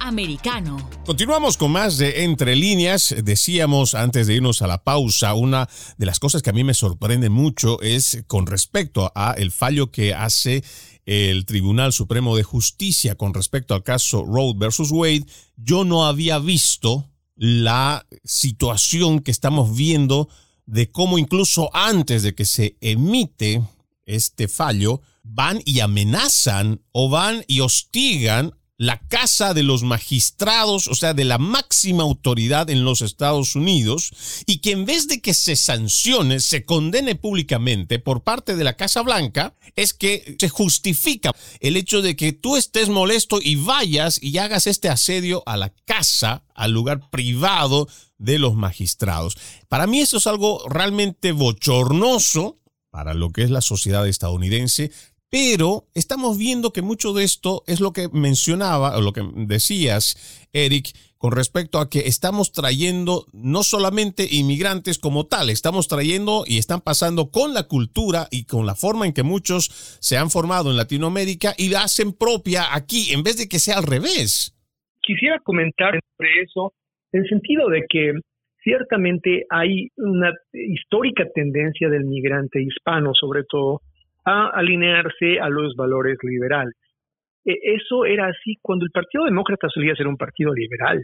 Americano. 0.00 0.78
Continuamos 1.06 1.56
con 1.56 1.72
más 1.72 1.98
de 1.98 2.24
Entre 2.24 2.56
líneas. 2.56 3.14
Decíamos 3.22 3.94
antes 3.94 4.26
de 4.26 4.34
irnos 4.34 4.62
a 4.62 4.66
la 4.66 4.82
pausa, 4.82 5.34
una 5.34 5.68
de 5.98 6.06
las 6.06 6.18
cosas 6.18 6.42
que 6.42 6.50
a 6.50 6.52
mí 6.52 6.64
me 6.64 6.74
sorprende 6.74 7.30
mucho 7.30 7.80
es 7.82 8.24
con 8.26 8.46
respecto 8.46 9.12
a 9.14 9.34
el 9.36 9.52
fallo 9.52 9.90
que 9.90 10.14
hace 10.14 10.64
el 11.06 11.44
Tribunal 11.44 11.92
Supremo 11.92 12.36
de 12.36 12.42
Justicia 12.42 13.14
con 13.14 13.34
respecto 13.34 13.74
al 13.74 13.82
caso 13.82 14.24
Roe 14.24 14.54
versus 14.56 14.90
Wade. 14.90 15.26
Yo 15.56 15.84
no 15.84 16.06
había 16.06 16.38
visto 16.38 17.06
la 17.36 18.06
situación 18.24 19.20
que 19.20 19.30
estamos 19.30 19.76
viendo 19.76 20.28
de 20.66 20.90
cómo 20.90 21.18
incluso 21.18 21.70
antes 21.74 22.22
de 22.22 22.34
que 22.34 22.44
se 22.44 22.76
emite 22.80 23.62
este 24.04 24.48
fallo, 24.48 25.02
van 25.22 25.60
y 25.64 25.80
amenazan 25.80 26.82
o 26.92 27.08
van 27.08 27.44
y 27.46 27.60
hostigan 27.60 28.54
la 28.80 28.98
casa 28.98 29.52
de 29.52 29.62
los 29.62 29.82
magistrados, 29.82 30.88
o 30.88 30.94
sea, 30.94 31.12
de 31.12 31.24
la 31.24 31.36
máxima 31.36 32.02
autoridad 32.02 32.70
en 32.70 32.82
los 32.82 33.02
Estados 33.02 33.54
Unidos, 33.54 34.10
y 34.46 34.60
que 34.60 34.70
en 34.70 34.86
vez 34.86 35.06
de 35.06 35.20
que 35.20 35.34
se 35.34 35.54
sancione, 35.54 36.40
se 36.40 36.64
condene 36.64 37.14
públicamente 37.14 37.98
por 37.98 38.22
parte 38.22 38.56
de 38.56 38.64
la 38.64 38.78
Casa 38.78 39.02
Blanca, 39.02 39.54
es 39.76 39.92
que 39.92 40.34
se 40.38 40.48
justifica 40.48 41.32
el 41.60 41.76
hecho 41.76 42.00
de 42.00 42.16
que 42.16 42.32
tú 42.32 42.56
estés 42.56 42.88
molesto 42.88 43.38
y 43.42 43.56
vayas 43.56 44.18
y 44.22 44.38
hagas 44.38 44.66
este 44.66 44.88
asedio 44.88 45.42
a 45.44 45.58
la 45.58 45.74
casa, 45.84 46.46
al 46.54 46.72
lugar 46.72 47.10
privado 47.10 47.86
de 48.16 48.38
los 48.38 48.54
magistrados. 48.54 49.36
Para 49.68 49.86
mí 49.86 50.00
eso 50.00 50.16
es 50.16 50.26
algo 50.26 50.66
realmente 50.70 51.32
bochornoso 51.32 52.60
para 52.90 53.14
lo 53.14 53.30
que 53.30 53.42
es 53.42 53.50
la 53.50 53.60
sociedad 53.60 54.06
estadounidense, 54.06 54.90
pero 55.30 55.84
estamos 55.94 56.36
viendo 56.38 56.72
que 56.72 56.82
mucho 56.82 57.12
de 57.12 57.24
esto 57.24 57.62
es 57.66 57.80
lo 57.80 57.92
que 57.92 58.08
mencionaba, 58.12 58.96
o 58.96 59.00
lo 59.00 59.12
que 59.12 59.22
decías, 59.46 60.48
Eric, 60.52 60.88
con 61.18 61.32
respecto 61.32 61.78
a 61.78 61.88
que 61.88 62.00
estamos 62.00 62.50
trayendo 62.50 63.26
no 63.32 63.62
solamente 63.62 64.26
inmigrantes 64.30 64.98
como 64.98 65.26
tal, 65.26 65.50
estamos 65.50 65.86
trayendo 65.86 66.44
y 66.46 66.58
están 66.58 66.80
pasando 66.80 67.30
con 67.30 67.54
la 67.54 67.64
cultura 67.64 68.26
y 68.30 68.46
con 68.46 68.66
la 68.66 68.74
forma 68.74 69.06
en 69.06 69.12
que 69.12 69.22
muchos 69.22 69.98
se 70.00 70.16
han 70.16 70.30
formado 70.30 70.70
en 70.70 70.76
Latinoamérica 70.76 71.54
y 71.56 71.68
la 71.68 71.84
hacen 71.84 72.12
propia 72.12 72.74
aquí, 72.74 73.12
en 73.12 73.22
vez 73.22 73.36
de 73.36 73.48
que 73.48 73.58
sea 73.58 73.76
al 73.76 73.84
revés. 73.84 74.56
Quisiera 75.02 75.38
comentar 75.44 75.92
sobre 76.16 76.42
eso 76.42 76.72
en 77.12 77.22
el 77.22 77.28
sentido 77.28 77.68
de 77.68 77.84
que 77.88 78.12
ciertamente 78.64 79.44
hay 79.50 79.88
una 79.96 80.32
histórica 80.52 81.24
tendencia 81.34 81.88
del 81.88 82.04
migrante 82.04 82.62
hispano, 82.62 83.12
sobre 83.14 83.44
todo, 83.44 83.82
a 84.24 84.48
alinearse 84.48 85.40
a 85.40 85.48
los 85.48 85.74
valores 85.76 86.18
liberales. 86.22 86.74
E, 87.44 87.56
eso 87.74 88.04
era 88.04 88.26
así 88.26 88.56
cuando 88.60 88.84
el 88.84 88.90
Partido 88.90 89.24
Demócrata 89.24 89.68
solía 89.68 89.94
ser 89.94 90.06
un 90.06 90.16
partido 90.16 90.52
liberal. 90.52 91.02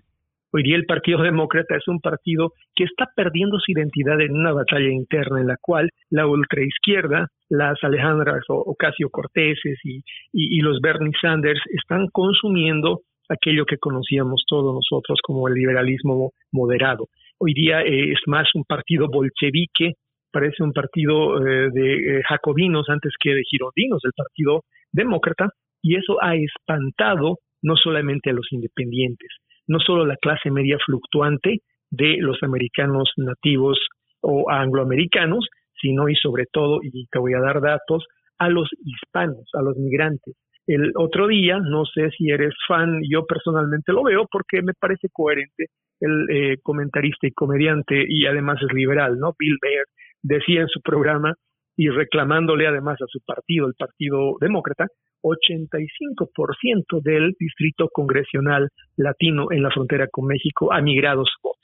Hoy 0.53 0.63
día 0.63 0.77
el 0.77 0.87
Partido 0.87 1.23
Demócrata 1.23 1.77
es 1.77 1.87
un 1.89 2.01
partido 2.01 2.53
que 2.75 2.85
está 2.85 3.07
perdiendo 3.15 3.59
su 3.59 3.73
identidad 3.73 4.21
en 4.21 4.33
una 4.33 4.53
batalla 4.53 4.89
interna 4.89 5.41
en 5.41 5.49
la 5.49 5.57
cual 5.61 5.91
la 6.09 6.27
ultraizquierda, 6.27 7.29
las 7.51 7.83
Alejandras 7.83 8.45
Ocasio 8.49 9.11
Corteses 9.11 9.79
y, 9.85 10.03
y 10.33 10.61
los 10.61 10.81
Bernie 10.81 11.13
Sanders 11.21 11.61
están 11.75 12.07
consumiendo 12.13 13.01
aquello 13.29 13.67
que 13.67 13.79
conocíamos 13.79 14.45
todos 14.49 14.75
nosotros 14.75 15.19
como 15.23 15.49
el 15.49 15.55
liberalismo 15.55 16.33
moderado. 16.53 17.09
Hoy 17.39 17.53
día 17.53 17.83
eh, 17.83 18.13
es 18.13 18.21
más 18.27 18.49
un 18.55 18.65
partido 18.65 19.09
bolchevique, 19.09 19.95
parece 20.37 20.63
un 20.63 20.75
partido 20.75 21.39
eh, 21.39 21.71
de 21.73 22.19
eh, 22.19 22.23
jacobinos 22.29 22.91
antes 22.91 23.15
que 23.19 23.31
de 23.31 23.43
girondinos, 23.51 24.03
el 24.05 24.13
partido 24.15 24.65
demócrata, 24.93 25.49
y 25.81 25.97
eso 25.97 26.23
ha 26.23 26.35
espantado 26.37 27.39
no 27.63 27.75
solamente 27.75 28.29
a 28.29 28.35
los 28.35 28.47
independientes, 28.53 29.31
no 29.67 29.79
solo 29.81 30.05
la 30.05 30.17
clase 30.17 30.51
media 30.51 30.77
fluctuante 30.85 31.61
de 31.91 32.19
los 32.19 32.43
americanos 32.43 33.11
nativos 33.17 33.79
o 34.21 34.51
angloamericanos, 34.51 35.49
sino 35.81 36.11
y 36.11 36.17
sobre 36.17 36.45
todo, 36.53 36.81
y 36.83 37.07
te 37.07 37.19
voy 37.19 37.33
a 37.33 37.41
dar 37.41 37.63
datos, 37.63 38.05
a 38.39 38.51
los 38.51 38.69
hispanos, 38.85 39.49
a 39.55 39.63
los 39.63 39.79
migrantes. 39.79 40.35
El 40.67 40.93
otro 40.97 41.29
día, 41.29 41.61
no 41.61 41.87
sé 41.87 42.11
si 42.11 42.29
eres 42.29 42.53
fan, 42.69 43.01
yo 43.09 43.25
personalmente 43.25 43.91
lo 43.93 44.03
veo 44.03 44.27
porque 44.31 44.61
me 44.61 44.75
parece 44.79 45.09
coherente 45.11 45.69
el 46.01 46.27
eh, 46.29 46.57
comentarista 46.63 47.27
y 47.27 47.33
comediante 47.33 48.05
y 48.07 48.27
además 48.27 48.59
es 48.61 48.75
liberal, 48.75 49.19
¿no? 49.19 49.33
Bill 49.39 49.57
Baird 49.63 49.89
decía 50.23 50.63
en 50.63 50.69
su 50.69 50.81
programa 50.81 51.35
y 51.77 51.89
reclamándole 51.89 52.67
además 52.67 53.01
a 53.03 53.07
su 53.07 53.21
partido, 53.21 53.67
el 53.67 53.75
Partido 53.75 54.37
Demócrata, 54.41 54.87
85% 55.23 57.03
del 57.03 57.35
distrito 57.39 57.89
congresional 57.93 58.69
latino 58.97 59.49
en 59.51 59.63
la 59.63 59.71
frontera 59.71 60.07
con 60.11 60.27
México 60.27 60.73
ha 60.73 60.81
migrado 60.81 61.25
su 61.25 61.39
voto. 61.43 61.59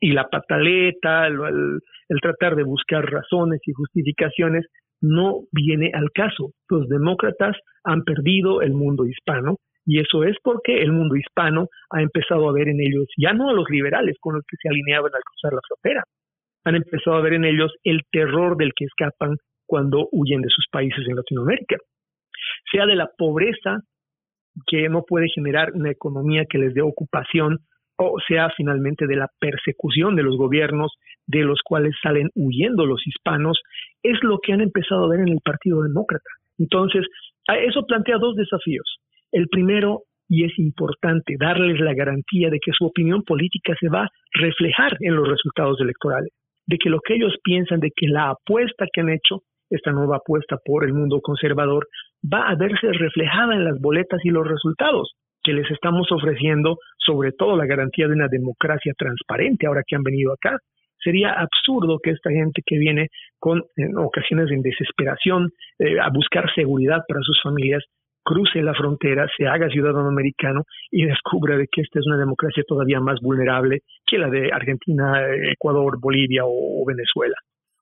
Y 0.00 0.12
la 0.12 0.28
pataleta, 0.28 1.26
el, 1.26 1.80
el 2.08 2.20
tratar 2.20 2.54
de 2.54 2.62
buscar 2.62 3.04
razones 3.04 3.60
y 3.66 3.72
justificaciones 3.72 4.66
no 5.00 5.42
viene 5.52 5.90
al 5.94 6.10
caso. 6.12 6.52
Los 6.68 6.88
demócratas 6.88 7.56
han 7.84 8.02
perdido 8.04 8.62
el 8.62 8.72
mundo 8.72 9.04
hispano 9.06 9.56
y 9.88 10.00
eso 10.00 10.22
es 10.22 10.36
porque 10.42 10.82
el 10.82 10.92
mundo 10.92 11.16
hispano 11.16 11.68
ha 11.90 12.02
empezado 12.02 12.48
a 12.48 12.52
ver 12.52 12.68
en 12.68 12.80
ellos, 12.80 13.06
ya 13.16 13.32
no 13.32 13.48
a 13.48 13.54
los 13.54 13.70
liberales 13.70 14.16
con 14.20 14.34
los 14.34 14.44
que 14.46 14.56
se 14.60 14.68
alineaban 14.68 15.10
al 15.14 15.22
cruzar 15.22 15.54
la 15.54 15.60
frontera, 15.66 16.04
han 16.68 16.76
empezado 16.76 17.16
a 17.16 17.22
ver 17.22 17.34
en 17.34 17.44
ellos 17.44 17.72
el 17.84 18.02
terror 18.10 18.56
del 18.56 18.72
que 18.74 18.84
escapan 18.84 19.36
cuando 19.66 20.08
huyen 20.12 20.40
de 20.40 20.48
sus 20.48 20.66
países 20.70 21.04
en 21.08 21.16
Latinoamérica, 21.16 21.76
sea 22.70 22.86
de 22.86 22.96
la 22.96 23.08
pobreza 23.16 23.80
que 24.66 24.88
no 24.88 25.04
puede 25.06 25.28
generar 25.34 25.72
una 25.72 25.90
economía 25.90 26.44
que 26.48 26.58
les 26.58 26.74
dé 26.74 26.82
ocupación, 26.82 27.58
o 27.96 28.16
sea 28.26 28.50
finalmente 28.56 29.06
de 29.06 29.16
la 29.16 29.28
persecución 29.38 30.16
de 30.16 30.22
los 30.22 30.36
gobiernos 30.36 30.92
de 31.26 31.40
los 31.40 31.60
cuales 31.62 31.94
salen 32.02 32.30
huyendo 32.34 32.86
los 32.86 33.06
hispanos, 33.06 33.60
es 34.02 34.18
lo 34.22 34.38
que 34.38 34.52
han 34.52 34.60
empezado 34.60 35.04
a 35.04 35.08
ver 35.08 35.20
en 35.20 35.28
el 35.28 35.40
Partido 35.44 35.82
Demócrata. 35.82 36.30
Entonces, 36.58 37.04
eso 37.46 37.84
plantea 37.86 38.18
dos 38.18 38.34
desafíos. 38.36 38.98
El 39.32 39.48
primero, 39.48 40.02
y 40.28 40.44
es 40.44 40.58
importante, 40.58 41.36
darles 41.38 41.80
la 41.80 41.94
garantía 41.94 42.50
de 42.50 42.58
que 42.60 42.72
su 42.76 42.86
opinión 42.86 43.22
política 43.22 43.74
se 43.78 43.88
va 43.88 44.04
a 44.04 44.10
reflejar 44.32 44.96
en 45.00 45.14
los 45.14 45.28
resultados 45.28 45.80
electorales, 45.80 46.32
de 46.68 46.76
que 46.76 46.90
lo 46.90 47.00
que 47.00 47.14
ellos 47.14 47.34
piensan, 47.42 47.80
de 47.80 47.90
que 47.96 48.06
la 48.06 48.30
apuesta 48.30 48.86
que 48.92 49.00
han 49.00 49.08
hecho, 49.08 49.42
esta 49.70 49.90
nueva 49.90 50.18
apuesta 50.18 50.58
por 50.64 50.84
el 50.84 50.92
mundo 50.92 51.20
conservador, 51.22 51.88
va 52.22 52.48
a 52.48 52.56
verse 52.56 52.92
reflejada 52.92 53.54
en 53.54 53.64
las 53.64 53.80
boletas 53.80 54.20
y 54.22 54.28
los 54.28 54.46
resultados 54.46 55.14
que 55.42 55.54
les 55.54 55.70
estamos 55.70 56.12
ofreciendo, 56.12 56.76
sobre 56.98 57.32
todo 57.32 57.56
la 57.56 57.64
garantía 57.64 58.06
de 58.06 58.12
una 58.12 58.28
democracia 58.28 58.92
transparente 58.98 59.66
ahora 59.66 59.82
que 59.86 59.96
han 59.96 60.02
venido 60.02 60.32
acá. 60.32 60.58
Sería 61.02 61.32
absurdo 61.32 62.00
que 62.02 62.10
esta 62.10 62.30
gente 62.30 62.60
que 62.66 62.76
viene 62.76 63.08
con 63.38 63.62
en 63.76 63.96
ocasiones 63.96 64.50
en 64.50 64.60
desesperación 64.60 65.48
eh, 65.78 65.98
a 66.00 66.10
buscar 66.10 66.52
seguridad 66.54 66.98
para 67.08 67.22
sus 67.22 67.40
familias 67.42 67.82
cruce 68.28 68.60
la 68.60 68.74
frontera, 68.74 69.26
se 69.38 69.46
haga 69.46 69.70
ciudadano 69.70 70.08
americano 70.08 70.64
y 70.90 71.06
descubra 71.06 71.56
de 71.56 71.66
que 71.72 71.80
esta 71.80 71.98
es 71.98 72.06
una 72.06 72.18
democracia 72.18 72.62
todavía 72.68 73.00
más 73.00 73.20
vulnerable 73.22 73.80
que 74.04 74.18
la 74.18 74.28
de 74.28 74.52
Argentina, 74.52 75.14
Ecuador, 75.50 75.98
Bolivia 75.98 76.42
o, 76.44 76.84
Venezuela. 76.86 77.34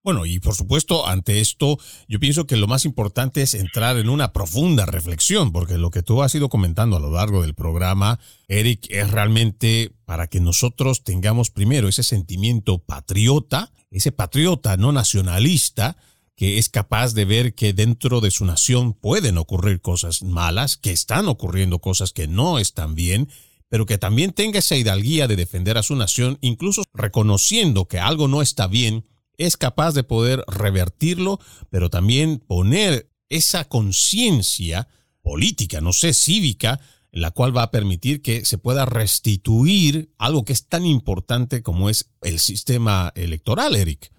Bueno, 0.05 0.25
y 0.25 0.39
por 0.39 0.55
supuesto, 0.55 1.09
ante 1.09 1.41
esto, 1.41 1.79
yo 2.07 2.21
pienso 2.21 2.47
que 2.47 2.57
lo 2.57 2.69
más 2.69 2.85
importante 2.85 3.43
es 3.43 3.55
entrar 3.55 3.97
en 3.97 4.09
una 4.09 4.33
profunda 4.33 4.87
reflexión, 4.87 5.51
porque 5.51 5.79
lo 5.79 5.91
que 5.91 6.05
tú 6.05 6.23
has 6.23 6.33
ido 6.37 6.49
comentando 6.49 6.97
a 6.97 7.01
lo 7.01 7.11
largo 7.11 7.43
del 7.43 7.55
programa, 7.55 8.21
Eric, 8.47 8.87
es 8.91 9.11
realmente 9.11 9.91
para 10.05 10.29
que 10.29 10.39
nosotros 10.39 11.03
tengamos 11.03 11.51
primero 11.51 11.89
ese 11.89 12.05
sentimiento 12.05 12.79
patriota, 12.79 13.73
ese 13.91 14.13
patriota 14.13 14.77
no 14.77 14.93
nacionalista, 14.93 15.97
que 16.37 16.59
es 16.59 16.69
capaz 16.69 17.15
de 17.15 17.25
ver 17.25 17.55
que 17.55 17.73
dentro 17.73 18.21
de 18.21 18.31
su 18.31 18.45
nación 18.45 18.93
pueden 18.93 19.39
ocurrir 19.39 19.81
cosas 19.81 20.23
malas, 20.23 20.77
que 20.77 20.93
están 20.93 21.29
ocurriendo 21.29 21.81
cosas 21.81 22.13
que 22.13 22.29
no 22.29 22.59
están 22.59 22.95
bien, 22.95 23.31
pero 23.69 23.87
que 23.87 23.99
también 23.99 24.33
tenga 24.33 24.59
esa 24.59 24.77
hidalguía 24.77 25.27
de 25.27 25.37
defender 25.37 25.79
a 25.79 25.83
su 25.83 25.97
nación, 25.97 26.39
incluso 26.43 26.85
reconociendo 26.93 27.89
que 27.89 27.99
algo 27.99 28.29
no 28.29 28.43
está 28.43 28.67
bien, 28.67 29.07
es 29.39 29.57
capaz 29.57 29.93
de 29.93 30.05
poder 30.05 30.45
revertirlo, 30.47 31.41
pero 31.71 31.91
también 31.91 32.39
poner 32.39 33.11
esa 33.29 33.65
conciencia 33.65 34.89
política, 35.23 35.81
no 35.81 35.93
sé, 35.93 36.15
cívica, 36.15 36.81
la 37.11 37.31
cual 37.31 37.57
va 37.57 37.63
a 37.63 37.71
permitir 37.71 38.21
que 38.21 38.45
se 38.45 38.59
pueda 38.59 38.85
restituir 38.85 40.13
algo 40.19 40.45
que 40.45 40.53
es 40.53 40.67
tan 40.67 40.85
importante 40.85 41.63
como 41.63 41.89
es 41.89 42.11
el 42.21 42.39
sistema 42.39 43.11
electoral, 43.17 43.75
Eric. 43.75 44.13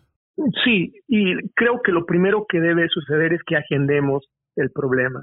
Sí, 0.64 0.94
y 1.08 1.36
creo 1.56 1.82
que 1.84 1.92
lo 1.92 2.06
primero 2.06 2.46
que 2.48 2.60
debe 2.60 2.88
suceder 2.90 3.34
es 3.34 3.42
que 3.44 3.58
agendemos 3.58 4.28
el 4.56 4.70
problema. 4.72 5.22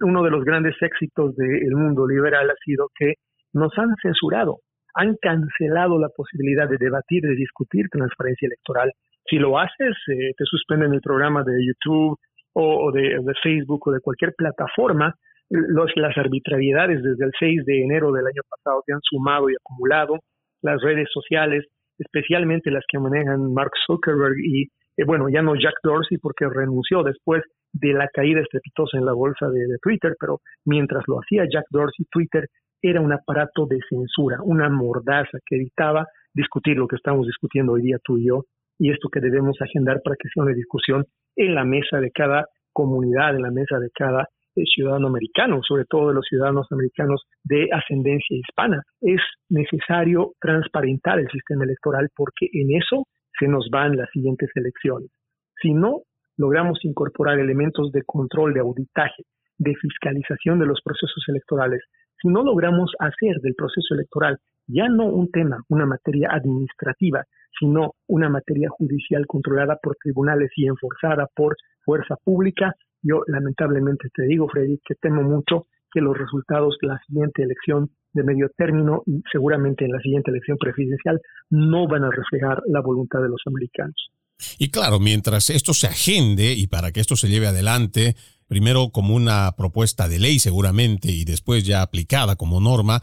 uno 0.00 0.22
de 0.22 0.30
los 0.30 0.44
grandes 0.44 0.74
éxitos 0.80 1.36
del 1.36 1.74
mundo 1.76 2.06
liberal 2.06 2.50
ha 2.50 2.54
sido 2.64 2.88
que 2.98 3.14
nos 3.52 3.72
han 3.76 3.94
censurado, 4.02 4.58
han 4.94 5.16
cancelado 5.20 5.98
la 5.98 6.08
posibilidad 6.08 6.68
de 6.68 6.78
debatir, 6.78 7.22
de 7.22 7.36
discutir 7.36 7.88
transparencia 7.90 8.46
electoral. 8.46 8.90
Si 9.28 9.36
lo 9.36 9.58
haces, 9.58 9.94
eh, 10.08 10.32
te 10.36 10.44
suspenden 10.44 10.94
el 10.94 11.00
programa 11.00 11.44
de 11.44 11.52
YouTube 11.64 12.18
o, 12.54 12.90
de, 12.92 13.20
Facebook 13.42 13.86
o 13.86 13.92
de 13.92 14.00
cualquier 14.00 14.34
plataforma. 14.34 15.14
Los, 15.50 15.92
las 15.96 16.16
arbitrariedades 16.16 17.02
desde 17.02 17.24
el 17.24 17.32
6 17.38 17.64
de 17.66 17.82
enero 17.82 18.12
del 18.12 18.26
año 18.26 18.42
pasado 18.48 18.82
se 18.86 18.92
han 18.92 19.00
sumado 19.02 19.50
y 19.50 19.54
acumulado. 19.54 20.18
Las 20.62 20.82
redes 20.82 21.08
sociales, 21.12 21.66
especialmente 21.98 22.70
las 22.70 22.84
que 22.90 22.98
manejan 22.98 23.52
Mark 23.52 23.72
Zuckerberg 23.86 24.36
y, 24.38 24.62
eh, 24.96 25.04
bueno, 25.06 25.28
ya 25.28 25.42
no 25.42 25.54
Jack 25.54 25.74
Dorsey 25.82 26.18
porque 26.18 26.48
renunció 26.48 27.02
después 27.02 27.42
de 27.72 27.92
la 27.92 28.08
caída 28.08 28.40
estrepitosa 28.40 28.98
en 28.98 29.04
la 29.04 29.12
bolsa 29.12 29.48
de, 29.50 29.60
de 29.60 29.78
Twitter, 29.82 30.14
pero 30.18 30.40
mientras 30.64 31.04
lo 31.06 31.20
hacía 31.20 31.44
Jack 31.50 31.66
Dorsey, 31.70 32.06
Twitter 32.10 32.46
era 32.82 33.00
un 33.00 33.12
aparato 33.12 33.66
de 33.66 33.78
censura, 33.88 34.38
una 34.42 34.68
mordaza 34.68 35.38
que 35.44 35.56
evitaba 35.56 36.06
discutir 36.32 36.76
lo 36.76 36.86
que 36.86 36.96
estamos 36.96 37.26
discutiendo 37.26 37.72
hoy 37.72 37.82
día 37.82 37.98
tú 38.02 38.18
y 38.18 38.28
yo, 38.28 38.44
y 38.78 38.90
esto 38.92 39.08
que 39.08 39.20
debemos 39.20 39.60
agendar 39.60 40.00
para 40.02 40.16
que 40.16 40.28
sea 40.32 40.44
una 40.44 40.54
discusión 40.54 41.04
en 41.36 41.54
la 41.54 41.64
mesa 41.64 42.00
de 42.00 42.10
cada 42.12 42.46
comunidad, 42.72 43.34
en 43.34 43.42
la 43.42 43.50
mesa 43.50 43.78
de 43.78 43.90
cada 43.92 44.28
ciudadano 44.66 45.08
americano, 45.08 45.60
sobre 45.66 45.84
todo 45.84 46.08
de 46.08 46.14
los 46.14 46.26
ciudadanos 46.28 46.66
americanos 46.70 47.22
de 47.44 47.68
ascendencia 47.72 48.36
hispana. 48.36 48.82
Es 49.00 49.20
necesario 49.48 50.32
transparentar 50.40 51.18
el 51.18 51.28
sistema 51.28 51.64
electoral 51.64 52.08
porque 52.14 52.48
en 52.52 52.76
eso 52.76 53.06
se 53.38 53.48
nos 53.48 53.68
van 53.70 53.96
las 53.96 54.10
siguientes 54.10 54.50
elecciones. 54.54 55.10
Si 55.60 55.72
no 55.72 56.02
logramos 56.36 56.84
incorporar 56.84 57.38
elementos 57.38 57.90
de 57.92 58.02
control, 58.04 58.54
de 58.54 58.60
auditaje, 58.60 59.24
de 59.58 59.74
fiscalización 59.74 60.58
de 60.58 60.66
los 60.66 60.80
procesos 60.82 61.24
electorales, 61.28 61.82
si 62.20 62.28
no 62.28 62.42
logramos 62.42 62.92
hacer 62.98 63.40
del 63.42 63.54
proceso 63.54 63.94
electoral 63.94 64.38
ya 64.68 64.88
no 64.88 65.06
un 65.06 65.30
tema, 65.30 65.62
una 65.68 65.86
materia 65.86 66.28
administrativa, 66.30 67.24
sino 67.58 67.92
una 68.06 68.28
materia 68.28 68.68
judicial 68.70 69.26
controlada 69.26 69.78
por 69.82 69.96
tribunales 69.96 70.50
y 70.56 70.66
enforzada 70.66 71.26
por 71.34 71.56
fuerza 71.84 72.16
pública, 72.22 72.74
yo 73.02 73.22
lamentablemente 73.26 74.08
te 74.14 74.24
digo, 74.24 74.48
Freddy, 74.48 74.78
que 74.84 74.94
temo 74.94 75.22
mucho 75.22 75.66
que 75.90 76.00
los 76.00 76.16
resultados 76.16 76.76
de 76.80 76.88
la 76.88 77.00
siguiente 77.06 77.42
elección 77.42 77.90
de 78.12 78.22
medio 78.22 78.50
término 78.56 79.02
y 79.06 79.22
seguramente 79.30 79.84
en 79.84 79.92
la 79.92 80.00
siguiente 80.00 80.30
elección 80.30 80.58
presidencial 80.58 81.20
no 81.50 81.86
van 81.88 82.04
a 82.04 82.10
reflejar 82.10 82.62
la 82.66 82.80
voluntad 82.80 83.20
de 83.20 83.28
los 83.28 83.40
americanos. 83.46 84.10
Y 84.58 84.70
claro, 84.70 85.00
mientras 85.00 85.50
esto 85.50 85.74
se 85.74 85.86
agende 85.86 86.52
y 86.52 86.66
para 86.66 86.92
que 86.92 87.00
esto 87.00 87.16
se 87.16 87.28
lleve 87.28 87.48
adelante, 87.48 88.14
primero 88.46 88.90
como 88.90 89.14
una 89.14 89.52
propuesta 89.56 90.08
de 90.08 90.18
ley 90.18 90.38
seguramente 90.38 91.10
y 91.10 91.24
después 91.24 91.64
ya 91.64 91.82
aplicada 91.82 92.36
como 92.36 92.60
norma, 92.60 93.02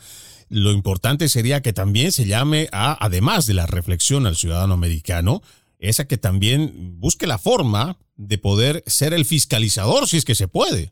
lo 0.50 0.72
importante 0.72 1.28
sería 1.28 1.62
que 1.62 1.74
también 1.74 2.12
se 2.12 2.26
llame 2.26 2.68
a, 2.72 2.98
además 3.04 3.46
de 3.46 3.54
la 3.54 3.66
reflexión 3.66 4.26
al 4.26 4.36
ciudadano 4.36 4.74
americano, 4.74 5.42
esa 5.90 6.08
que 6.08 6.18
también 6.18 7.00
busque 7.00 7.28
la 7.28 7.38
forma 7.38 7.98
de 8.16 8.38
poder 8.38 8.84
ser 8.86 9.14
el 9.14 9.26
fiscalizador 9.26 10.08
si 10.08 10.18
es 10.18 10.26
que 10.26 10.36
se 10.36 10.48
puede. 10.48 10.92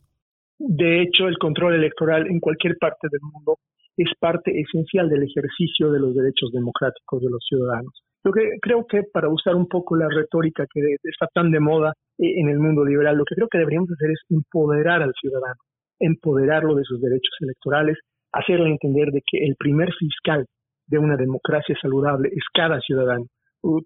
De 0.60 1.02
hecho, 1.02 1.28
el 1.28 1.38
control 1.38 1.76
electoral 1.76 2.28
en 2.28 2.40
cualquier 2.40 2.78
parte 2.80 3.08
del 3.12 3.22
mundo 3.22 3.60
es 3.98 4.10
parte 4.20 4.52
esencial 4.60 5.10
del 5.10 5.24
ejercicio 5.24 5.92
de 5.92 6.00
los 6.00 6.16
derechos 6.16 6.52
democráticos 6.52 7.22
de 7.22 7.30
los 7.30 7.44
ciudadanos. 7.48 7.94
Lo 8.24 8.32
que 8.32 8.58
creo 8.62 8.86
que 8.88 9.04
para 9.12 9.30
usar 9.30 9.56
un 9.56 9.68
poco 9.68 9.96
la 9.96 10.08
retórica 10.08 10.66
que 10.74 10.80
está 11.04 11.28
tan 11.34 11.52
de 11.52 11.60
moda 11.60 11.94
eh, 12.18 12.40
en 12.40 12.50
el 12.50 12.60
mundo 12.60 12.86
liberal, 12.86 13.18
lo 13.18 13.26
que 13.26 13.36
creo 13.36 13.50
que 13.50 13.58
deberíamos 13.58 13.92
hacer 13.92 14.12
es 14.12 14.22
empoderar 14.30 15.02
al 15.02 15.14
ciudadano, 15.20 15.60
empoderarlo 16.00 16.76
de 16.76 16.86
sus 16.86 17.02
derechos 17.02 17.36
electorales, 17.42 17.98
hacerle 18.32 18.70
entender 18.70 19.12
de 19.12 19.22
que 19.30 19.44
el 19.44 19.56
primer 19.58 19.90
fiscal 19.94 20.46
de 20.88 20.98
una 20.98 21.18
democracia 21.18 21.76
saludable 21.82 22.30
es 22.30 22.44
cada 22.54 22.80
ciudadano. 22.80 23.26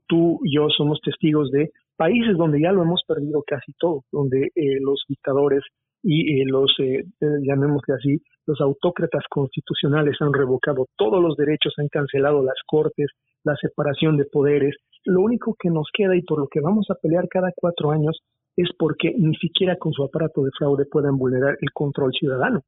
Tú 0.07 0.39
y 0.43 0.55
yo 0.55 0.69
somos 0.69 0.99
testigos 1.01 1.51
de 1.51 1.71
países 1.95 2.35
donde 2.35 2.61
ya 2.61 2.71
lo 2.71 2.83
hemos 2.83 3.03
perdido 3.07 3.43
casi 3.45 3.73
todo, 3.79 4.03
donde 4.11 4.49
eh, 4.55 4.79
los 4.81 5.03
dictadores 5.07 5.63
y 6.03 6.41
eh, 6.41 6.45
los, 6.45 6.73
eh, 6.79 7.03
llamémosle 7.19 7.95
así, 7.95 8.21
los 8.45 8.61
autócratas 8.61 9.23
constitucionales 9.29 10.15
han 10.19 10.33
revocado 10.33 10.85
todos 10.95 11.21
los 11.21 11.35
derechos, 11.35 11.73
han 11.77 11.89
cancelado 11.89 12.43
las 12.43 12.57
cortes, 12.65 13.07
la 13.43 13.55
separación 13.55 14.17
de 14.17 14.25
poderes. 14.25 14.75
Lo 15.05 15.21
único 15.21 15.55
que 15.59 15.69
nos 15.69 15.87
queda 15.93 16.15
y 16.15 16.21
por 16.21 16.39
lo 16.39 16.47
que 16.47 16.61
vamos 16.61 16.87
a 16.89 16.95
pelear 16.95 17.27
cada 17.29 17.51
cuatro 17.55 17.91
años 17.91 18.19
es 18.55 18.69
porque 18.77 19.13
ni 19.17 19.35
siquiera 19.35 19.77
con 19.77 19.93
su 19.93 20.03
aparato 20.03 20.43
de 20.43 20.51
fraude 20.57 20.85
puedan 20.85 21.17
vulnerar 21.17 21.57
el 21.61 21.71
control 21.73 22.11
ciudadano. 22.11 22.61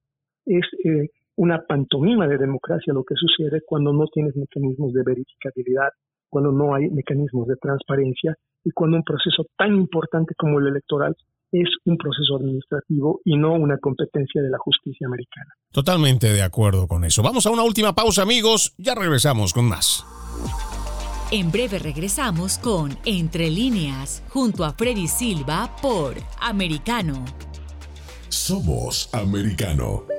Es 0.46 0.66
eh, 0.86 1.10
una 1.36 1.66
pantomima 1.66 2.28
de 2.28 2.38
democracia 2.38 2.94
lo 2.94 3.04
que 3.04 3.16
sucede 3.16 3.62
cuando 3.66 3.92
no 3.92 4.06
tienes 4.08 4.36
mecanismos 4.36 4.94
de 4.94 5.04
verificabilidad, 5.04 5.90
cuando 6.30 6.52
no 6.52 6.76
hay 6.76 6.90
mecanismos 6.90 7.48
de 7.48 7.56
transparencia 7.56 8.36
y 8.64 8.72
cuando 8.72 8.98
un 8.98 9.04
proceso 9.04 9.46
tan 9.58 9.76
importante 9.76 10.34
como 10.38 10.60
el 10.60 10.68
electoral 10.68 11.16
es 11.52 11.70
un 11.86 11.98
proceso 11.98 12.36
administrativo 12.38 13.22
y 13.26 13.38
no 13.38 13.54
una 13.54 13.78
competencia 13.78 14.42
de 14.42 14.50
la 14.50 14.58
justicia 14.60 15.08
americana. 15.08 15.52
Totalmente 15.72 16.32
de 16.32 16.44
acuerdo 16.44 16.88
con 16.88 17.04
eso. 17.04 17.24
Vamos 17.24 17.46
a 17.46 17.52
una 17.52 17.64
última 17.64 17.94
pausa, 17.94 18.22
amigos. 18.22 18.76
Ya 18.78 18.96
regresamos 18.96 19.54
con 19.54 19.66
más. 19.66 20.06
En 21.32 21.52
breve 21.52 21.78
regresamos 21.78 22.58
con 22.58 22.98
Entre 23.06 23.50
líneas, 23.50 24.24
junto 24.30 24.64
a 24.64 24.74
Freddy 24.74 25.08
Silva 25.08 25.76
por 25.82 26.16
Americano. 26.40 27.24
Somos 28.30 29.14
Americano. 29.14 30.19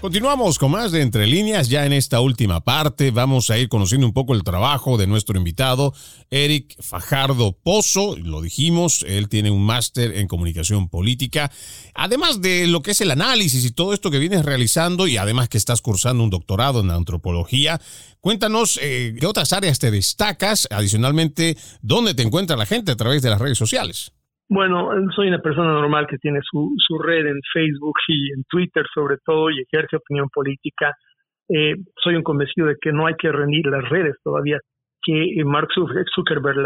Continuamos 0.00 0.60
con 0.60 0.70
más 0.70 0.92
de 0.92 1.02
Entre 1.02 1.26
líneas. 1.26 1.68
Ya 1.68 1.84
en 1.84 1.92
esta 1.92 2.20
última 2.20 2.60
parte 2.60 3.10
vamos 3.10 3.50
a 3.50 3.58
ir 3.58 3.68
conociendo 3.68 4.06
un 4.06 4.12
poco 4.12 4.32
el 4.32 4.44
trabajo 4.44 4.96
de 4.96 5.08
nuestro 5.08 5.36
invitado, 5.36 5.92
Eric 6.30 6.80
Fajardo 6.80 7.50
Pozo. 7.50 8.16
Lo 8.16 8.40
dijimos, 8.40 9.04
él 9.08 9.28
tiene 9.28 9.50
un 9.50 9.66
máster 9.66 10.16
en 10.16 10.28
comunicación 10.28 10.88
política. 10.88 11.50
Además 11.94 12.40
de 12.40 12.68
lo 12.68 12.80
que 12.80 12.92
es 12.92 13.00
el 13.00 13.10
análisis 13.10 13.64
y 13.64 13.72
todo 13.72 13.92
esto 13.92 14.12
que 14.12 14.20
vienes 14.20 14.44
realizando 14.44 15.08
y 15.08 15.16
además 15.16 15.48
que 15.48 15.58
estás 15.58 15.80
cursando 15.80 16.22
un 16.22 16.30
doctorado 16.30 16.78
en 16.78 16.92
antropología, 16.92 17.80
cuéntanos 18.20 18.78
eh, 18.80 19.16
qué 19.18 19.26
otras 19.26 19.52
áreas 19.52 19.80
te 19.80 19.90
destacas. 19.90 20.68
Adicionalmente, 20.70 21.56
¿dónde 21.82 22.14
te 22.14 22.22
encuentra 22.22 22.56
la 22.56 22.66
gente 22.66 22.92
a 22.92 22.96
través 22.96 23.20
de 23.22 23.30
las 23.30 23.40
redes 23.40 23.58
sociales? 23.58 24.12
Bueno, 24.50 24.90
soy 25.14 25.28
una 25.28 25.40
persona 25.40 25.72
normal 25.72 26.06
que 26.06 26.16
tiene 26.16 26.40
su, 26.42 26.74
su 26.78 26.98
red 26.98 27.26
en 27.26 27.38
Facebook 27.52 27.96
y 28.08 28.32
en 28.32 28.44
Twitter 28.48 28.84
sobre 28.94 29.16
todo 29.24 29.50
y 29.50 29.60
ejerce 29.60 29.96
opinión 29.96 30.28
política. 30.32 30.94
Eh, 31.50 31.74
soy 32.02 32.16
un 32.16 32.22
convencido 32.22 32.66
de 32.66 32.76
que 32.80 32.92
no 32.92 33.06
hay 33.06 33.14
que 33.18 33.30
rendir 33.30 33.66
las 33.66 33.86
redes 33.88 34.16
todavía. 34.24 34.58
Que 35.02 35.42
Mark 35.44 35.68
Zuckerberg 36.14 36.56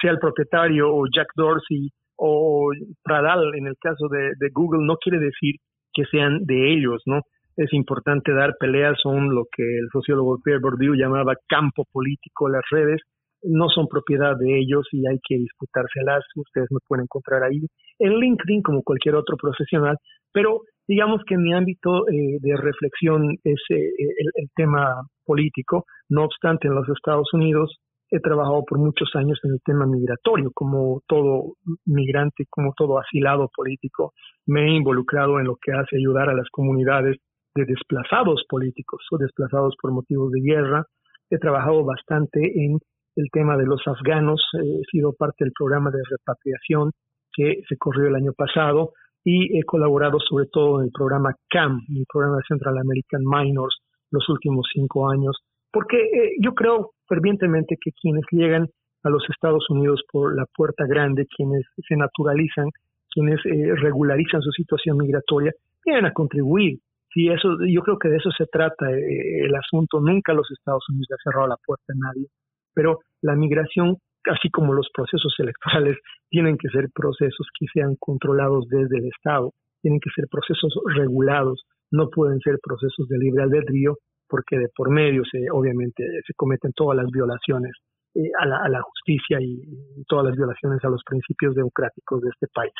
sea 0.00 0.10
el 0.10 0.18
propietario 0.18 0.92
o 0.92 1.04
Jack 1.14 1.28
Dorsey 1.36 1.88
o 2.16 2.70
Pradal 3.04 3.54
en 3.54 3.68
el 3.68 3.76
caso 3.80 4.08
de, 4.08 4.32
de 4.38 4.48
Google 4.52 4.84
no 4.84 4.96
quiere 4.96 5.18
decir 5.18 5.54
que 5.92 6.04
sean 6.06 6.44
de 6.44 6.72
ellos, 6.72 7.02
¿no? 7.06 7.22
Es 7.56 7.72
importante 7.72 8.32
dar 8.32 8.54
peleas, 8.58 8.96
son 9.02 9.34
lo 9.34 9.44
que 9.50 9.62
el 9.62 9.88
sociólogo 9.92 10.38
Pierre 10.44 10.60
Bourdieu 10.60 10.94
llamaba 10.94 11.34
campo 11.48 11.84
político, 11.90 12.48
las 12.48 12.62
redes, 12.70 13.00
no 13.42 13.68
son 13.68 13.88
propiedad 13.88 14.36
de 14.36 14.58
ellos 14.58 14.86
y 14.92 15.06
hay 15.06 15.18
que 15.26 15.36
disputárselas. 15.36 16.24
Ustedes 16.34 16.68
me 16.70 16.78
pueden 16.86 17.04
encontrar 17.04 17.42
ahí 17.42 17.66
en 17.98 18.18
LinkedIn 18.18 18.62
como 18.62 18.82
cualquier 18.82 19.14
otro 19.14 19.36
profesional, 19.36 19.96
pero 20.32 20.62
digamos 20.86 21.22
que 21.26 21.34
en 21.34 21.42
mi 21.42 21.52
ámbito 21.52 22.08
eh, 22.08 22.38
de 22.40 22.56
reflexión 22.56 23.36
es 23.44 23.60
eh, 23.70 23.90
el, 24.34 24.48
tema 24.56 25.02
político. 25.24 25.84
No 26.08 26.24
obstante, 26.24 26.68
en 26.68 26.74
los 26.74 26.88
Estados 26.88 27.28
Unidos 27.32 27.78
he 28.10 28.20
trabajado 28.20 28.64
por 28.66 28.78
muchos 28.78 29.10
años 29.14 29.38
en 29.44 29.52
el 29.52 29.60
tema 29.62 29.86
migratorio, 29.86 30.50
como 30.54 31.02
todo 31.06 31.54
migrante, 31.84 32.44
como 32.48 32.72
todo 32.74 32.98
asilado 32.98 33.50
político. 33.54 34.12
Me 34.46 34.64
he 34.64 34.76
involucrado 34.76 35.38
en 35.38 35.46
lo 35.46 35.56
que 35.60 35.72
hace 35.72 35.96
ayudar 35.96 36.30
a 36.30 36.34
las 36.34 36.48
comunidades 36.50 37.18
de 37.54 37.66
desplazados 37.66 38.44
políticos 38.48 39.04
o 39.10 39.18
desplazados 39.18 39.74
por 39.80 39.92
motivos 39.92 40.32
de 40.32 40.40
guerra. 40.40 40.84
He 41.30 41.38
trabajado 41.38 41.84
bastante 41.84 42.40
en 42.40 42.78
el 43.18 43.30
tema 43.32 43.56
de 43.56 43.66
los 43.66 43.80
afganos, 43.86 44.40
eh, 44.54 44.80
he 44.80 44.84
sido 44.90 45.12
parte 45.12 45.44
del 45.44 45.52
programa 45.52 45.90
de 45.90 45.98
repatriación 46.08 46.92
que 47.32 47.62
se 47.68 47.76
corrió 47.76 48.06
el 48.08 48.14
año 48.14 48.32
pasado 48.32 48.92
y 49.24 49.58
he 49.58 49.64
colaborado 49.64 50.18
sobre 50.20 50.46
todo 50.46 50.78
en 50.78 50.86
el 50.86 50.92
programa 50.92 51.34
CAM, 51.50 51.80
el 51.88 52.04
programa 52.10 52.38
Central 52.46 52.78
American 52.78 53.22
Minors, 53.24 53.76
los 54.12 54.28
últimos 54.28 54.68
cinco 54.72 55.10
años, 55.10 55.36
porque 55.72 55.96
eh, 55.96 56.36
yo 56.40 56.54
creo 56.54 56.92
fervientemente 57.08 57.76
que 57.80 57.90
quienes 58.00 58.24
llegan 58.30 58.68
a 59.02 59.10
los 59.10 59.22
Estados 59.28 59.68
Unidos 59.68 60.02
por 60.12 60.34
la 60.36 60.46
puerta 60.54 60.86
grande, 60.86 61.26
quienes 61.26 61.62
se 61.76 61.96
naturalizan, 61.96 62.68
quienes 63.10 63.40
eh, 63.46 63.74
regularizan 63.74 64.42
su 64.42 64.52
situación 64.52 64.96
migratoria, 64.96 65.52
vienen 65.84 66.06
a 66.06 66.12
contribuir. 66.12 66.78
Sí, 67.12 67.28
eso, 67.28 67.56
yo 67.66 67.82
creo 67.82 67.98
que 67.98 68.08
de 68.08 68.18
eso 68.18 68.30
se 68.36 68.46
trata 68.46 68.90
el 68.90 69.54
asunto. 69.54 69.98
Nunca 69.98 70.34
los 70.34 70.48
Estados 70.50 70.84
Unidos 70.90 71.06
le 71.08 71.14
ha 71.14 71.24
cerrado 71.24 71.48
la 71.48 71.56
puerta 71.64 71.92
a 71.94 71.96
nadie 71.96 72.28
pero 72.74 73.00
la 73.22 73.34
migración, 73.34 73.96
así 74.30 74.50
como 74.50 74.72
los 74.72 74.88
procesos 74.94 75.34
electorales, 75.38 75.96
tienen 76.30 76.56
que 76.58 76.68
ser 76.68 76.88
procesos 76.94 77.46
que 77.58 77.66
sean 77.72 77.96
controlados 77.98 78.68
desde 78.68 78.98
el 78.98 79.06
Estado, 79.06 79.52
tienen 79.82 80.00
que 80.00 80.10
ser 80.14 80.26
procesos 80.30 80.74
regulados, 80.94 81.62
no 81.90 82.08
pueden 82.10 82.40
ser 82.40 82.58
procesos 82.62 83.08
de 83.08 83.18
libre 83.18 83.42
albedrío, 83.44 83.96
porque 84.28 84.58
de 84.58 84.68
por 84.74 84.90
medio 84.90 85.22
se, 85.24 85.50
obviamente 85.50 86.04
se 86.26 86.34
cometen 86.34 86.72
todas 86.74 86.96
las 86.96 87.10
violaciones 87.10 87.72
eh, 88.14 88.30
a, 88.40 88.68
la, 88.68 88.80
justicia 88.82 89.38
y, 89.40 89.62
todas 90.06 90.26
las 90.26 90.36
violaciones 90.36 90.82
a 90.84 90.88
los 90.88 91.02
principios 91.04 91.54
democráticos 91.54 92.20
de 92.20 92.30
este 92.30 92.46
país. 92.52 92.72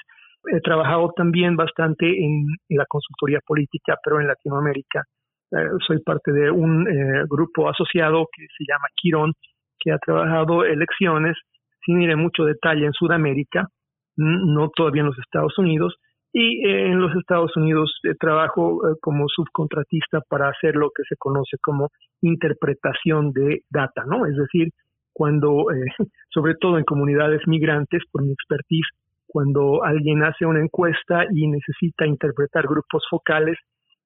He 0.52 0.60
trabajado 0.60 1.12
también 1.16 1.56
bastante 1.56 2.06
en, 2.06 2.46
la 2.70 2.86
consultoría 2.86 3.40
política, 3.46 3.96
pero 4.02 4.20
en 4.20 4.26
Latinoamérica. 4.26 5.04
Eh, 5.52 5.68
soy 5.86 6.00
parte 6.02 6.32
de 6.32 6.50
un 6.50 6.88
eh, 6.88 7.24
grupo 7.28 7.68
asociado 7.68 8.26
que 8.32 8.46
se 8.56 8.64
llama 8.66 8.86
Quirón, 8.94 9.32
que 9.78 9.92
ha 9.92 9.98
trabajado 9.98 10.64
elecciones, 10.64 11.36
sin 11.84 12.02
ir 12.02 12.10
en 12.10 12.18
mucho 12.18 12.44
detalle, 12.44 12.86
en 12.86 12.92
Sudamérica, 12.92 13.68
no 14.16 14.70
todavía 14.70 15.02
en 15.02 15.08
los 15.08 15.18
Estados 15.18 15.56
Unidos, 15.58 15.94
y 16.32 16.66
eh, 16.66 16.86
en 16.90 17.00
los 17.00 17.14
Estados 17.16 17.56
Unidos 17.56 17.92
eh, 18.04 18.14
trabajo 18.18 18.86
eh, 18.86 18.96
como 19.00 19.26
subcontratista 19.28 20.20
para 20.28 20.48
hacer 20.50 20.76
lo 20.76 20.90
que 20.90 21.02
se 21.08 21.16
conoce 21.16 21.56
como 21.60 21.88
interpretación 22.20 23.32
de 23.32 23.62
data, 23.70 24.04
¿no? 24.06 24.26
Es 24.26 24.36
decir, 24.36 24.68
cuando, 25.12 25.66
sobre 26.30 26.54
todo 26.56 26.78
en 26.78 26.84
comunidades 26.84 27.40
migrantes, 27.46 28.02
por 28.12 28.22
mi 28.22 28.32
expertise, 28.32 28.88
cuando 29.26 29.84
alguien 29.84 30.22
hace 30.22 30.46
una 30.46 30.60
encuesta 30.60 31.24
y 31.32 31.48
necesita 31.48 32.06
interpretar 32.06 32.66
grupos 32.66 33.04
focales, 33.10 33.56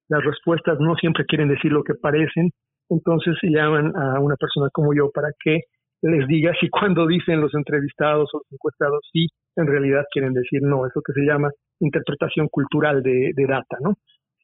las 0.09 0.23
respuestas 0.25 0.79
no 0.81 0.95
siempre 0.97 1.25
quieren 1.27 1.49
decir 1.49 1.73
lo 1.73 1.85
que 1.85 1.95
parecen, 1.95 2.51
entonces 2.93 3.35
se 3.41 3.49
llaman 3.49 3.93
a 3.97 4.21
una 4.21 4.37
persona 4.37 4.69
como 4.73 4.95
yo 4.95 5.11
para 5.11 5.31
que 5.43 5.61
les 6.03 6.27
diga 6.27 6.53
si 6.61 6.69
cuando 6.69 7.07
dicen 7.07 7.41
los 7.41 7.55
entrevistados 7.55 8.29
o 8.35 8.39
los 8.39 8.53
encuestados 8.53 9.01
sí, 9.13 9.27
en 9.57 9.67
realidad 9.67 10.05
quieren 10.13 10.35
decir 10.35 10.61
no, 10.63 10.87
eso 10.87 11.01
que 11.05 11.13
se 11.13 11.25
llama 11.25 11.51
interpretación 11.81 12.49
cultural 12.49 13.03
de, 13.03 13.31
de 13.35 13.47
data, 13.47 13.77
¿no? 13.81 13.95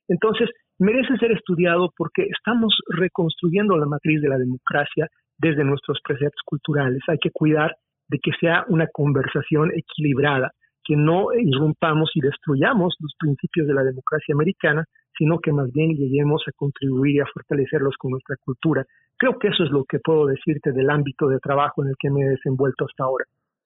Entonces, 0.09 0.49
merece 0.79 1.17
ser 1.19 1.33
estudiado 1.33 1.91
porque 1.97 2.23
estamos 2.23 2.75
reconstruyendo 2.89 3.77
la 3.77 3.87
matriz 3.87 4.23
de 4.23 4.29
la 4.29 4.39
democracia 4.39 5.09
desde 5.37 5.65
nuestros 5.65 5.99
preceptos 6.03 6.41
culturales. 6.45 7.01
Hay 7.09 7.19
que 7.19 7.31
cuidar 7.31 7.75
de 8.09 8.19
que 8.19 8.31
sea 8.41 8.65
una 8.69 8.87
conversación 8.93 9.71
equilibrada, 9.77 10.51
que 10.85 10.97
no 10.97 11.33
irrumpamos 11.35 12.11
y 12.15 12.21
destruyamos 12.21 12.97
los 13.01 13.13
principios 13.19 13.67
de 13.67 13.75
la 13.75 13.85
democracia 13.85 14.35
americana, 14.35 14.85
sino 15.19 15.41
que 15.41 15.53
más 15.53 15.73
bien 15.73 15.97
lleguemos 15.97 16.43
a 16.47 16.53
contribuir 16.53 17.17
y 17.17 17.21
a 17.21 17.27
fortalecerlos 17.27 17.97
con 17.99 18.13
nuestra 18.13 18.37
cultura. 18.45 18.87
Creo 19.17 19.39
que 19.39 19.49
eso 19.49 19.65
es 19.65 19.71
lo 19.71 19.85
que 19.85 19.99
puedo 19.99 20.27
decirte 20.27 20.73
del 20.73 20.89
ámbito 20.89 21.27
de 21.27 21.41
trabajo 21.41 21.83
en 21.83 21.89
el 21.89 21.97
que 21.99 22.11
me 22.11 22.23
he 22.23 22.29
desenvuelto 22.29 22.87
hasta 22.87 23.05
ahora. 23.05 23.25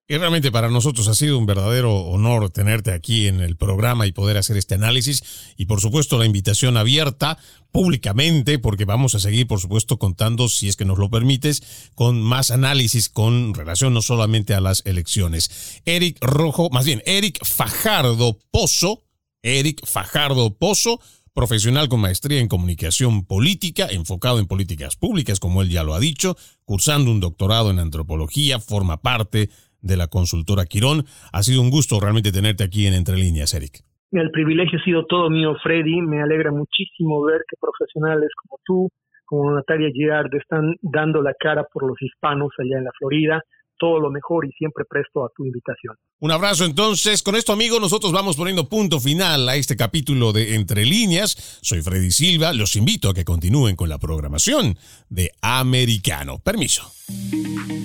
Y 0.08 0.18
realmente 0.18 0.50
para 0.50 0.68
nosotros 0.68 1.06
ha 1.08 1.14
sido 1.14 1.38
un 1.38 1.46
verdadero 1.46 1.94
honor 1.94 2.50
tenerte 2.50 2.92
aquí 2.92 3.28
en 3.28 3.40
el 3.40 3.56
programa 3.56 4.06
y 4.06 4.12
poder 4.12 4.36
hacer 4.36 4.56
este 4.56 4.74
análisis. 4.74 5.54
Y 5.56 5.66
por 5.66 5.80
supuesto 5.80 6.18
la 6.18 6.26
invitación 6.26 6.76
abierta 6.76 7.38
públicamente, 7.70 8.58
porque 8.58 8.84
vamos 8.84 9.14
a 9.14 9.20
seguir, 9.20 9.46
por 9.46 9.60
supuesto, 9.60 9.98
contando, 9.98 10.48
si 10.48 10.68
es 10.68 10.76
que 10.76 10.84
nos 10.84 10.98
lo 10.98 11.08
permites, 11.08 11.90
con 11.94 12.20
más 12.20 12.50
análisis 12.50 13.08
con 13.08 13.54
relación 13.54 13.94
no 13.94 14.02
solamente 14.02 14.54
a 14.54 14.60
las 14.60 14.84
elecciones. 14.84 15.80
Eric 15.86 16.18
Rojo, 16.20 16.68
más 16.70 16.84
bien, 16.84 17.00
Eric 17.06 17.38
Fajardo 17.44 18.38
Pozo, 18.50 19.04
Eric 19.42 19.86
Fajardo 19.86 20.52
Pozo, 20.58 21.00
profesional 21.34 21.88
con 21.88 22.00
maestría 22.00 22.40
en 22.40 22.48
comunicación 22.48 23.26
política, 23.26 23.86
enfocado 23.90 24.38
en 24.38 24.46
políticas 24.46 24.96
públicas, 24.96 25.40
como 25.40 25.62
él 25.62 25.70
ya 25.70 25.82
lo 25.82 25.94
ha 25.94 26.00
dicho, 26.00 26.34
cursando 26.64 27.10
un 27.10 27.20
doctorado 27.20 27.70
en 27.70 27.78
antropología, 27.78 28.58
forma 28.58 28.98
parte 28.98 29.48
de 29.80 29.96
la 29.96 30.08
consultora 30.08 30.66
Quirón. 30.66 31.04
Ha 31.32 31.42
sido 31.42 31.60
un 31.60 31.70
gusto 31.70 32.00
realmente 32.00 32.32
tenerte 32.32 32.64
aquí 32.64 32.86
en 32.86 32.94
Entre 32.94 33.16
Líneas, 33.16 33.54
Eric. 33.54 33.80
El 34.12 34.30
privilegio 34.30 34.78
ha 34.78 34.84
sido 34.84 35.06
todo 35.06 35.30
mío, 35.30 35.54
Freddy. 35.62 36.02
Me 36.02 36.22
alegra 36.22 36.52
muchísimo 36.52 37.22
ver 37.24 37.40
que 37.48 37.56
profesionales 37.58 38.28
como 38.36 38.60
tú, 38.64 38.88
como 39.24 39.50
Natalia 39.52 39.90
Girard, 39.90 40.34
están 40.34 40.76
dando 40.82 41.22
la 41.22 41.32
cara 41.38 41.64
por 41.72 41.86
los 41.86 42.00
hispanos 42.00 42.50
allá 42.58 42.78
en 42.78 42.84
la 42.84 42.90
Florida 42.98 43.42
todo 43.82 43.98
lo 43.98 44.12
mejor 44.12 44.46
y 44.46 44.52
siempre 44.52 44.84
presto 44.88 45.24
a 45.24 45.28
tu 45.36 45.44
invitación. 45.44 45.96
Un 46.20 46.30
abrazo 46.30 46.64
entonces. 46.64 47.20
Con 47.20 47.34
esto, 47.34 47.52
amigos, 47.52 47.80
nosotros 47.80 48.12
vamos 48.12 48.36
poniendo 48.36 48.68
punto 48.68 49.00
final 49.00 49.48
a 49.48 49.56
este 49.56 49.74
capítulo 49.74 50.32
de 50.32 50.54
Entre 50.54 50.86
líneas. 50.86 51.58
Soy 51.62 51.82
Freddy 51.82 52.12
Silva. 52.12 52.52
Los 52.52 52.76
invito 52.76 53.10
a 53.10 53.14
que 53.14 53.24
continúen 53.24 53.74
con 53.74 53.88
la 53.88 53.98
programación 53.98 54.78
de 55.08 55.32
Americano. 55.40 56.38
Permiso. 56.38 56.84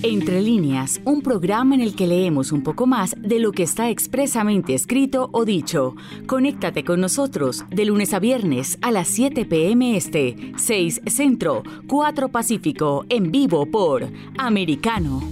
Entre 0.03 0.43
líneas, 0.43 1.01
un 1.03 1.23
programa 1.23 1.73
en 1.73 1.81
el 1.81 1.95
que 1.95 2.05
leemos 2.05 2.51
un 2.51 2.61
poco 2.61 2.85
más 2.85 3.15
de 3.17 3.39
lo 3.39 3.51
que 3.51 3.63
está 3.63 3.89
expresamente 3.89 4.75
escrito 4.75 5.31
o 5.33 5.45
dicho. 5.45 5.95
Conéctate 6.27 6.83
con 6.83 7.01
nosotros 7.01 7.65
de 7.71 7.85
lunes 7.85 8.13
a 8.13 8.19
viernes 8.19 8.77
a 8.83 8.91
las 8.91 9.07
7 9.07 9.45
p.m. 9.45 9.97
Este, 9.97 10.53
6 10.57 11.01
Centro, 11.07 11.63
4 11.87 12.29
Pacífico, 12.29 13.03
en 13.09 13.31
vivo 13.31 13.65
por 13.65 14.07
Americano. 14.37 15.23